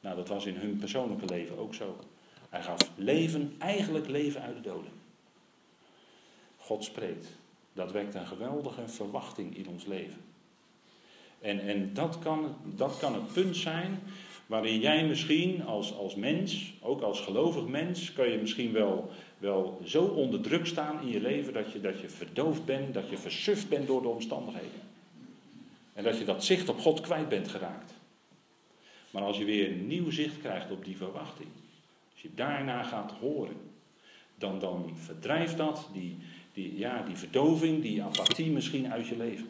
Nou, 0.00 0.16
dat 0.16 0.28
was 0.28 0.46
in 0.46 0.54
hun 0.54 0.76
persoonlijke 0.76 1.24
leven 1.26 1.58
ook 1.58 1.74
zo. 1.74 1.96
Hij 2.50 2.62
gaf 2.62 2.80
leven, 2.96 3.54
eigenlijk 3.58 4.08
leven 4.08 4.42
uit 4.42 4.56
de 4.56 4.62
doden. 4.62 4.92
God 6.56 6.84
spreekt. 6.84 7.26
Dat 7.72 7.92
wekt 7.92 8.14
een 8.14 8.26
geweldige 8.26 8.88
verwachting 8.88 9.56
in 9.56 9.68
ons 9.68 9.84
leven. 9.84 10.24
En, 11.40 11.60
en 11.60 11.94
dat, 11.94 12.18
kan, 12.18 12.56
dat 12.64 12.98
kan 12.98 13.14
het 13.14 13.32
punt 13.32 13.56
zijn 13.56 14.02
waarin 14.46 14.80
jij 14.80 15.06
misschien 15.06 15.64
als, 15.64 15.96
als 15.96 16.14
mens, 16.14 16.72
ook 16.80 17.00
als 17.00 17.20
gelovig 17.20 17.66
mens, 17.66 18.12
kan 18.12 18.28
je 18.28 18.38
misschien 18.38 18.72
wel, 18.72 19.10
wel 19.38 19.80
zo 19.84 20.04
onder 20.04 20.40
druk 20.40 20.66
staan 20.66 21.00
in 21.02 21.08
je 21.08 21.20
leven 21.20 21.52
dat 21.52 21.72
je, 21.72 21.80
dat 21.80 22.00
je 22.00 22.08
verdoofd 22.08 22.64
bent, 22.64 22.94
dat 22.94 23.10
je 23.10 23.18
versuft 23.18 23.68
bent 23.68 23.86
door 23.86 24.02
de 24.02 24.08
omstandigheden. 24.08 24.80
En 25.92 26.04
dat 26.04 26.18
je 26.18 26.24
dat 26.24 26.44
zicht 26.44 26.68
op 26.68 26.78
God 26.78 27.00
kwijt 27.00 27.28
bent 27.28 27.48
geraakt. 27.48 27.92
Maar 29.10 29.22
als 29.22 29.38
je 29.38 29.44
weer 29.44 29.70
nieuw 29.70 30.10
zicht 30.10 30.38
krijgt 30.38 30.70
op 30.70 30.84
die 30.84 30.96
verwachting, 30.96 31.48
als 32.12 32.22
je 32.22 32.30
daarna 32.34 32.82
gaat 32.82 33.12
horen, 33.20 33.56
dan, 34.38 34.58
dan 34.58 34.92
verdrijft 34.94 35.56
dat 35.56 35.88
die, 35.92 36.16
die, 36.52 36.78
ja, 36.78 37.02
die 37.02 37.16
verdoving, 37.16 37.82
die 37.82 38.02
apathie 38.02 38.50
misschien 38.50 38.92
uit 38.92 39.06
je 39.06 39.16
leven. 39.16 39.48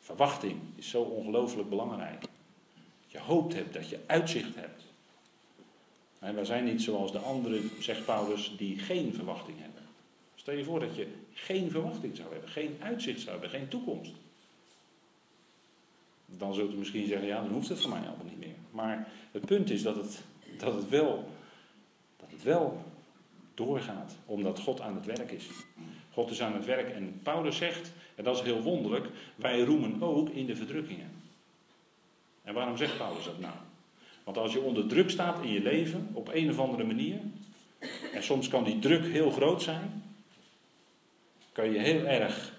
Verwachting 0.00 0.56
is 0.74 0.88
zo 0.88 1.02
ongelooflijk 1.02 1.68
belangrijk. 1.68 2.24
Je 3.16 3.22
hoopt 3.22 3.54
hebt, 3.54 3.74
dat 3.74 3.88
je 3.88 3.98
uitzicht 4.06 4.54
hebt. 4.54 4.82
En 6.18 6.34
wij 6.34 6.44
zijn 6.44 6.64
niet 6.64 6.82
zoals 6.82 7.12
de 7.12 7.18
anderen, 7.18 7.70
zegt 7.80 8.04
Paulus, 8.04 8.54
die 8.56 8.78
geen 8.78 9.14
verwachting 9.14 9.60
hebben. 9.60 9.82
Stel 10.34 10.54
je 10.54 10.64
voor 10.64 10.80
dat 10.80 10.96
je 10.96 11.06
geen 11.32 11.70
verwachting 11.70 12.16
zou 12.16 12.32
hebben, 12.32 12.48
geen 12.48 12.76
uitzicht 12.80 13.20
zou 13.20 13.30
hebben, 13.30 13.50
geen 13.50 13.68
toekomst. 13.68 14.12
Dan 16.26 16.54
zult 16.54 16.72
u 16.72 16.76
misschien 16.76 17.06
zeggen, 17.06 17.26
ja, 17.26 17.42
dan 17.42 17.52
hoeft 17.52 17.68
het 17.68 17.80
voor 17.80 17.90
mij 17.90 17.98
allemaal 17.98 18.24
niet 18.24 18.38
meer. 18.38 18.54
Maar 18.70 19.08
het 19.32 19.46
punt 19.46 19.70
is 19.70 19.82
dat 19.82 19.96
het, 19.96 20.22
dat 20.58 20.74
het, 20.74 20.88
wel, 20.88 21.28
dat 22.16 22.30
het 22.30 22.42
wel 22.42 22.82
doorgaat, 23.54 24.16
omdat 24.26 24.60
God 24.60 24.80
aan 24.80 24.94
het 24.94 25.06
werk 25.06 25.30
is. 25.30 25.46
God 26.12 26.30
is 26.30 26.42
aan 26.42 26.54
het 26.54 26.64
werk 26.64 26.90
en 26.90 27.20
Paulus 27.22 27.56
zegt, 27.56 27.92
en 28.14 28.24
dat 28.24 28.36
is 28.36 28.42
heel 28.42 28.62
wonderlijk, 28.62 29.08
wij 29.36 29.60
roemen 29.60 30.02
ook 30.02 30.28
in 30.28 30.46
de 30.46 30.56
verdrukkingen. 30.56 31.15
En 32.46 32.54
waarom 32.54 32.76
zegt 32.76 32.96
Paulus 32.96 33.24
dat 33.24 33.38
nou? 33.38 33.54
Want 34.24 34.38
als 34.38 34.52
je 34.52 34.60
onder 34.60 34.86
druk 34.86 35.10
staat 35.10 35.42
in 35.42 35.52
je 35.52 35.62
leven, 35.62 36.08
op 36.12 36.30
een 36.32 36.50
of 36.50 36.58
andere 36.58 36.84
manier, 36.84 37.20
en 38.12 38.22
soms 38.22 38.48
kan 38.48 38.64
die 38.64 38.78
druk 38.78 39.06
heel 39.06 39.30
groot 39.30 39.62
zijn, 39.62 40.02
kan 41.52 41.70
je 41.72 41.78
heel 41.78 42.04
erg 42.04 42.52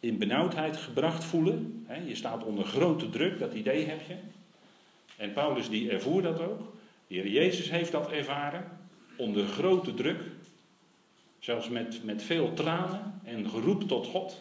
in 0.00 0.18
benauwdheid 0.18 0.76
gebracht 0.76 1.24
voelen. 1.24 1.86
Je 2.06 2.14
staat 2.14 2.44
onder 2.44 2.64
grote 2.64 3.08
druk, 3.08 3.38
dat 3.38 3.54
idee 3.54 3.84
heb 3.84 4.00
je. 4.08 4.16
En 5.16 5.32
Paulus 5.32 5.68
die 5.68 5.90
ervoer 5.90 6.22
dat 6.22 6.40
ook. 6.40 6.60
De 7.06 7.14
Heer 7.14 7.28
Jezus 7.28 7.70
heeft 7.70 7.92
dat 7.92 8.10
ervaren, 8.10 8.64
onder 9.16 9.46
grote 9.46 9.94
druk. 9.94 10.20
Zelfs 11.38 11.68
met, 11.68 12.04
met 12.04 12.22
veel 12.22 12.52
tranen 12.54 13.20
en 13.24 13.48
geroep 13.50 13.88
tot 13.88 14.06
God. 14.06 14.40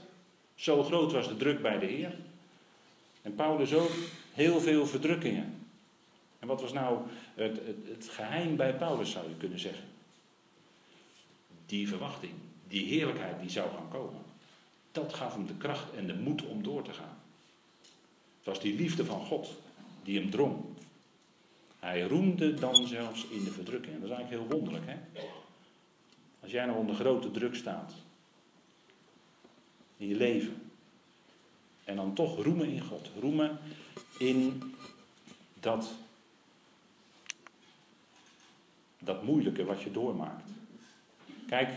Zo 0.56 0.84
groot 0.84 1.12
was 1.12 1.28
de 1.28 1.38
druk 1.38 1.62
bij 1.62 1.80
de 1.80 1.86
Heer. 1.86 2.16
En 3.26 3.36
Paulus 3.36 3.74
ook 3.74 3.92
heel 4.34 4.60
veel 4.62 4.88
verdrukkingen. 4.88 5.68
En 6.40 6.48
wat 6.48 6.62
was 6.62 6.74
nou 6.74 7.00
het, 7.36 7.58
het, 7.66 7.78
het 7.88 8.10
geheim 8.10 8.56
bij 8.56 8.76
Paulus, 8.76 9.12
zou 9.12 9.30
je 9.30 9.36
kunnen 9.36 9.60
zeggen? 9.60 9.84
Die 11.66 11.88
verwachting, 11.88 12.34
die 12.68 12.86
heerlijkheid 12.86 13.40
die 13.40 13.50
zou 13.50 13.70
gaan 13.70 13.90
komen. 13.90 14.22
Dat 14.92 15.14
gaf 15.14 15.34
hem 15.34 15.48
de 15.48 15.58
kracht 15.58 15.94
en 15.96 16.08
de 16.08 16.14
moed 16.14 16.46
om 16.46 16.64
door 16.64 16.84
te 16.84 16.94
gaan. 16.94 17.18
Het 18.38 18.46
was 18.46 18.60
die 18.60 18.76
liefde 18.76 19.06
van 19.06 19.26
God 19.26 19.62
die 20.04 20.20
hem 20.20 20.30
drong. 20.30 20.56
Hij 21.80 22.02
roemde 22.02 22.54
dan 22.54 22.88
zelfs 22.88 23.28
in 23.28 23.44
de 23.44 23.52
verdrukking. 23.52 23.94
En 23.94 24.02
dat 24.02 24.10
is 24.10 24.16
eigenlijk 24.16 24.50
heel 24.50 24.58
wonderlijk. 24.58 24.86
Hè? 24.88 25.22
Als 26.40 26.52
jij 26.52 26.66
nou 26.66 26.78
onder 26.78 26.96
grote 26.96 27.32
druk 27.32 27.56
staat. 27.56 27.94
In 29.98 30.08
je 30.08 30.16
leven. 30.16 30.65
En 31.86 31.96
dan 31.96 32.14
toch 32.14 32.44
roemen 32.44 32.70
in 32.70 32.82
God. 32.82 33.12
Roemen 33.20 33.60
in 34.18 34.74
dat, 35.60 35.94
dat 39.00 39.24
moeilijke 39.24 39.66
wat 39.66 39.82
je 39.82 39.92
doormaakt. 39.92 40.50
Kijk, 41.48 41.70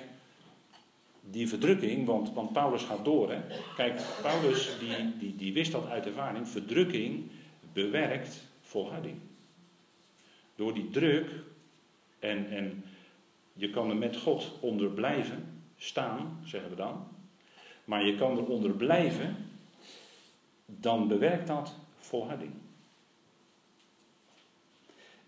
die 1.21 1.49
verdrukking, 1.49 2.07
want, 2.07 2.53
Paulus 2.53 2.83
gaat 2.83 3.05
door. 3.05 3.31
Hè? 3.31 3.41
Kijk, 3.77 4.01
Paulus 4.23 4.71
die, 4.79 5.19
die, 5.19 5.37
die 5.37 5.53
wist 5.53 5.73
dat 5.73 5.87
uit 5.87 6.07
ervaring. 6.07 6.49
Verdrukking 6.49 7.31
bewerkt 7.73 8.43
volharding. 8.61 9.17
Door 10.55 10.75
die 10.75 10.91
druk, 10.91 11.31
en, 12.19 12.51
en 12.51 12.85
je 13.53 13.71
kan 13.71 13.91
er 13.91 13.97
met 13.97 14.17
God 14.17 14.53
onder 14.61 14.91
blijven 14.91 15.63
staan, 15.77 16.41
zeggen 16.45 16.71
we 16.71 16.77
dan. 16.77 17.07
Maar 17.85 18.07
je 18.07 18.17
kan 18.17 18.39
eronder 18.39 18.71
blijven, 18.71 19.37
dan 20.77 21.09
bewerkt 21.09 21.47
dat 21.47 21.75
volharding. 21.99 22.53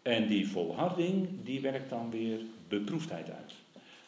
En 0.02 0.26
die 0.26 0.48
volharding, 0.48 1.28
die 1.44 1.60
werkt 1.60 1.90
dan 1.90 2.10
weer 2.10 2.40
beproefdheid 2.68 3.30
uit 3.30 3.54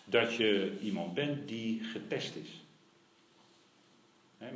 dat 0.05 0.35
je 0.35 0.79
iemand 0.83 1.15
bent 1.15 1.49
die 1.49 1.83
getest 1.83 2.37
is. 2.37 2.61
Eh, 4.39 4.49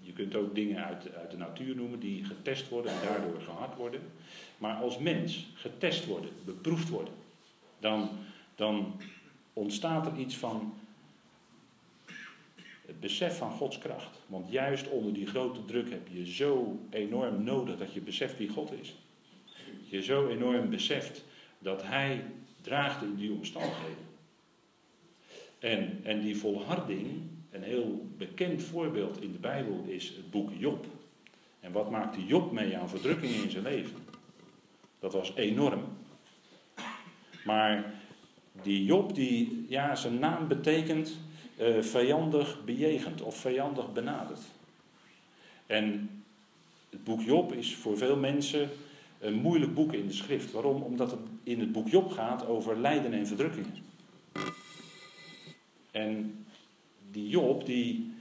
je 0.00 0.12
kunt 0.12 0.34
ook 0.34 0.54
dingen 0.54 0.84
uit, 0.84 1.14
uit 1.14 1.30
de 1.30 1.36
natuur 1.36 1.76
noemen 1.76 2.00
die 2.00 2.24
getest 2.24 2.68
worden 2.68 2.92
en 2.92 3.06
daardoor 3.06 3.40
gehard 3.40 3.76
worden. 3.76 4.00
Maar 4.58 4.74
als 4.74 4.98
mens 4.98 5.46
getest 5.54 6.06
worden, 6.06 6.30
beproefd 6.44 6.88
worden, 6.88 7.14
dan, 7.78 8.10
dan 8.54 9.00
ontstaat 9.52 10.06
er 10.06 10.18
iets 10.18 10.36
van 10.36 10.74
het 12.86 13.00
besef 13.00 13.36
van 13.36 13.50
Gods 13.50 13.78
kracht. 13.78 14.20
Want 14.26 14.50
juist 14.50 14.88
onder 14.88 15.12
die 15.12 15.26
grote 15.26 15.64
druk 15.64 15.90
heb 15.90 16.08
je 16.08 16.26
zo 16.32 16.78
enorm 16.90 17.42
nodig 17.44 17.78
dat 17.78 17.92
je 17.92 18.00
beseft 18.00 18.38
wie 18.38 18.48
God 18.48 18.72
is. 18.80 18.94
Je 19.84 20.02
zo 20.02 20.28
enorm 20.28 20.70
beseft 20.70 21.24
dat 21.58 21.82
Hij 21.82 22.24
draagt 22.60 23.02
in 23.02 23.14
die 23.14 23.32
omstandigheden. 23.32 24.04
En, 25.58 26.00
en 26.02 26.20
die 26.20 26.36
volharding, 26.36 27.22
een 27.50 27.62
heel 27.62 28.06
bekend 28.16 28.62
voorbeeld 28.62 29.22
in 29.22 29.32
de 29.32 29.38
Bijbel 29.38 29.84
is 29.86 30.08
het 30.08 30.30
boek 30.30 30.50
Job. 30.58 30.86
En 31.60 31.72
wat 31.72 31.90
maakte 31.90 32.26
Job 32.26 32.52
mee 32.52 32.76
aan 32.76 32.88
verdrukking 32.88 33.34
in 33.34 33.50
zijn 33.50 33.62
leven? 33.62 33.96
Dat 34.98 35.12
was 35.12 35.32
enorm. 35.34 35.82
Maar 37.44 37.94
die 38.62 38.84
Job, 38.84 39.14
die, 39.14 39.64
ja, 39.68 39.94
zijn 39.94 40.18
naam 40.18 40.48
betekent 40.48 41.18
uh, 41.58 41.82
vijandig 41.82 42.64
bejegend 42.64 43.22
of 43.22 43.36
vijandig 43.36 43.92
benaderd. 43.92 44.40
En 45.66 46.10
het 46.90 47.04
boek 47.04 47.20
Job 47.22 47.52
is 47.52 47.74
voor 47.74 47.96
veel 47.98 48.16
mensen 48.16 48.70
een 49.20 49.34
moeilijk 49.34 49.74
boek 49.74 49.92
in 49.92 50.06
de 50.06 50.12
schrift. 50.12 50.52
Waarom? 50.52 50.82
Omdat 50.82 51.10
het 51.10 51.20
in 51.42 51.60
het 51.60 51.72
boek 51.72 51.88
Job 51.88 52.10
gaat 52.10 52.46
over 52.46 52.80
lijden 52.80 53.12
en 53.12 53.26
verdrukkingen. 53.26 53.84
En 55.90 56.44
die 57.10 57.28
Job, 57.28 57.66
die, 57.66 58.12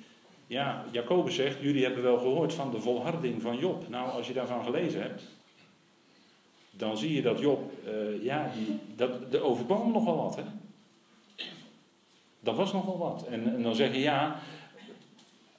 ja, 0.48 0.86
Jacobus 0.92 1.36
zegt, 1.36 1.62
jullie 1.62 1.84
hebben 1.84 2.04
wel 2.04 2.18
gehoord 2.18 2.54
van 2.54 2.72
de 2.72 2.82
volharding 2.82 3.42
van 3.42 3.58
Job. 3.58 3.90
Nou, 3.90 4.10
als 4.10 4.28
je 4.28 4.34
daarvan 4.34 4.64
gelezen 4.64 5.02
hebt, 5.02 5.24
dan 6.72 6.98
zie 6.98 7.14
je 7.14 7.22
dat 7.22 7.40
Job, 7.40 7.72
uh, 7.88 8.24
ja, 8.24 8.52
die, 8.56 8.80
dat, 8.96 9.32
de 9.32 9.40
overkwam 9.42 9.92
nogal 9.92 10.18
wat, 10.18 10.36
hè. 10.36 10.44
Dat 12.46 12.56
was 12.56 12.74
nogal 12.74 12.98
wat. 12.98 13.28
En, 13.28 13.56
en 13.56 13.64
dan 13.64 13.76
zeg 13.76 13.92
je, 13.92 14.00
ja, 14.00 14.40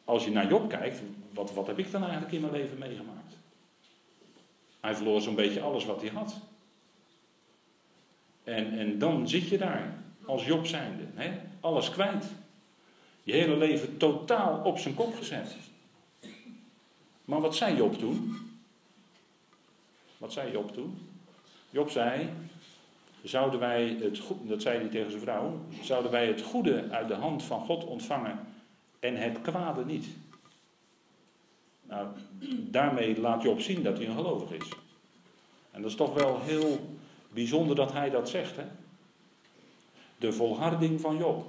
als 0.05 0.25
je 0.25 0.31
naar 0.31 0.49
Job 0.49 0.69
kijkt, 0.69 1.03
wat, 1.33 1.53
wat 1.53 1.67
heb 1.67 1.79
ik 1.79 1.91
dan 1.91 2.03
eigenlijk 2.03 2.33
in 2.33 2.41
mijn 2.41 2.53
leven 2.53 2.79
meegemaakt? 2.79 3.37
Hij 4.81 4.95
verloor 4.95 5.21
zo'n 5.21 5.35
beetje 5.35 5.61
alles 5.61 5.85
wat 5.85 6.01
hij 6.01 6.11
had. 6.11 6.41
En, 8.45 8.79
en 8.79 8.99
dan 8.99 9.29
zit 9.29 9.49
je 9.49 9.59
daar, 9.59 9.95
als 10.27 10.47
Job 10.47 10.67
zijnde, 10.67 11.05
hè? 11.15 11.41
alles 11.61 11.91
kwijt. 11.91 12.27
Je 13.23 13.33
hele 13.33 13.57
leven 13.57 13.97
totaal 13.97 14.61
op 14.65 14.79
zijn 14.79 14.95
kop 14.95 15.15
gezet. 15.15 15.57
Maar 17.25 17.41
wat 17.41 17.57
zei 17.57 17.77
Job 17.77 17.99
toen? 17.99 18.37
Wat 20.19 20.33
zei 20.33 20.53
Job 20.53 20.73
toen? 20.73 21.09
Job 21.71 21.91
zei, 21.91 22.29
zouden 23.29 23.61
wij 23.61 23.97
het 24.01 24.19
goede, 24.19 24.47
dat 24.49 24.63
zei 24.63 24.79
hij 24.79 24.89
tegen 24.89 25.11
zijn 25.11 25.23
vrouw, 25.23 25.61
zouden 25.83 26.11
wij 26.11 26.27
het 26.27 26.43
goede 26.43 26.91
uit 26.91 27.09
de 27.09 27.15
hand 27.15 27.43
van 27.43 27.61
God 27.61 27.85
ontvangen 27.85 28.39
en 29.01 29.17
het 29.17 29.41
kwade 29.41 29.85
niet? 29.85 30.07
Nou, 31.83 32.07
daarmee 32.59 33.21
laat 33.21 33.43
Job 33.43 33.61
zien 33.61 33.83
dat 33.83 33.97
hij 33.99 34.07
een 34.07 34.17
gelovig 34.17 34.51
is. 34.51 34.69
En 35.71 35.83
dat 35.83 35.91
is 35.91 35.97
toch 35.97 36.15
wel 36.15 36.41
heel 36.41 36.97
bijzonder 37.33 37.77
dat 37.77 37.93
hij 37.93 38.11
dat 38.11 38.29
zegt. 38.29 38.57
Hè? 38.57 38.65
De 40.19 40.33
volharding 40.33 41.01
van 41.01 41.17
Job. 41.17 41.47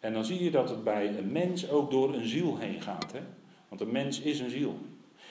En 0.00 0.12
dan 0.12 0.24
zie 0.24 0.44
je 0.44 0.50
dat 0.50 0.68
het 0.68 0.84
bij 0.84 1.18
een 1.18 1.32
mens 1.32 1.68
ook 1.68 1.90
door 1.90 2.14
een 2.14 2.28
ziel 2.28 2.56
heen 2.56 2.82
gaat. 2.82 3.12
Hè? 3.12 3.20
Want 3.68 3.80
een 3.80 3.92
mens 3.92 4.20
is 4.20 4.40
een 4.40 4.50
ziel. 4.50 4.78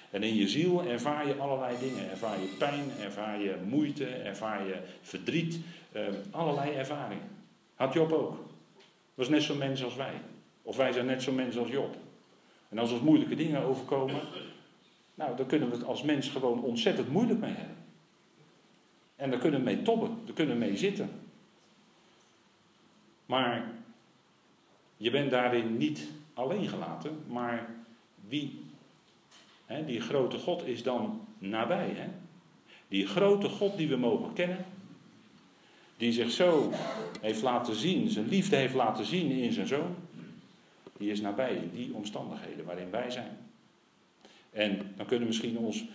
En 0.09 0.23
in 0.23 0.35
je 0.35 0.47
ziel 0.47 0.83
ervaar 0.83 1.27
je 1.27 1.35
allerlei 1.35 1.77
dingen. 1.79 2.09
Ervaar 2.09 2.39
je 2.39 2.55
pijn, 2.57 2.91
ervaar 3.01 3.41
je 3.41 3.55
moeite, 3.65 4.05
ervaar 4.05 4.67
je 4.67 4.79
verdriet. 5.01 5.59
Eh, 5.91 6.01
allerlei 6.31 6.71
ervaringen. 6.71 7.29
Had 7.75 7.93
Job 7.93 8.11
ook. 8.11 8.45
Was 9.13 9.29
net 9.29 9.43
zo'n 9.43 9.57
mens 9.57 9.83
als 9.83 9.95
wij. 9.95 10.13
Of 10.61 10.75
wij 10.75 10.91
zijn 10.91 11.05
net 11.05 11.23
zo'n 11.23 11.35
mens 11.35 11.57
als 11.57 11.69
Job. 11.69 11.95
En 12.69 12.77
als 12.77 12.91
ons 12.91 13.01
moeilijke 13.01 13.35
dingen 13.35 13.61
overkomen, 13.61 14.21
nou, 15.15 15.35
dan 15.35 15.45
kunnen 15.45 15.69
we 15.69 15.75
het 15.75 15.85
als 15.85 16.03
mens 16.03 16.29
gewoon 16.29 16.63
ontzettend 16.63 17.09
moeilijk 17.09 17.39
mee 17.39 17.53
hebben. 17.53 17.75
En 19.15 19.29
daar 19.29 19.39
kunnen 19.39 19.59
we 19.59 19.65
mee 19.65 19.81
tobben, 19.81 20.17
daar 20.25 20.33
kunnen 20.33 20.59
we 20.59 20.65
mee 20.65 20.77
zitten. 20.77 21.09
Maar 23.25 23.71
je 24.97 25.11
bent 25.11 25.31
daarin 25.31 25.77
niet 25.77 26.07
alleen 26.33 26.67
gelaten, 26.67 27.23
maar 27.27 27.69
wie, 28.27 28.65
die 29.85 30.01
grote 30.01 30.37
God 30.37 30.65
is 30.65 30.83
dan 30.83 31.27
nabij. 31.37 32.09
Die 32.87 33.07
grote 33.07 33.49
God 33.49 33.77
die 33.77 33.87
we 33.87 33.95
mogen 33.95 34.33
kennen, 34.33 34.65
die 35.97 36.11
zich 36.11 36.31
zo 36.31 36.71
heeft 37.21 37.41
laten 37.41 37.75
zien, 37.75 38.09
zijn 38.09 38.27
liefde 38.27 38.55
heeft 38.55 38.73
laten 38.73 39.05
zien 39.05 39.31
in 39.31 39.51
zijn 39.51 39.67
zoon, 39.67 39.95
die 40.97 41.11
is 41.11 41.21
nabij 41.21 41.53
in 41.55 41.69
die 41.73 41.93
omstandigheden 41.93 42.65
waarin 42.65 42.89
wij 42.89 43.11
zijn. 43.11 43.37
En 44.51 44.93
dan 44.95 45.05
kunnen 45.05 45.27
we 45.27 45.33
misschien 45.33 45.57
ons 45.57 45.85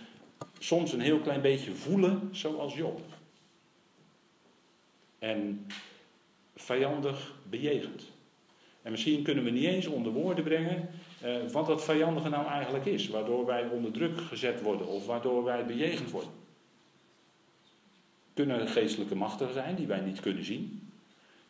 soms 0.58 0.92
een 0.92 1.00
heel 1.00 1.18
klein 1.18 1.40
beetje 1.40 1.72
voelen 1.72 2.28
zoals 2.32 2.74
Job. 2.74 3.00
En 5.18 5.66
vijandig 6.54 7.34
bejegend. 7.50 8.02
En 8.82 8.90
misschien 8.90 9.22
kunnen 9.22 9.44
we 9.44 9.50
niet 9.50 9.64
eens 9.64 9.86
onder 9.86 10.12
woorden 10.12 10.44
brengen 10.44 10.88
eh, 11.22 11.50
wat 11.52 11.66
dat 11.66 11.84
vijandige 11.84 12.28
nou 12.28 12.46
eigenlijk 12.46 12.86
is. 12.86 13.08
Waardoor 13.08 13.46
wij 13.46 13.68
onder 13.68 13.92
druk 13.92 14.20
gezet 14.20 14.62
worden 14.62 14.86
of 14.86 15.06
waardoor 15.06 15.44
wij 15.44 15.66
bejegend 15.66 16.10
worden. 16.10 16.30
Kunnen 18.34 18.68
geestelijke 18.68 19.14
machten 19.14 19.52
zijn 19.52 19.74
die 19.74 19.86
wij 19.86 20.00
niet 20.00 20.20
kunnen 20.20 20.44
zien. 20.44 20.90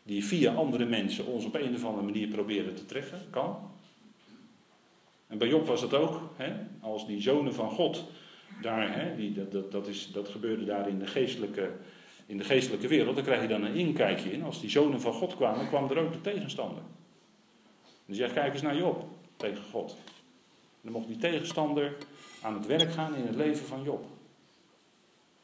Die 0.03 0.25
via 0.25 0.53
andere 0.53 0.85
mensen 0.85 1.25
ons 1.25 1.45
op 1.45 1.55
een 1.55 1.75
of 1.75 1.85
andere 1.85 2.05
manier 2.05 2.27
proberen 2.27 2.75
te 2.75 2.85
treffen. 2.85 3.19
Kan. 3.29 3.71
En 5.27 5.37
bij 5.37 5.47
Job 5.47 5.67
was 5.67 5.81
het 5.81 5.93
ook, 5.93 6.21
hè, 6.35 6.53
als 6.81 7.07
die 7.07 7.21
zonen 7.21 7.53
van 7.53 7.69
God, 7.69 8.03
daar, 8.61 8.99
hè, 8.99 9.15
die, 9.15 9.33
dat, 9.33 9.51
dat, 9.51 9.71
dat, 9.71 9.87
is, 9.87 10.11
dat 10.11 10.29
gebeurde 10.29 10.65
daar 10.65 10.89
in 10.89 10.99
de, 10.99 11.07
geestelijke, 11.07 11.71
in 12.25 12.37
de 12.37 12.43
geestelijke 12.43 12.87
wereld, 12.87 13.15
daar 13.15 13.23
krijg 13.23 13.41
je 13.41 13.47
dan 13.47 13.63
een 13.63 13.75
inkijkje 13.75 14.31
in. 14.31 14.43
Als 14.43 14.61
die 14.61 14.69
zonen 14.69 15.01
van 15.01 15.13
God 15.13 15.35
kwamen, 15.35 15.67
kwam 15.67 15.89
er 15.89 15.97
ook 15.97 16.11
de 16.11 16.21
tegenstander. 16.21 16.83
En 17.83 18.13
die 18.13 18.15
zegt, 18.15 18.33
kijk 18.33 18.53
eens 18.53 18.61
naar 18.61 18.77
Job, 18.77 19.05
tegen 19.43 19.63
God. 19.71 19.91
En 19.91 20.79
dan 20.81 20.91
mocht 20.91 21.07
die 21.07 21.17
tegenstander 21.17 21.95
aan 22.41 22.53
het 22.53 22.65
werk 22.65 22.91
gaan 22.91 23.15
in 23.15 23.25
het 23.25 23.35
leven 23.35 23.65
van 23.65 23.83
Job. 23.83 24.05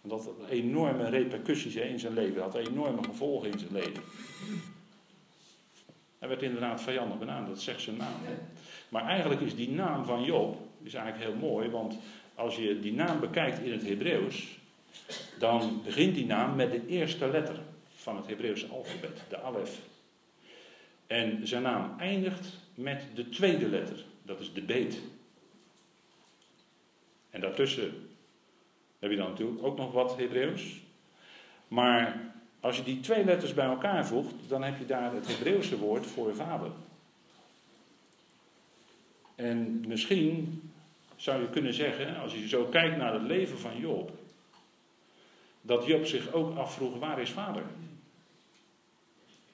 En 0.02 0.10
dat 0.10 0.26
had 0.26 0.50
enorme 0.50 1.10
repercussies 1.10 1.76
in 1.76 2.00
zijn 2.00 2.14
leven, 2.14 2.36
dat 2.36 2.54
had 2.54 2.68
enorme 2.68 3.04
gevolgen 3.04 3.52
in 3.52 3.60
zijn 3.60 3.74
leven. 3.74 4.04
Hij 6.20 6.28
werd 6.28 6.41
inderdaad 6.41 6.82
vijandig 6.82 7.18
benamd, 7.18 7.47
dat 7.47 7.62
zegt 7.62 7.82
zijn 7.82 7.97
naam. 7.97 8.16
Maar 8.89 9.06
eigenlijk 9.06 9.41
is 9.41 9.56
die 9.56 9.70
naam 9.70 10.06
van 10.06 10.24
Job 10.24 10.58
is 10.84 10.93
eigenlijk 10.93 11.32
heel 11.32 11.50
mooi, 11.50 11.70
want 11.70 11.97
als 12.36 12.56
je 12.56 12.80
die 12.80 12.93
naam 12.93 13.20
bekijkt 13.20 13.60
in 13.60 13.72
het 13.72 13.88
Hebreeuws, 13.88 14.58
dan 15.38 15.82
begint 15.84 16.16
die 16.16 16.26
naam 16.26 16.56
met 16.56 16.72
de 16.72 16.88
eerste 16.88 17.28
letter 17.28 17.60
van 17.95 18.16
het 18.16 18.28
Hebreeuwse 18.28 18.68
alfabet, 18.68 19.24
de 19.30 19.41
alef. 19.41 19.80
En 21.08 21.47
zijn 21.47 21.62
naam 21.62 22.00
eindigt 22.00 22.58
met 22.80 23.03
de 23.15 23.30
tweede 23.30 23.69
letter, 23.69 24.05
dat 24.23 24.39
is 24.39 24.53
de 24.53 24.61
beet. 24.61 24.99
En 27.30 27.41
daartussen 27.41 28.09
heb 28.99 29.11
je 29.11 29.17
dan 29.17 29.30
natuurlijk 29.30 29.63
ook 29.63 29.77
nog 29.77 29.91
wat 29.91 30.17
Hebreeuws. 30.17 30.82
Maar 31.67 32.30
Als 32.59 32.77
je 32.77 32.84
die 32.84 32.99
twee 32.99 33.25
letters 33.25 33.53
bij 33.53 33.65
elkaar 33.65 34.07
voegt, 34.07 34.34
dan 34.47 34.63
heb 34.63 34.77
je 34.77 34.86
daar 34.86 35.13
het 35.13 35.27
Hebreeuwse 35.27 35.77
woord 35.77 36.05
voor 36.05 36.36
vader. 36.36 36.71
En 39.36 39.88
misschien 39.88 40.61
zou 41.15 41.41
je 41.41 41.49
kunnen 41.49 41.73
zeggen, 41.73 42.17
als 42.17 42.34
je 42.34 42.47
zo 42.47 42.65
kijkt 42.65 42.97
naar 42.97 43.13
het 43.13 43.21
leven 43.21 43.59
van 43.59 43.80
Job, 43.80 44.11
dat 45.61 45.86
Job 45.86 46.05
zich 46.05 46.34
ook 46.34 46.57
afvroeg, 46.57 46.99
waar 46.99 47.19
is 47.19 47.30
vader? 47.30 47.63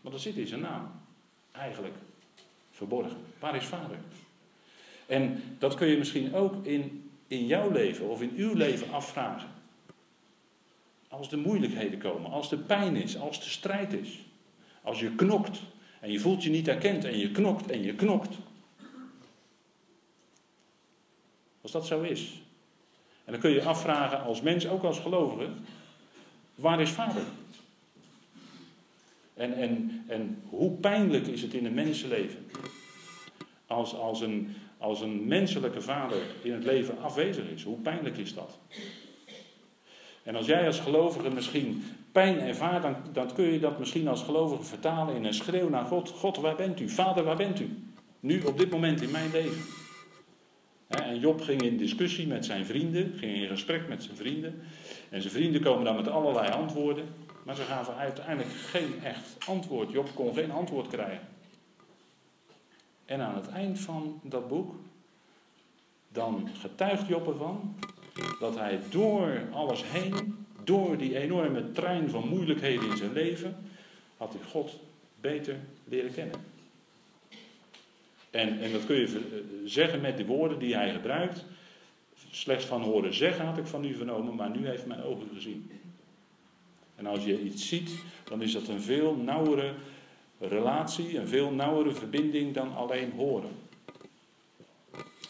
Want 0.01 0.13
dat 0.13 0.23
zit 0.23 0.35
in 0.35 0.47
zijn 0.47 0.61
naam, 0.61 0.91
eigenlijk 1.51 1.95
verborgen. 2.75 3.17
Waar 3.39 3.55
is 3.55 3.65
vader? 3.65 3.97
En 5.05 5.43
dat 5.59 5.75
kun 5.75 5.87
je 5.87 5.97
misschien 5.97 6.33
ook 6.33 6.65
in, 6.65 7.09
in 7.27 7.45
jouw 7.45 7.71
leven 7.71 8.09
of 8.09 8.21
in 8.21 8.31
uw 8.35 8.53
leven 8.53 8.91
afvragen. 8.91 9.49
Als 11.07 11.29
de 11.29 11.37
moeilijkheden 11.37 11.99
komen, 11.99 12.31
als 12.31 12.49
de 12.49 12.57
pijn 12.57 12.95
is, 12.95 13.17
als 13.17 13.43
de 13.43 13.49
strijd 13.49 13.93
is. 13.93 14.19
Als 14.81 14.99
je 14.99 15.15
knokt 15.15 15.61
en 15.99 16.11
je 16.11 16.19
voelt 16.19 16.43
je 16.43 16.49
niet 16.49 16.67
erkend 16.67 17.03
en 17.03 17.17
je 17.17 17.31
knokt 17.31 17.71
en 17.71 17.81
je 17.81 17.95
knokt. 17.95 18.35
Als 21.61 21.71
dat 21.71 21.85
zo 21.85 22.01
is. 22.01 22.41
En 23.25 23.31
dan 23.31 23.41
kun 23.41 23.51
je 23.51 23.63
afvragen 23.63 24.23
als 24.23 24.41
mens, 24.41 24.67
ook 24.67 24.83
als 24.83 24.99
gelovige, 24.99 25.49
waar 26.55 26.81
is 26.81 26.89
vader? 26.89 27.23
En, 29.35 29.53
en, 29.53 30.03
en 30.07 30.41
hoe 30.49 30.71
pijnlijk 30.71 31.27
is 31.27 31.41
het 31.41 31.53
in 31.53 31.65
een 31.65 31.73
mensenleven 31.73 32.45
als, 33.67 33.95
als, 33.95 34.21
een, 34.21 34.55
als 34.77 35.01
een 35.01 35.27
menselijke 35.27 35.81
vader 35.81 36.17
in 36.41 36.53
het 36.53 36.63
leven 36.63 37.01
afwezig 37.01 37.49
is? 37.49 37.63
Hoe 37.63 37.77
pijnlijk 37.77 38.17
is 38.17 38.33
dat? 38.33 38.59
En 40.23 40.35
als 40.35 40.45
jij 40.45 40.65
als 40.65 40.79
gelovige 40.79 41.29
misschien 41.29 41.83
pijn 42.11 42.39
ervaart, 42.39 42.83
dan, 42.83 42.95
dan 43.13 43.33
kun 43.33 43.45
je 43.45 43.59
dat 43.59 43.79
misschien 43.79 44.07
als 44.07 44.23
gelovige 44.23 44.63
vertalen 44.63 45.15
in 45.15 45.25
een 45.25 45.33
schreeuw 45.33 45.69
naar 45.69 45.85
God. 45.85 46.09
God, 46.09 46.37
waar 46.37 46.55
bent 46.55 46.79
u? 46.79 46.89
Vader, 46.89 47.23
waar 47.23 47.35
bent 47.35 47.59
u? 47.59 47.69
Nu, 48.19 48.41
op 48.41 48.57
dit 48.57 48.69
moment 48.69 49.01
in 49.01 49.11
mijn 49.11 49.31
leven. 49.31 49.61
En 50.87 51.19
Job 51.19 51.41
ging 51.41 51.61
in 51.61 51.77
discussie 51.77 52.27
met 52.27 52.45
zijn 52.45 52.65
vrienden, 52.65 53.13
ging 53.17 53.35
in 53.35 53.47
gesprek 53.47 53.87
met 53.87 54.03
zijn 54.03 54.17
vrienden. 54.17 54.61
En 55.09 55.21
zijn 55.21 55.33
vrienden 55.33 55.61
komen 55.61 55.85
dan 55.85 55.95
met 55.95 56.07
allerlei 56.07 56.51
antwoorden. 56.51 57.05
Maar 57.45 57.55
ze 57.55 57.61
gaven 57.61 57.95
uiteindelijk 57.95 58.55
geen 58.55 59.03
echt 59.03 59.37
antwoord. 59.47 59.91
Job 59.91 60.09
kon 60.13 60.33
geen 60.33 60.51
antwoord 60.51 60.87
krijgen. 60.87 61.27
En 63.05 63.21
aan 63.21 63.35
het 63.35 63.49
eind 63.49 63.79
van 63.79 64.19
dat 64.23 64.47
boek, 64.47 64.75
dan 66.07 66.49
getuigt 66.59 67.07
Job 67.07 67.27
ervan 67.27 67.75
dat 68.39 68.55
hij 68.55 68.79
door 68.89 69.41
alles 69.51 69.83
heen, 69.85 70.45
door 70.63 70.97
die 70.97 71.17
enorme 71.17 71.71
trein 71.71 72.09
van 72.09 72.27
moeilijkheden 72.27 72.89
in 72.89 72.97
zijn 72.97 73.13
leven, 73.13 73.55
had 74.17 74.33
hij 74.33 74.41
God 74.49 74.79
beter 75.21 75.59
leren 75.83 76.13
kennen. 76.13 76.45
En, 78.29 78.59
en 78.61 78.71
dat 78.71 78.85
kun 78.85 78.95
je 78.95 79.05
eh, 79.05 79.21
zeggen 79.65 80.01
met 80.01 80.17
de 80.17 80.25
woorden 80.25 80.59
die 80.59 80.75
hij 80.75 80.91
gebruikt. 80.91 81.45
Slechts 82.31 82.65
van 82.65 82.81
horen 82.81 83.13
zeggen 83.13 83.45
had 83.45 83.57
ik 83.57 83.65
van 83.65 83.85
u 83.85 83.93
vernomen, 83.93 84.35
maar 84.35 84.49
nu 84.49 84.67
heeft 84.67 84.85
mijn 84.85 85.03
ogen 85.03 85.29
gezien. 85.33 85.71
En 86.95 87.05
als 87.05 87.23
je 87.23 87.41
iets 87.41 87.67
ziet, 87.67 87.91
dan 88.23 88.41
is 88.41 88.51
dat 88.51 88.67
een 88.67 88.81
veel 88.81 89.15
nauwere 89.15 89.73
relatie, 90.39 91.17
een 91.17 91.27
veel 91.27 91.51
nauwere 91.51 91.91
verbinding 91.91 92.53
dan 92.53 92.75
alleen 92.75 93.11
horen. 93.11 93.51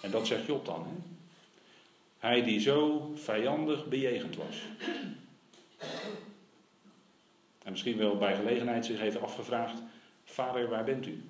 En 0.02 0.12
dat 0.12 0.28
zegt 0.28 0.46
Job 0.46 0.66
dan. 0.66 0.84
Hè? 0.84 0.94
Hij 2.28 2.44
die 2.44 2.60
zo 2.60 3.12
vijandig 3.16 3.88
bejegend 3.88 4.36
was. 4.36 4.62
En 7.64 7.72
misschien 7.72 7.98
wel 7.98 8.18
bij 8.18 8.36
gelegenheid 8.36 8.86
zich 8.86 9.00
heeft 9.00 9.22
afgevraagd: 9.22 9.82
Vader, 10.24 10.70
waar 10.70 10.84
bent 10.84 11.08
u? 11.08 11.24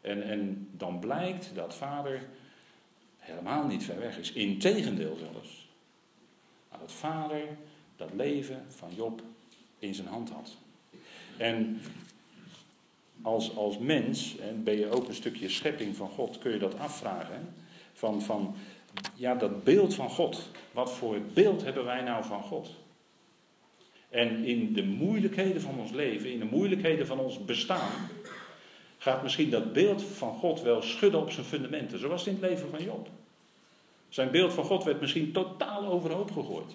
En, 0.00 0.22
en 0.22 0.68
dan 0.72 0.98
blijkt 0.98 1.50
dat 1.54 1.74
vader 1.74 2.28
helemaal 3.18 3.66
niet 3.66 3.84
ver 3.84 3.98
weg 3.98 4.18
is. 4.18 4.32
Integendeel 4.32 5.16
zelfs. 5.16 5.68
Dat 6.80 6.92
vader 6.92 7.56
dat 7.96 8.08
leven 8.14 8.64
van 8.68 8.90
Job 8.94 9.22
in 9.78 9.94
zijn 9.94 10.08
hand 10.08 10.30
had. 10.30 10.56
En 11.36 11.80
als, 13.22 13.56
als 13.56 13.78
mens 13.78 14.36
en 14.38 14.64
ben 14.64 14.78
je 14.78 14.90
ook 14.90 15.08
een 15.08 15.14
stukje 15.14 15.48
schepping 15.48 15.96
van 15.96 16.08
God, 16.08 16.38
kun 16.38 16.52
je 16.52 16.58
dat 16.58 16.78
afvragen. 16.78 17.54
Van, 17.92 18.22
van 18.22 18.56
ja, 19.14 19.34
dat 19.34 19.64
beeld 19.64 19.94
van 19.94 20.10
God. 20.10 20.48
Wat 20.72 20.92
voor 20.92 21.20
beeld 21.32 21.62
hebben 21.62 21.84
wij 21.84 22.02
nou 22.02 22.24
van 22.24 22.42
God? 22.42 22.70
En 24.08 24.44
in 24.44 24.72
de 24.72 24.84
moeilijkheden 24.84 25.60
van 25.60 25.78
ons 25.78 25.90
leven, 25.90 26.32
in 26.32 26.38
de 26.38 26.44
moeilijkheden 26.44 27.06
van 27.06 27.18
ons 27.18 27.44
bestaan, 27.44 27.90
gaat 28.98 29.22
misschien 29.22 29.50
dat 29.50 29.72
beeld 29.72 30.02
van 30.02 30.34
God 30.34 30.62
wel 30.62 30.82
schudden 30.82 31.20
op 31.20 31.30
zijn 31.30 31.46
fundamenten. 31.46 31.98
Zoals 31.98 32.26
in 32.26 32.32
het 32.32 32.42
leven 32.42 32.70
van 32.70 32.84
Job. 32.84 33.08
Zijn 34.08 34.30
beeld 34.30 34.52
van 34.52 34.64
God 34.64 34.84
werd 34.84 35.00
misschien 35.00 35.32
totaal 35.32 35.86
overhoop 35.86 36.30
gegooid. 36.30 36.74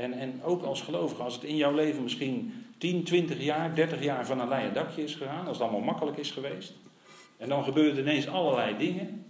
En, 0.00 0.12
en 0.12 0.42
ook 0.42 0.62
als 0.62 0.80
gelovige, 0.80 1.22
als 1.22 1.34
het 1.34 1.44
in 1.44 1.56
jouw 1.56 1.74
leven 1.74 2.02
misschien 2.02 2.64
10, 2.78 3.04
20 3.04 3.42
jaar, 3.42 3.74
30 3.74 4.02
jaar 4.02 4.26
van 4.26 4.40
een 4.40 4.48
leien 4.48 4.74
dakje 4.74 5.02
is 5.02 5.14
gegaan, 5.14 5.46
als 5.46 5.56
het 5.56 5.66
allemaal 5.66 5.86
makkelijk 5.86 6.16
is 6.16 6.30
geweest, 6.30 6.72
en 7.36 7.48
dan 7.48 7.64
gebeuren 7.64 7.98
ineens 7.98 8.28
allerlei 8.28 8.76
dingen, 8.76 9.24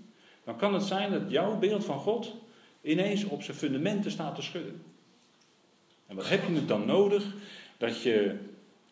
dan 0.45 0.57
kan 0.57 0.75
het 0.75 0.83
zijn 0.83 1.11
dat 1.11 1.23
jouw 1.29 1.59
beeld 1.59 1.85
van 1.85 1.99
God 1.99 2.35
ineens 2.83 3.25
op 3.25 3.43
zijn 3.43 3.57
fundamenten 3.57 4.11
staat 4.11 4.35
te 4.35 4.43
schudden. 4.43 4.83
En 6.07 6.17
wat 6.17 6.29
heb 6.29 6.47
je 6.49 6.55
het 6.55 6.69
dan 6.69 6.87
nodig? 6.87 7.25
Dat 7.77 8.03
je, 8.03 8.37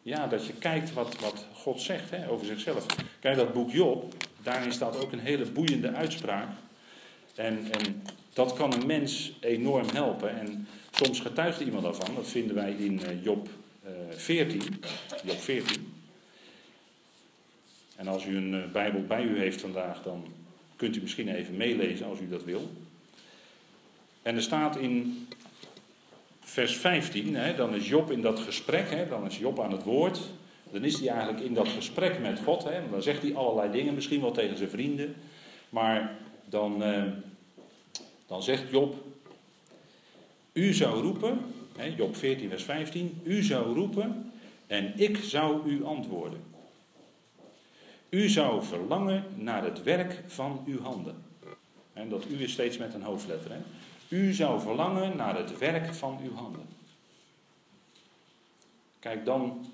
ja, 0.02 0.26
dat 0.26 0.46
je 0.46 0.52
kijkt 0.52 0.92
wat, 0.92 1.20
wat 1.20 1.46
God 1.54 1.80
zegt 1.80 2.10
hè, 2.10 2.30
over 2.30 2.46
zichzelf. 2.46 2.86
Kijk, 3.20 3.36
dat 3.36 3.52
boek 3.52 3.70
Job, 3.70 4.14
daarin 4.42 4.72
staat 4.72 5.04
ook 5.04 5.12
een 5.12 5.18
hele 5.18 5.50
boeiende 5.50 5.92
uitspraak. 5.92 6.48
En, 7.34 7.68
en 7.70 8.02
dat 8.38 8.52
kan 8.52 8.72
een 8.72 8.86
mens 8.86 9.32
enorm 9.40 9.86
helpen. 9.92 10.40
En 10.40 10.66
soms 10.90 11.20
getuigt 11.20 11.60
iemand 11.60 11.82
daarvan. 11.82 12.14
Dat 12.14 12.28
vinden 12.28 12.54
wij 12.54 12.72
in 12.72 13.02
eh, 13.02 13.24
Job 13.24 13.48
14. 14.10 14.60
Eh, 14.60 14.68
Job 15.24 15.38
14. 15.38 15.92
En 17.96 18.08
als 18.08 18.26
u 18.26 18.36
een 18.36 18.54
eh, 18.54 18.70
Bijbel 18.72 19.02
bij 19.02 19.22
u 19.22 19.38
heeft 19.38 19.60
vandaag, 19.60 20.02
dan 20.02 20.24
kunt 20.76 20.96
u 20.96 21.00
misschien 21.00 21.28
even 21.28 21.56
meelezen 21.56 22.06
als 22.06 22.20
u 22.20 22.28
dat 22.28 22.44
wil. 22.44 22.70
En 24.22 24.36
er 24.36 24.42
staat 24.42 24.76
in 24.76 25.26
vers 26.40 26.76
15, 26.76 27.34
hè, 27.34 27.54
dan 27.54 27.74
is 27.74 27.88
Job 27.88 28.10
in 28.10 28.20
dat 28.20 28.38
gesprek, 28.38 28.90
hè, 28.90 29.08
dan 29.08 29.26
is 29.26 29.38
Job 29.38 29.60
aan 29.60 29.72
het 29.72 29.82
woord. 29.82 30.20
Dan 30.72 30.84
is 30.84 30.98
hij 30.98 31.08
eigenlijk 31.08 31.40
in 31.40 31.54
dat 31.54 31.68
gesprek 31.68 32.20
met 32.20 32.40
God. 32.44 32.64
Hè, 32.64 32.80
dan 32.90 33.02
zegt 33.02 33.22
hij 33.22 33.34
allerlei 33.34 33.70
dingen, 33.70 33.94
misschien 33.94 34.20
wel 34.20 34.32
tegen 34.32 34.56
zijn 34.56 34.70
vrienden. 34.70 35.14
Maar 35.68 36.16
dan, 36.44 36.82
eh, 36.82 37.02
dan 38.28 38.42
zegt 38.42 38.70
Job, 38.70 38.94
u 40.52 40.72
zou 40.72 41.02
roepen, 41.02 41.40
hè, 41.76 41.84
Job 41.84 42.16
14 42.16 42.48
vers 42.48 42.64
15, 42.64 43.20
u 43.24 43.42
zou 43.42 43.74
roepen 43.74 44.32
en 44.66 44.92
ik 44.96 45.16
zou 45.16 45.70
u 45.70 45.84
antwoorden. 45.84 46.40
U 48.08 48.28
zou 48.28 48.64
verlangen 48.64 49.24
naar 49.34 49.64
het 49.64 49.82
werk 49.82 50.22
van 50.26 50.62
uw 50.66 50.80
handen. 50.80 51.24
En 51.92 52.08
dat 52.08 52.24
u 52.30 52.42
is 52.42 52.52
steeds 52.52 52.76
met 52.76 52.94
een 52.94 53.02
hoofdletter. 53.02 53.50
Hè? 53.50 53.58
U 54.08 54.32
zou 54.32 54.60
verlangen 54.60 55.16
naar 55.16 55.36
het 55.36 55.58
werk 55.58 55.94
van 55.94 56.18
uw 56.22 56.34
handen. 56.34 56.66
Kijk, 58.98 59.24
dan, 59.24 59.66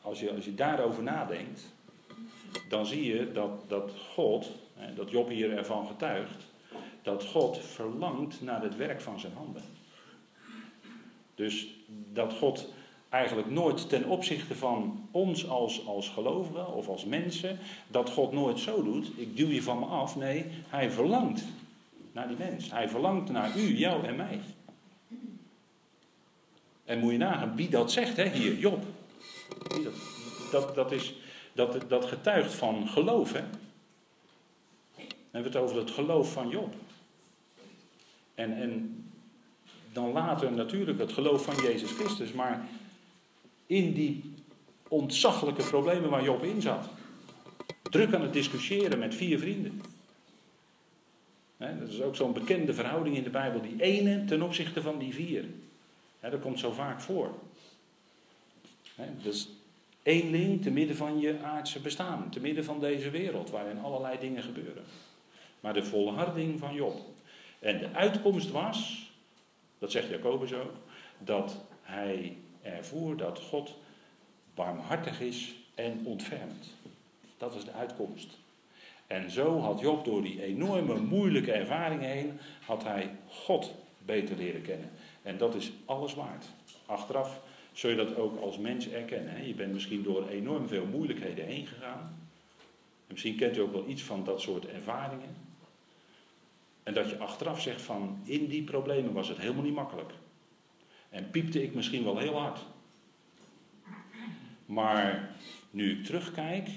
als 0.00 0.20
je, 0.20 0.32
als 0.34 0.44
je 0.44 0.54
daarover 0.54 1.02
nadenkt, 1.02 1.62
dan 2.68 2.86
zie 2.86 3.14
je 3.14 3.32
dat, 3.32 3.68
dat 3.68 3.90
God, 4.14 4.50
dat 4.94 5.10
Job 5.10 5.28
hier 5.28 5.56
ervan 5.56 5.86
getuigt, 5.86 6.44
dat 7.06 7.24
God 7.24 7.58
verlangt 7.58 8.42
naar 8.42 8.62
het 8.62 8.76
werk 8.76 9.00
van 9.00 9.20
zijn 9.20 9.32
handen. 9.32 9.62
Dus 11.34 11.66
dat 12.12 12.32
God 12.32 12.68
eigenlijk 13.08 13.50
nooit 13.50 13.88
ten 13.88 14.04
opzichte 14.04 14.54
van 14.54 15.08
ons 15.10 15.48
als, 15.48 15.86
als 15.86 16.08
gelovigen 16.08 16.72
of 16.72 16.88
als 16.88 17.04
mensen, 17.04 17.58
dat 17.88 18.10
God 18.10 18.32
nooit 18.32 18.58
zo 18.58 18.82
doet, 18.82 19.10
ik 19.16 19.36
duw 19.36 19.48
je 19.48 19.62
van 19.62 19.78
me 19.78 19.84
af. 19.84 20.16
Nee, 20.16 20.44
hij 20.68 20.90
verlangt 20.90 21.44
naar 22.12 22.28
die 22.28 22.36
mens. 22.36 22.70
Hij 22.70 22.88
verlangt 22.88 23.30
naar 23.30 23.56
u, 23.56 23.76
jou 23.76 24.06
en 24.06 24.16
mij. 24.16 24.40
En 26.84 26.98
moet 26.98 27.12
je 27.12 27.18
nagaan 27.18 27.56
wie 27.56 27.68
dat 27.68 27.92
zegt, 27.92 28.16
hè, 28.16 28.28
hier, 28.28 28.58
Job. 28.58 28.84
Dat, 30.50 30.74
dat, 30.74 30.92
is, 30.92 31.14
dat, 31.52 31.84
dat 31.88 32.04
getuigt 32.04 32.54
van 32.54 32.88
geloof. 32.88 33.32
Hè. 33.32 33.42
Dan 34.96 35.06
hebben 35.30 35.52
we 35.52 35.58
het 35.58 35.68
over 35.68 35.76
het 35.76 35.90
geloof 35.90 36.32
van 36.32 36.48
Job. 36.48 36.74
En, 38.36 38.56
en 38.56 39.04
dan 39.92 40.12
later 40.12 40.52
natuurlijk 40.52 40.98
het 40.98 41.12
geloof 41.12 41.44
van 41.44 41.54
Jezus 41.62 41.90
Christus. 41.90 42.32
Maar 42.32 42.66
in 43.66 43.92
die 43.92 44.34
ontzaglijke 44.88 45.62
problemen 45.62 46.10
waar 46.10 46.24
Job 46.24 46.44
in 46.44 46.62
zat. 46.62 46.88
Druk 47.82 48.14
aan 48.14 48.22
het 48.22 48.32
discussiëren 48.32 48.98
met 48.98 49.14
vier 49.14 49.38
vrienden. 49.38 49.80
dat 51.56 51.88
is 51.88 52.02
ook 52.02 52.16
zo'n 52.16 52.32
bekende 52.32 52.74
verhouding 52.74 53.16
in 53.16 53.22
de 53.22 53.30
Bijbel. 53.30 53.60
Die 53.60 53.82
ene 53.82 54.24
ten 54.24 54.42
opzichte 54.42 54.82
van 54.82 54.98
die 54.98 55.14
vier. 55.14 55.44
dat 56.20 56.40
komt 56.40 56.58
zo 56.58 56.72
vaak 56.72 57.00
voor. 57.00 57.34
Hè, 58.94 59.04
dus 59.22 59.48
eenling 60.02 60.62
te 60.62 60.70
midden 60.70 60.96
van 60.96 61.20
je 61.20 61.38
aardse 61.42 61.80
bestaan, 61.80 62.30
te 62.30 62.40
midden 62.40 62.64
van 62.64 62.80
deze 62.80 63.10
wereld, 63.10 63.50
waarin 63.50 63.78
allerlei 63.78 64.18
dingen 64.18 64.42
gebeuren. 64.42 64.84
Maar 65.60 65.74
de 65.74 65.84
volharding 65.84 66.58
van 66.58 66.74
Job. 66.74 67.00
En 67.58 67.78
de 67.78 67.92
uitkomst 67.92 68.50
was, 68.50 69.10
dat 69.78 69.90
zegt 69.90 70.08
Jacobus 70.08 70.52
ook, 70.52 70.72
dat 71.18 71.56
hij 71.82 72.36
ervoer 72.62 73.16
dat 73.16 73.40
God 73.40 73.74
barmhartig 74.54 75.20
is 75.20 75.54
en 75.74 76.00
ontfermt. 76.04 76.74
Dat 77.36 77.54
is 77.54 77.64
de 77.64 77.72
uitkomst. 77.72 78.38
En 79.06 79.30
zo 79.30 79.58
had 79.58 79.80
Job 79.80 80.04
door 80.04 80.22
die 80.22 80.42
enorme 80.42 80.98
moeilijke 80.98 81.52
ervaringen 81.52 82.08
heen, 82.08 82.38
had 82.64 82.84
hij 82.84 83.10
God 83.28 83.74
beter 83.98 84.36
leren 84.36 84.62
kennen. 84.62 84.90
En 85.22 85.38
dat 85.38 85.54
is 85.54 85.72
alles 85.84 86.14
waard. 86.14 86.46
Achteraf 86.86 87.40
zul 87.72 87.90
je 87.90 87.96
dat 87.96 88.16
ook 88.16 88.40
als 88.40 88.58
mens 88.58 88.88
erkennen. 88.88 89.34
Hè? 89.34 89.42
Je 89.42 89.54
bent 89.54 89.72
misschien 89.72 90.02
door 90.02 90.28
enorm 90.28 90.68
veel 90.68 90.86
moeilijkheden 90.86 91.44
heen 91.44 91.66
gegaan. 91.66 92.28
misschien 93.06 93.36
kent 93.36 93.56
u 93.56 93.60
ook 93.60 93.72
wel 93.72 93.88
iets 93.88 94.02
van 94.02 94.24
dat 94.24 94.40
soort 94.40 94.66
ervaringen. 94.66 95.45
En 96.86 96.94
dat 96.94 97.10
je 97.10 97.18
achteraf 97.18 97.60
zegt 97.60 97.82
van, 97.82 98.20
in 98.24 98.46
die 98.46 98.62
problemen 98.62 99.12
was 99.12 99.28
het 99.28 99.38
helemaal 99.38 99.62
niet 99.62 99.74
makkelijk. 99.74 100.12
En 101.08 101.30
piepte 101.30 101.62
ik 101.62 101.74
misschien 101.74 102.04
wel 102.04 102.18
heel 102.18 102.38
hard. 102.38 102.60
Maar 104.66 105.30
nu 105.70 105.98
ik 105.98 106.04
terugkijk, 106.04 106.68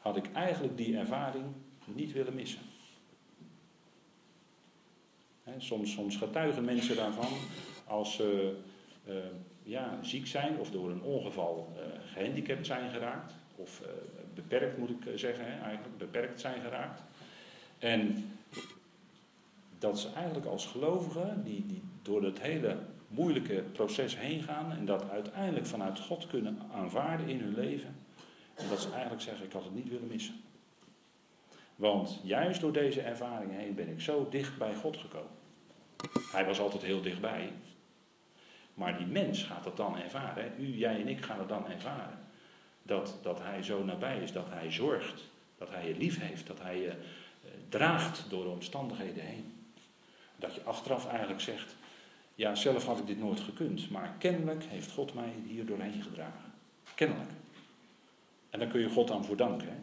had 0.00 0.16
ik 0.16 0.32
eigenlijk 0.32 0.76
die 0.76 0.98
ervaring 0.98 1.44
niet 1.84 2.12
willen 2.12 2.34
missen. 2.34 2.60
soms, 5.58 5.92
soms 5.92 6.16
getuigen 6.16 6.64
mensen 6.64 6.96
daarvan 6.96 7.32
als 7.84 8.14
ze 8.14 8.56
uh, 9.08 9.14
ja, 9.62 9.98
ziek 10.02 10.26
zijn 10.26 10.58
of 10.58 10.70
door 10.70 10.90
een 10.90 11.02
ongeval 11.02 11.72
uh, 11.76 11.82
gehandicapt 12.12 12.66
zijn 12.66 12.90
geraakt. 12.90 13.32
Of 13.54 13.80
uh, 13.80 13.86
beperkt 14.34 14.78
moet 14.78 14.90
ik 14.90 15.18
zeggen, 15.18 15.44
eigenlijk 15.46 15.98
beperkt 15.98 16.40
zijn 16.40 16.60
geraakt. 16.60 17.02
En 17.78 18.30
dat 19.78 19.98
ze 19.98 20.12
eigenlijk 20.12 20.46
als 20.46 20.66
gelovigen, 20.66 21.42
die, 21.44 21.66
die 21.66 21.82
door 22.02 22.22
het 22.22 22.40
hele 22.40 22.78
moeilijke 23.08 23.64
proces 23.72 24.18
heen 24.18 24.42
gaan 24.42 24.72
en 24.72 24.84
dat 24.84 25.10
uiteindelijk 25.10 25.66
vanuit 25.66 26.00
God 26.00 26.26
kunnen 26.26 26.58
aanvaarden 26.72 27.28
in 27.28 27.40
hun 27.40 27.54
leven. 27.54 27.96
En 28.54 28.68
dat 28.68 28.80
ze 28.80 28.90
eigenlijk 28.90 29.22
zeggen, 29.22 29.46
ik 29.46 29.52
had 29.52 29.64
het 29.64 29.74
niet 29.74 29.88
willen 29.88 30.08
missen. 30.08 30.34
Want 31.76 32.20
juist 32.22 32.60
door 32.60 32.72
deze 32.72 33.00
ervaring 33.00 33.52
heen 33.52 33.74
ben 33.74 33.88
ik 33.88 34.00
zo 34.00 34.26
dicht 34.30 34.58
bij 34.58 34.74
God 34.74 34.96
gekomen. 34.96 35.30
Hij 36.32 36.44
was 36.44 36.60
altijd 36.60 36.82
heel 36.82 37.02
dichtbij. 37.02 37.52
Maar 38.74 38.98
die 38.98 39.06
mens 39.06 39.42
gaat 39.42 39.64
dat 39.64 39.76
dan 39.76 39.98
ervaren. 39.98 40.52
U, 40.58 40.76
jij 40.76 41.00
en 41.00 41.08
ik 41.08 41.24
gaan 41.24 41.38
het 41.38 41.48
dan 41.48 41.68
ervaren. 41.68 42.18
Dat, 42.82 43.18
dat 43.22 43.42
hij 43.42 43.62
zo 43.62 43.84
nabij 43.84 44.22
is, 44.22 44.32
dat 44.32 44.46
hij 44.48 44.72
zorgt. 44.72 45.24
Dat 45.58 45.70
hij 45.70 45.88
je 45.88 45.96
lief 45.96 46.20
heeft, 46.20 46.46
dat 46.46 46.60
hij 46.60 46.80
je 46.80 46.88
eh, 46.88 47.50
draagt 47.68 48.30
door 48.30 48.44
de 48.44 48.50
omstandigheden 48.50 49.24
heen. 49.24 49.55
Dat 50.36 50.54
je 50.54 50.62
achteraf 50.62 51.08
eigenlijk 51.08 51.40
zegt, 51.40 51.76
ja, 52.34 52.54
zelf 52.54 52.86
had 52.86 52.98
ik 52.98 53.06
dit 53.06 53.18
nooit 53.18 53.40
gekund, 53.40 53.90
maar 53.90 54.14
kennelijk 54.18 54.64
heeft 54.64 54.92
God 54.92 55.14
mij 55.14 55.32
hier 55.46 55.66
doorheen 55.66 56.02
gedragen. 56.02 56.52
Kennelijk. 56.94 57.30
En 58.50 58.58
daar 58.58 58.68
kun 58.68 58.80
je 58.80 58.88
God 58.88 59.10
aan 59.10 59.24
voor 59.24 59.36
danken. 59.36 59.68
Hè? 59.68 59.76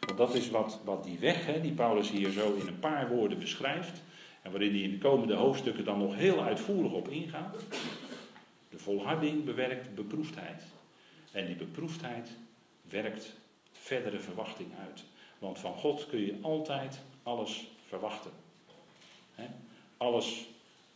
Want 0.00 0.18
dat 0.18 0.34
is 0.34 0.50
wat, 0.50 0.80
wat 0.84 1.04
die 1.04 1.18
weg, 1.18 1.46
hè, 1.46 1.60
die 1.60 1.72
Paulus 1.72 2.10
hier 2.10 2.30
zo 2.30 2.54
in 2.54 2.66
een 2.66 2.78
paar 2.78 3.08
woorden 3.08 3.38
beschrijft, 3.38 4.02
en 4.42 4.50
waarin 4.50 4.70
hij 4.70 4.80
in 4.80 4.90
de 4.90 4.98
komende 4.98 5.34
hoofdstukken 5.34 5.84
dan 5.84 5.98
nog 5.98 6.14
heel 6.14 6.42
uitvoerig 6.42 6.92
op 6.92 7.08
ingaat. 7.08 7.64
De 8.68 8.78
volharding 8.78 9.44
bewerkt 9.44 9.94
beproefdheid. 9.94 10.62
En 11.32 11.46
die 11.46 11.56
beproefdheid 11.56 12.30
werkt 12.90 13.32
verdere 13.72 14.18
verwachting 14.18 14.68
uit. 14.86 15.04
Want 15.38 15.58
van 15.58 15.74
God 15.74 16.06
kun 16.06 16.20
je 16.20 16.38
altijd 16.40 17.00
alles 17.22 17.66
verwachten. 17.88 18.30
Alles 19.96 20.46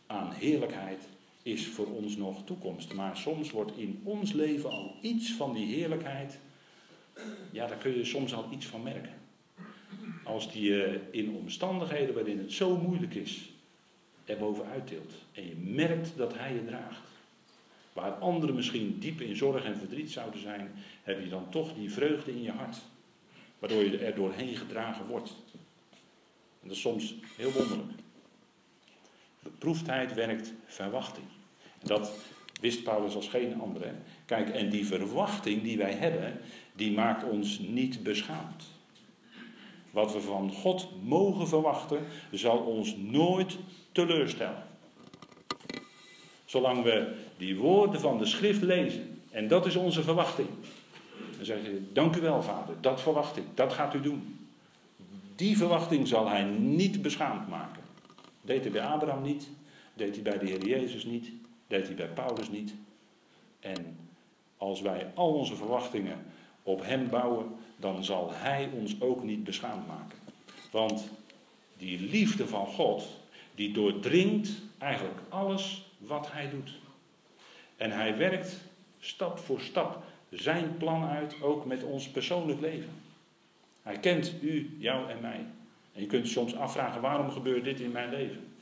aan 0.07 0.31
heerlijkheid 0.31 1.03
is 1.43 1.67
voor 1.67 1.85
ons 1.85 2.15
nog 2.15 2.43
toekomst. 2.45 2.93
Maar 2.93 3.17
soms 3.17 3.51
wordt 3.51 3.77
in 3.77 4.01
ons 4.03 4.31
leven 4.31 4.69
al 4.69 4.95
iets 5.01 5.31
van 5.31 5.53
die 5.53 5.75
heerlijkheid, 5.75 6.39
ja, 7.51 7.67
daar 7.67 7.77
kun 7.77 7.97
je 7.97 8.05
soms 8.05 8.33
al 8.33 8.45
iets 8.51 8.65
van 8.65 8.83
merken. 8.83 9.19
Als 10.23 10.51
die 10.51 10.63
je 10.63 10.99
in 11.11 11.35
omstandigheden 11.35 12.15
waarin 12.15 12.37
het 12.37 12.51
zo 12.51 12.77
moeilijk 12.77 13.13
is, 13.13 13.49
er 14.25 14.37
bovenuit. 14.37 14.91
En 15.31 15.47
je 15.47 15.55
merkt 15.55 16.17
dat 16.17 16.37
hij 16.37 16.53
je 16.53 16.65
draagt. 16.65 17.09
Waar 17.93 18.11
anderen 18.11 18.55
misschien 18.55 18.99
diep 18.99 19.21
in 19.21 19.35
zorg 19.35 19.63
en 19.63 19.77
verdriet 19.77 20.11
zouden 20.11 20.41
zijn, 20.41 20.71
heb 21.03 21.23
je 21.23 21.29
dan 21.29 21.49
toch 21.49 21.73
die 21.73 21.91
vreugde 21.91 22.31
in 22.31 22.41
je 22.41 22.51
hart. 22.51 22.77
Waardoor 23.59 23.83
je 23.83 23.97
er 23.97 24.15
doorheen 24.15 24.55
gedragen 24.55 25.07
wordt. 25.07 25.35
En 26.61 26.67
dat 26.67 26.75
is 26.75 26.81
soms 26.81 27.15
heel 27.37 27.51
wonderlijk. 27.51 27.91
Beproefdheid 29.43 30.13
werkt 30.13 30.53
verwachting. 30.65 31.25
Dat 31.83 32.11
wist 32.61 32.83
Paulus 32.83 33.15
als 33.15 33.27
geen 33.27 33.61
andere. 33.61 33.91
Kijk, 34.25 34.49
en 34.49 34.69
die 34.69 34.85
verwachting 34.85 35.63
die 35.63 35.77
wij 35.77 35.93
hebben, 35.93 36.39
die 36.73 36.91
maakt 36.91 37.23
ons 37.23 37.59
niet 37.59 38.03
beschaamd. 38.03 38.63
Wat 39.91 40.13
we 40.13 40.21
van 40.21 40.51
God 40.51 40.89
mogen 41.03 41.47
verwachten, 41.47 41.99
zal 42.31 42.57
ons 42.57 42.95
nooit 42.95 43.57
teleurstellen. 43.91 44.63
Zolang 46.45 46.83
we 46.83 47.15
die 47.37 47.57
woorden 47.57 48.01
van 48.01 48.17
de 48.17 48.25
schrift 48.25 48.61
lezen, 48.61 49.21
en 49.31 49.47
dat 49.47 49.65
is 49.65 49.75
onze 49.75 50.03
verwachting. 50.03 50.49
Dan 51.35 51.45
zeg 51.45 51.63
je, 51.63 51.81
dank 51.93 52.15
u 52.15 52.21
wel 52.21 52.43
vader, 52.43 52.75
dat 52.81 53.01
verwacht 53.01 53.37
ik, 53.37 53.43
dat 53.53 53.73
gaat 53.73 53.93
u 53.93 54.01
doen. 54.01 54.49
Die 55.35 55.57
verwachting 55.57 56.07
zal 56.07 56.29
hij 56.29 56.43
niet 56.43 57.01
beschaamd 57.01 57.47
maken. 57.47 57.80
Deed 58.41 58.63
hij 58.63 58.71
bij 58.71 58.85
Abraham 58.85 59.21
niet, 59.21 59.49
deed 59.93 60.13
hij 60.13 60.23
bij 60.23 60.37
de 60.37 60.45
Heer 60.45 60.67
Jezus 60.67 61.03
niet, 61.03 61.31
deed 61.67 61.85
hij 61.85 61.95
bij 61.95 62.07
Paulus 62.07 62.49
niet. 62.49 62.73
En 63.59 63.97
als 64.57 64.81
wij 64.81 65.11
al 65.13 65.33
onze 65.33 65.55
verwachtingen 65.55 66.25
op 66.63 66.81
Hem 66.83 67.09
bouwen, 67.09 67.55
dan 67.77 68.03
zal 68.03 68.31
Hij 68.33 68.69
ons 68.73 69.01
ook 69.01 69.23
niet 69.23 69.43
beschaamd 69.43 69.87
maken. 69.87 70.17
Want 70.71 71.09
die 71.77 71.99
liefde 71.99 72.47
van 72.47 72.65
God, 72.65 73.07
die 73.55 73.73
doordringt 73.73 74.51
eigenlijk 74.77 75.19
alles 75.29 75.91
wat 75.97 76.31
Hij 76.31 76.49
doet. 76.49 76.79
En 77.77 77.91
Hij 77.91 78.17
werkt 78.17 78.57
stap 78.99 79.39
voor 79.39 79.61
stap 79.61 80.03
zijn 80.29 80.77
plan 80.77 81.03
uit, 81.03 81.41
ook 81.41 81.65
met 81.65 81.83
ons 81.83 82.09
persoonlijk 82.09 82.61
leven. 82.61 82.93
Hij 83.81 83.99
kent 83.99 84.33
u, 84.41 84.75
jou 84.79 85.09
en 85.09 85.21
mij. 85.21 85.45
En 85.93 86.01
je 86.01 86.07
kunt 86.07 86.27
soms 86.27 86.55
afvragen, 86.55 87.01
waarom 87.01 87.31
gebeurt 87.31 87.63
dit 87.63 87.79
in 87.79 87.91
mijn 87.91 88.09
leven? 88.09 88.53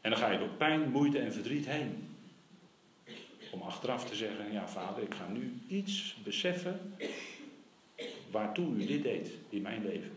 En 0.00 0.10
dan 0.10 0.18
ga 0.18 0.30
je 0.30 0.38
door 0.38 0.48
pijn, 0.48 0.90
moeite 0.90 1.18
en 1.18 1.32
verdriet 1.32 1.66
heen. 1.66 2.16
Om 3.50 3.62
achteraf 3.62 4.04
te 4.04 4.14
zeggen, 4.14 4.52
ja 4.52 4.68
vader, 4.68 5.02
ik 5.02 5.14
ga 5.14 5.28
nu 5.28 5.60
iets 5.68 6.16
beseffen 6.24 6.94
waartoe 8.30 8.74
u 8.74 8.86
dit 8.86 9.02
deed 9.02 9.30
in 9.48 9.62
mijn 9.62 9.82
leven. 9.82 10.10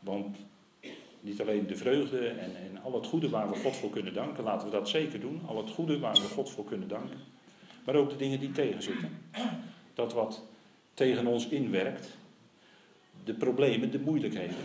Want 0.00 0.36
niet 1.20 1.40
alleen 1.40 1.66
de 1.66 1.76
vreugde 1.76 2.28
en, 2.28 2.56
en 2.56 2.82
al 2.82 2.94
het 2.94 3.06
goede 3.06 3.28
waar 3.28 3.50
we 3.50 3.56
God 3.56 3.76
voor 3.76 3.90
kunnen 3.90 4.14
danken, 4.14 4.44
laten 4.44 4.66
we 4.66 4.72
dat 4.72 4.88
zeker 4.88 5.20
doen. 5.20 5.40
Al 5.46 5.56
het 5.56 5.70
goede 5.70 5.98
waar 5.98 6.14
we 6.14 6.28
God 6.28 6.50
voor 6.50 6.64
kunnen 6.64 6.88
danken. 6.88 7.18
Maar 7.84 7.94
ook 7.94 8.10
de 8.10 8.16
dingen 8.16 8.40
die 8.40 8.52
tegenzitten. 8.52 9.22
Dat 9.94 10.12
wat 10.12 10.42
tegen 10.96 11.26
ons 11.26 11.48
inwerkt, 11.48 12.08
de 13.24 13.34
problemen, 13.34 13.90
de 13.90 13.98
moeilijkheden. 13.98 14.56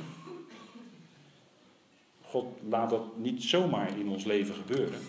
God 2.22 2.46
laat 2.70 2.90
dat 2.90 3.18
niet 3.18 3.44
zomaar 3.44 4.00
in 4.00 4.08
ons 4.08 4.24
leven 4.24 4.56
gebeuren. 4.56 5.00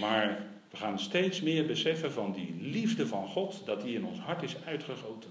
Maar 0.00 0.46
we 0.70 0.76
gaan 0.76 0.98
steeds 0.98 1.40
meer 1.40 1.66
beseffen 1.66 2.12
van 2.12 2.32
die 2.32 2.54
liefde 2.60 3.06
van 3.06 3.26
God, 3.26 3.62
dat 3.64 3.82
die 3.82 3.94
in 3.94 4.04
ons 4.04 4.18
hart 4.18 4.42
is 4.42 4.56
uitgegoten. 4.64 5.30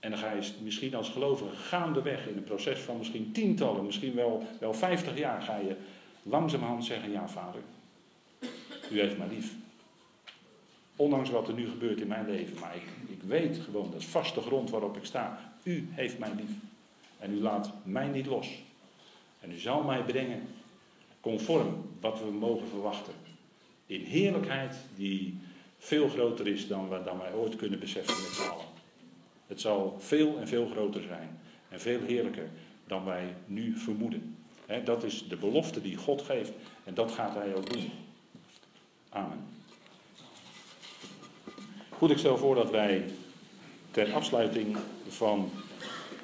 En 0.00 0.10
dan 0.10 0.18
ga 0.18 0.32
je 0.32 0.50
misschien 0.62 0.94
als 0.94 1.08
gelovige 1.08 1.56
gaandeweg 1.56 2.26
in 2.26 2.36
een 2.36 2.44
proces 2.44 2.78
van 2.78 2.98
misschien 2.98 3.32
tientallen, 3.32 3.84
misschien 3.84 4.14
wel, 4.14 4.46
wel 4.58 4.74
vijftig 4.74 5.18
jaar, 5.18 5.42
ga 5.42 5.56
je 5.56 5.76
langzamerhand 6.22 6.84
zeggen, 6.84 7.10
ja 7.10 7.28
vader, 7.28 7.60
u 8.90 9.00
heeft 9.00 9.18
mij 9.18 9.28
lief. 9.28 9.54
Ondanks 11.00 11.30
wat 11.30 11.48
er 11.48 11.54
nu 11.54 11.68
gebeurt 11.68 12.00
in 12.00 12.06
mijn 12.06 12.30
leven, 12.30 12.58
maar 12.60 12.74
ik, 13.08 13.22
weet 13.22 13.58
gewoon, 13.58 13.90
dat 13.90 14.00
is 14.00 14.06
vaste 14.06 14.40
grond 14.40 14.70
waarop 14.70 14.96
ik 14.96 15.04
sta. 15.04 15.52
U 15.62 15.88
heeft 15.90 16.18
mij 16.18 16.30
lief. 16.36 16.50
En 17.18 17.32
u 17.32 17.40
laat 17.40 17.72
mij 17.82 18.08
niet 18.08 18.26
los. 18.26 18.48
En 19.40 19.52
u 19.52 19.58
zal 19.58 19.82
mij 19.82 20.02
brengen 20.02 20.42
conform 21.20 21.84
wat 22.00 22.18
we 22.18 22.30
mogen 22.30 22.68
verwachten. 22.68 23.12
In 23.86 24.00
heerlijkheid 24.00 24.76
die 24.96 25.38
veel 25.78 26.08
groter 26.08 26.46
is 26.46 26.68
dan, 26.68 26.88
dan 27.04 27.18
wij 27.18 27.32
ooit 27.32 27.56
kunnen 27.56 27.78
beseffen 27.78 28.14
met. 28.14 28.54
Het 29.46 29.60
zal 29.60 29.96
veel 29.98 30.38
en 30.38 30.48
veel 30.48 30.66
groter 30.66 31.02
zijn. 31.02 31.40
En 31.68 31.80
veel 31.80 32.00
heerlijker 32.00 32.48
dan 32.86 33.04
wij 33.04 33.34
nu 33.46 33.76
vermoeden. 33.76 34.36
dat 34.84 35.04
is 35.04 35.28
de 35.28 35.36
belofte 35.36 35.80
die 35.80 35.96
God 35.96 36.22
geeft. 36.22 36.52
En 36.84 36.94
dat 36.94 37.12
gaat 37.12 37.34
hij 37.34 37.54
ook 37.54 37.72
doen. 37.72 37.90
Amen. 39.08 39.59
Goed, 42.00 42.10
ik 42.10 42.18
stel 42.18 42.38
voor 42.38 42.54
dat 42.54 42.70
wij 42.70 43.04
ter 43.90 44.12
afsluiting 44.12 44.76
van 45.08 45.50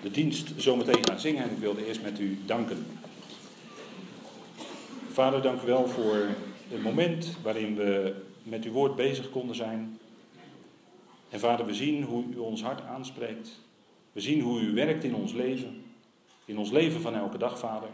de 0.02 0.10
dienst 0.10 0.52
zometeen 0.56 1.06
gaan 1.06 1.18
zingen. 1.18 1.42
En 1.42 1.50
ik 1.50 1.58
wilde 1.58 1.86
eerst 1.86 2.02
met 2.02 2.18
u 2.18 2.38
danken. 2.46 2.86
Vader, 5.10 5.42
dank 5.42 5.62
u 5.62 5.66
wel 5.66 5.88
voor 5.88 6.28
het 6.68 6.82
moment 6.82 7.36
waarin 7.42 7.76
we 7.76 8.14
met 8.42 8.64
uw 8.64 8.72
woord 8.72 8.96
bezig 8.96 9.30
konden 9.30 9.56
zijn. 9.56 9.98
En 11.28 11.40
vader, 11.40 11.66
we 11.66 11.74
zien 11.74 12.02
hoe 12.02 12.24
u 12.34 12.36
ons 12.36 12.62
hart 12.62 12.80
aanspreekt. 12.80 13.60
We 14.12 14.20
zien 14.20 14.40
hoe 14.40 14.60
u 14.60 14.74
werkt 14.74 15.04
in 15.04 15.14
ons 15.14 15.32
leven. 15.32 15.84
In 16.44 16.58
ons 16.58 16.70
leven 16.70 17.00
van 17.00 17.14
elke 17.14 17.38
dag, 17.38 17.58
vader. 17.58 17.88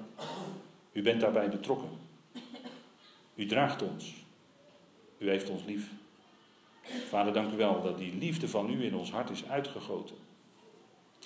U 0.93 1.03
bent 1.03 1.21
daarbij 1.21 1.49
betrokken. 1.49 1.91
U 3.35 3.47
draagt 3.47 3.83
ons. 3.83 4.15
U 5.19 5.29
heeft 5.29 5.51
ons 5.51 5.65
lief. 5.67 5.91
Vader, 6.83 7.33
dank 7.33 7.53
u 7.53 7.57
wel 7.57 7.83
dat 7.83 7.99
die 7.99 8.15
liefde 8.15 8.49
van 8.49 8.71
u 8.71 8.85
in 8.85 8.97
ons 8.97 9.11
hart 9.11 9.31
is 9.31 9.49
uitgegoten. 9.49 10.17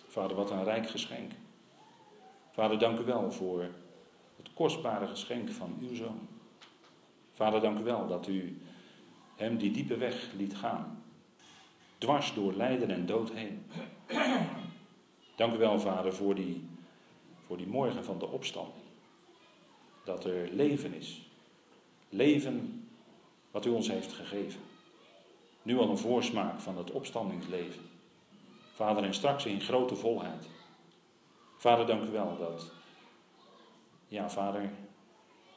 Vader, 0.09 0.37
wat 0.37 0.51
een 0.51 0.65
rijk 0.65 0.91
geschenk. 0.91 1.33
Vader, 2.53 2.79
dank 2.79 2.99
u 2.99 3.05
wel 3.05 3.33
voor 3.33 3.61
het 4.37 4.51
kostbare 4.55 5.07
geschenk 5.07 5.51
van 5.51 5.79
uw 5.81 5.95
zoon. 5.95 6.29
Vader, 7.33 7.61
dank 7.61 7.79
u 7.79 7.83
wel 7.83 8.07
dat 8.07 8.27
u 8.29 8.61
hem 9.37 9.57
die 9.57 9.71
diepe 9.71 9.97
weg 9.97 10.33
liet 10.37 10.57
gaan. 10.57 11.03
Dwars 11.99 12.35
door 12.35 12.53
lijden 12.53 12.91
en 12.91 13.07
dood 13.07 13.31
heen. 13.33 13.67
Dank 15.37 15.55
u 15.55 15.59
wel, 15.59 15.81
Vader, 15.81 16.15
voor 16.15 16.35
die, 16.35 16.69
voor 17.47 17.57
die 17.57 17.67
morgen 17.67 18.05
van 18.05 18.19
de 18.19 18.27
opstanding. 18.27 18.85
Dat 20.05 20.25
er 20.25 20.49
leven 20.53 20.95
is. 20.95 21.23
Leven 22.09 22.89
wat 23.51 23.67
u 23.67 23.71
ons 23.71 23.89
heeft 23.89 24.13
gegeven. 24.13 24.61
Nu 25.67 25.79
al 25.79 25.91
een 25.91 25.99
voorsmaak 25.99 26.61
van 26.61 26.77
het 26.77 26.91
opstandingsleven. 26.91 27.83
Vader, 28.73 29.05
en 29.05 29.15
straks 29.15 29.47
in 29.47 29.61
grote 29.61 29.97
volheid. 29.97 30.49
Vader, 31.57 31.87
dank 31.87 32.09
u 32.09 32.11
wel 32.11 32.37
dat, 32.39 32.71
ja, 34.09 34.31
Vader, 34.31 34.71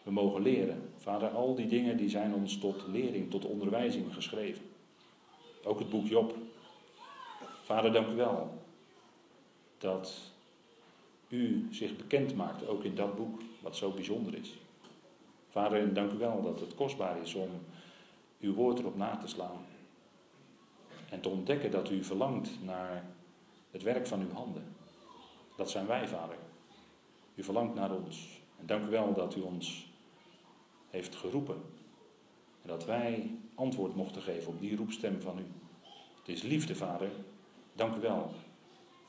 we 0.04 0.12
mogen 0.12 0.42
leren. 0.42 0.92
Vader, 0.98 1.30
al 1.30 1.56
die 1.56 1.68
dingen 1.68 1.98
die 1.98 2.10
zijn 2.10 2.34
ons 2.34 2.58
tot 2.58 2.88
lering, 2.88 3.32
tot 3.32 3.46
onderwijzing 3.46 4.14
geschreven. 4.14 4.64
Ook 5.64 5.80
het 5.80 5.90
boek 5.90 6.08
Job. 6.08 6.36
Vader, 7.64 7.92
dank 7.92 8.08
u 8.08 8.16
wel 8.16 8.64
dat 9.78 10.32
u 11.28 11.68
zich 11.72 11.96
bekend 11.96 12.36
maakt, 12.36 12.68
ook 12.68 12.84
in 12.84 12.96
dat 12.96 13.16
boek, 13.16 13.42
wat 13.62 13.76
zo 13.76 13.92
bijzonder 13.92 14.36
is. 14.36 14.58
Vader, 15.50 15.94
dank 15.94 16.12
u 16.12 16.18
wel 16.18 16.42
dat 16.42 16.60
het 16.60 16.76
kostbaar 16.76 17.22
is 17.22 17.34
om 17.34 17.50
uw 18.40 18.54
woord 18.54 18.80
erop 18.80 18.96
na 18.96 19.18
te 19.18 19.28
slaan. 19.28 19.69
En 21.10 21.22
te 21.22 21.30
ontdekken 21.30 21.72
dat 21.72 21.90
u 21.90 22.04
verlangt 22.04 22.50
naar 22.64 23.06
het 23.72 23.84
werk 23.84 24.08
van 24.08 24.22
uw 24.22 24.32
handen. 24.32 24.64
Dat 25.58 25.70
zijn 25.70 25.88
wij, 25.88 26.08
Vader. 26.08 26.38
U 27.36 27.44
verlangt 27.44 27.76
naar 27.76 27.92
ons. 27.92 28.42
En 28.60 28.66
dank 28.66 28.88
u 28.88 28.90
wel 28.90 29.14
dat 29.14 29.36
u 29.36 29.42
ons 29.42 29.92
heeft 30.90 31.16
geroepen. 31.16 31.62
En 32.62 32.68
dat 32.68 32.86
wij 32.86 33.36
antwoord 33.56 33.96
mochten 33.96 34.22
geven 34.22 34.48
op 34.52 34.60
die 34.60 34.76
roepstem 34.76 35.22
van 35.22 35.40
u. 35.40 35.46
Het 36.20 36.28
is 36.28 36.42
liefde, 36.42 36.76
Vader. 36.76 37.10
Dank 37.74 37.96
u 37.96 38.00
wel 38.00 38.32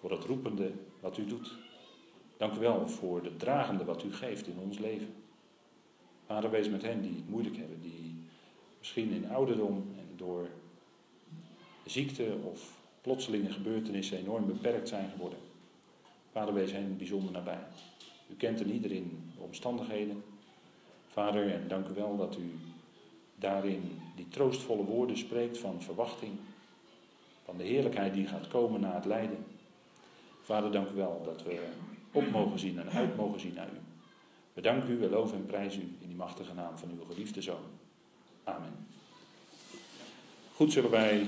voor 0.00 0.10
het 0.10 0.24
roepende 0.24 0.72
wat 1.00 1.18
u 1.18 1.26
doet. 1.26 1.58
Dank 2.36 2.54
u 2.54 2.58
wel 2.58 2.88
voor 2.88 3.24
het 3.24 3.38
dragende 3.38 3.84
wat 3.84 4.04
u 4.04 4.12
geeft 4.12 4.46
in 4.46 4.58
ons 4.58 4.78
leven. 4.78 5.14
Vader, 6.26 6.50
wees 6.50 6.68
met 6.68 6.82
hen 6.82 7.02
die 7.02 7.14
het 7.14 7.28
moeilijk 7.28 7.56
hebben, 7.56 7.80
die 7.80 8.24
misschien 8.78 9.10
in 9.10 9.30
ouderdom 9.30 9.76
en 9.98 10.16
door 10.16 10.48
ziekte 11.90 12.36
of 12.44 12.78
plotselinge 13.00 13.52
gebeurtenissen 13.52 14.18
enorm 14.18 14.46
beperkt 14.46 14.88
zijn 14.88 15.10
geworden. 15.10 15.38
Vader, 16.32 16.54
wees 16.54 16.72
hen 16.72 16.96
bijzonder 16.96 17.32
nabij. 17.32 17.66
U 18.28 18.34
kent 18.34 18.60
er 18.60 18.66
ieder 18.66 18.92
in 18.92 19.32
de 19.36 19.42
omstandigheden. 19.42 20.22
Vader, 21.08 21.52
en 21.52 21.68
dank 21.68 21.88
u 21.88 21.94
wel 21.94 22.16
dat 22.16 22.36
u 22.36 22.58
daarin 23.34 23.98
die 24.16 24.28
troostvolle 24.28 24.84
woorden 24.84 25.18
spreekt 25.18 25.58
van 25.58 25.82
verwachting, 25.82 26.32
van 27.44 27.56
de 27.56 27.64
heerlijkheid 27.64 28.14
die 28.14 28.26
gaat 28.26 28.48
komen 28.48 28.80
na 28.80 28.94
het 28.94 29.04
lijden. 29.04 29.44
Vader, 30.42 30.72
dank 30.72 30.90
u 30.90 30.94
wel 30.94 31.22
dat 31.24 31.42
we 31.42 31.68
op 32.12 32.30
mogen 32.30 32.58
zien 32.58 32.78
en 32.78 32.90
uit 32.90 33.16
mogen 33.16 33.40
zien 33.40 33.54
naar 33.54 33.68
u. 33.68 33.78
We 34.52 34.60
danken 34.60 34.90
u, 34.90 34.98
we 34.98 35.08
loven 35.08 35.36
en 35.36 35.46
prijzen 35.46 35.80
u 35.80 35.96
in 36.00 36.08
die 36.08 36.16
machtige 36.16 36.54
naam 36.54 36.78
van 36.78 36.90
uw 36.90 37.04
geliefde 37.04 37.42
Zoon. 37.42 37.64
Amen. 38.44 38.86
Goed 40.54 40.72
zullen 40.72 40.90
wij 40.90 41.26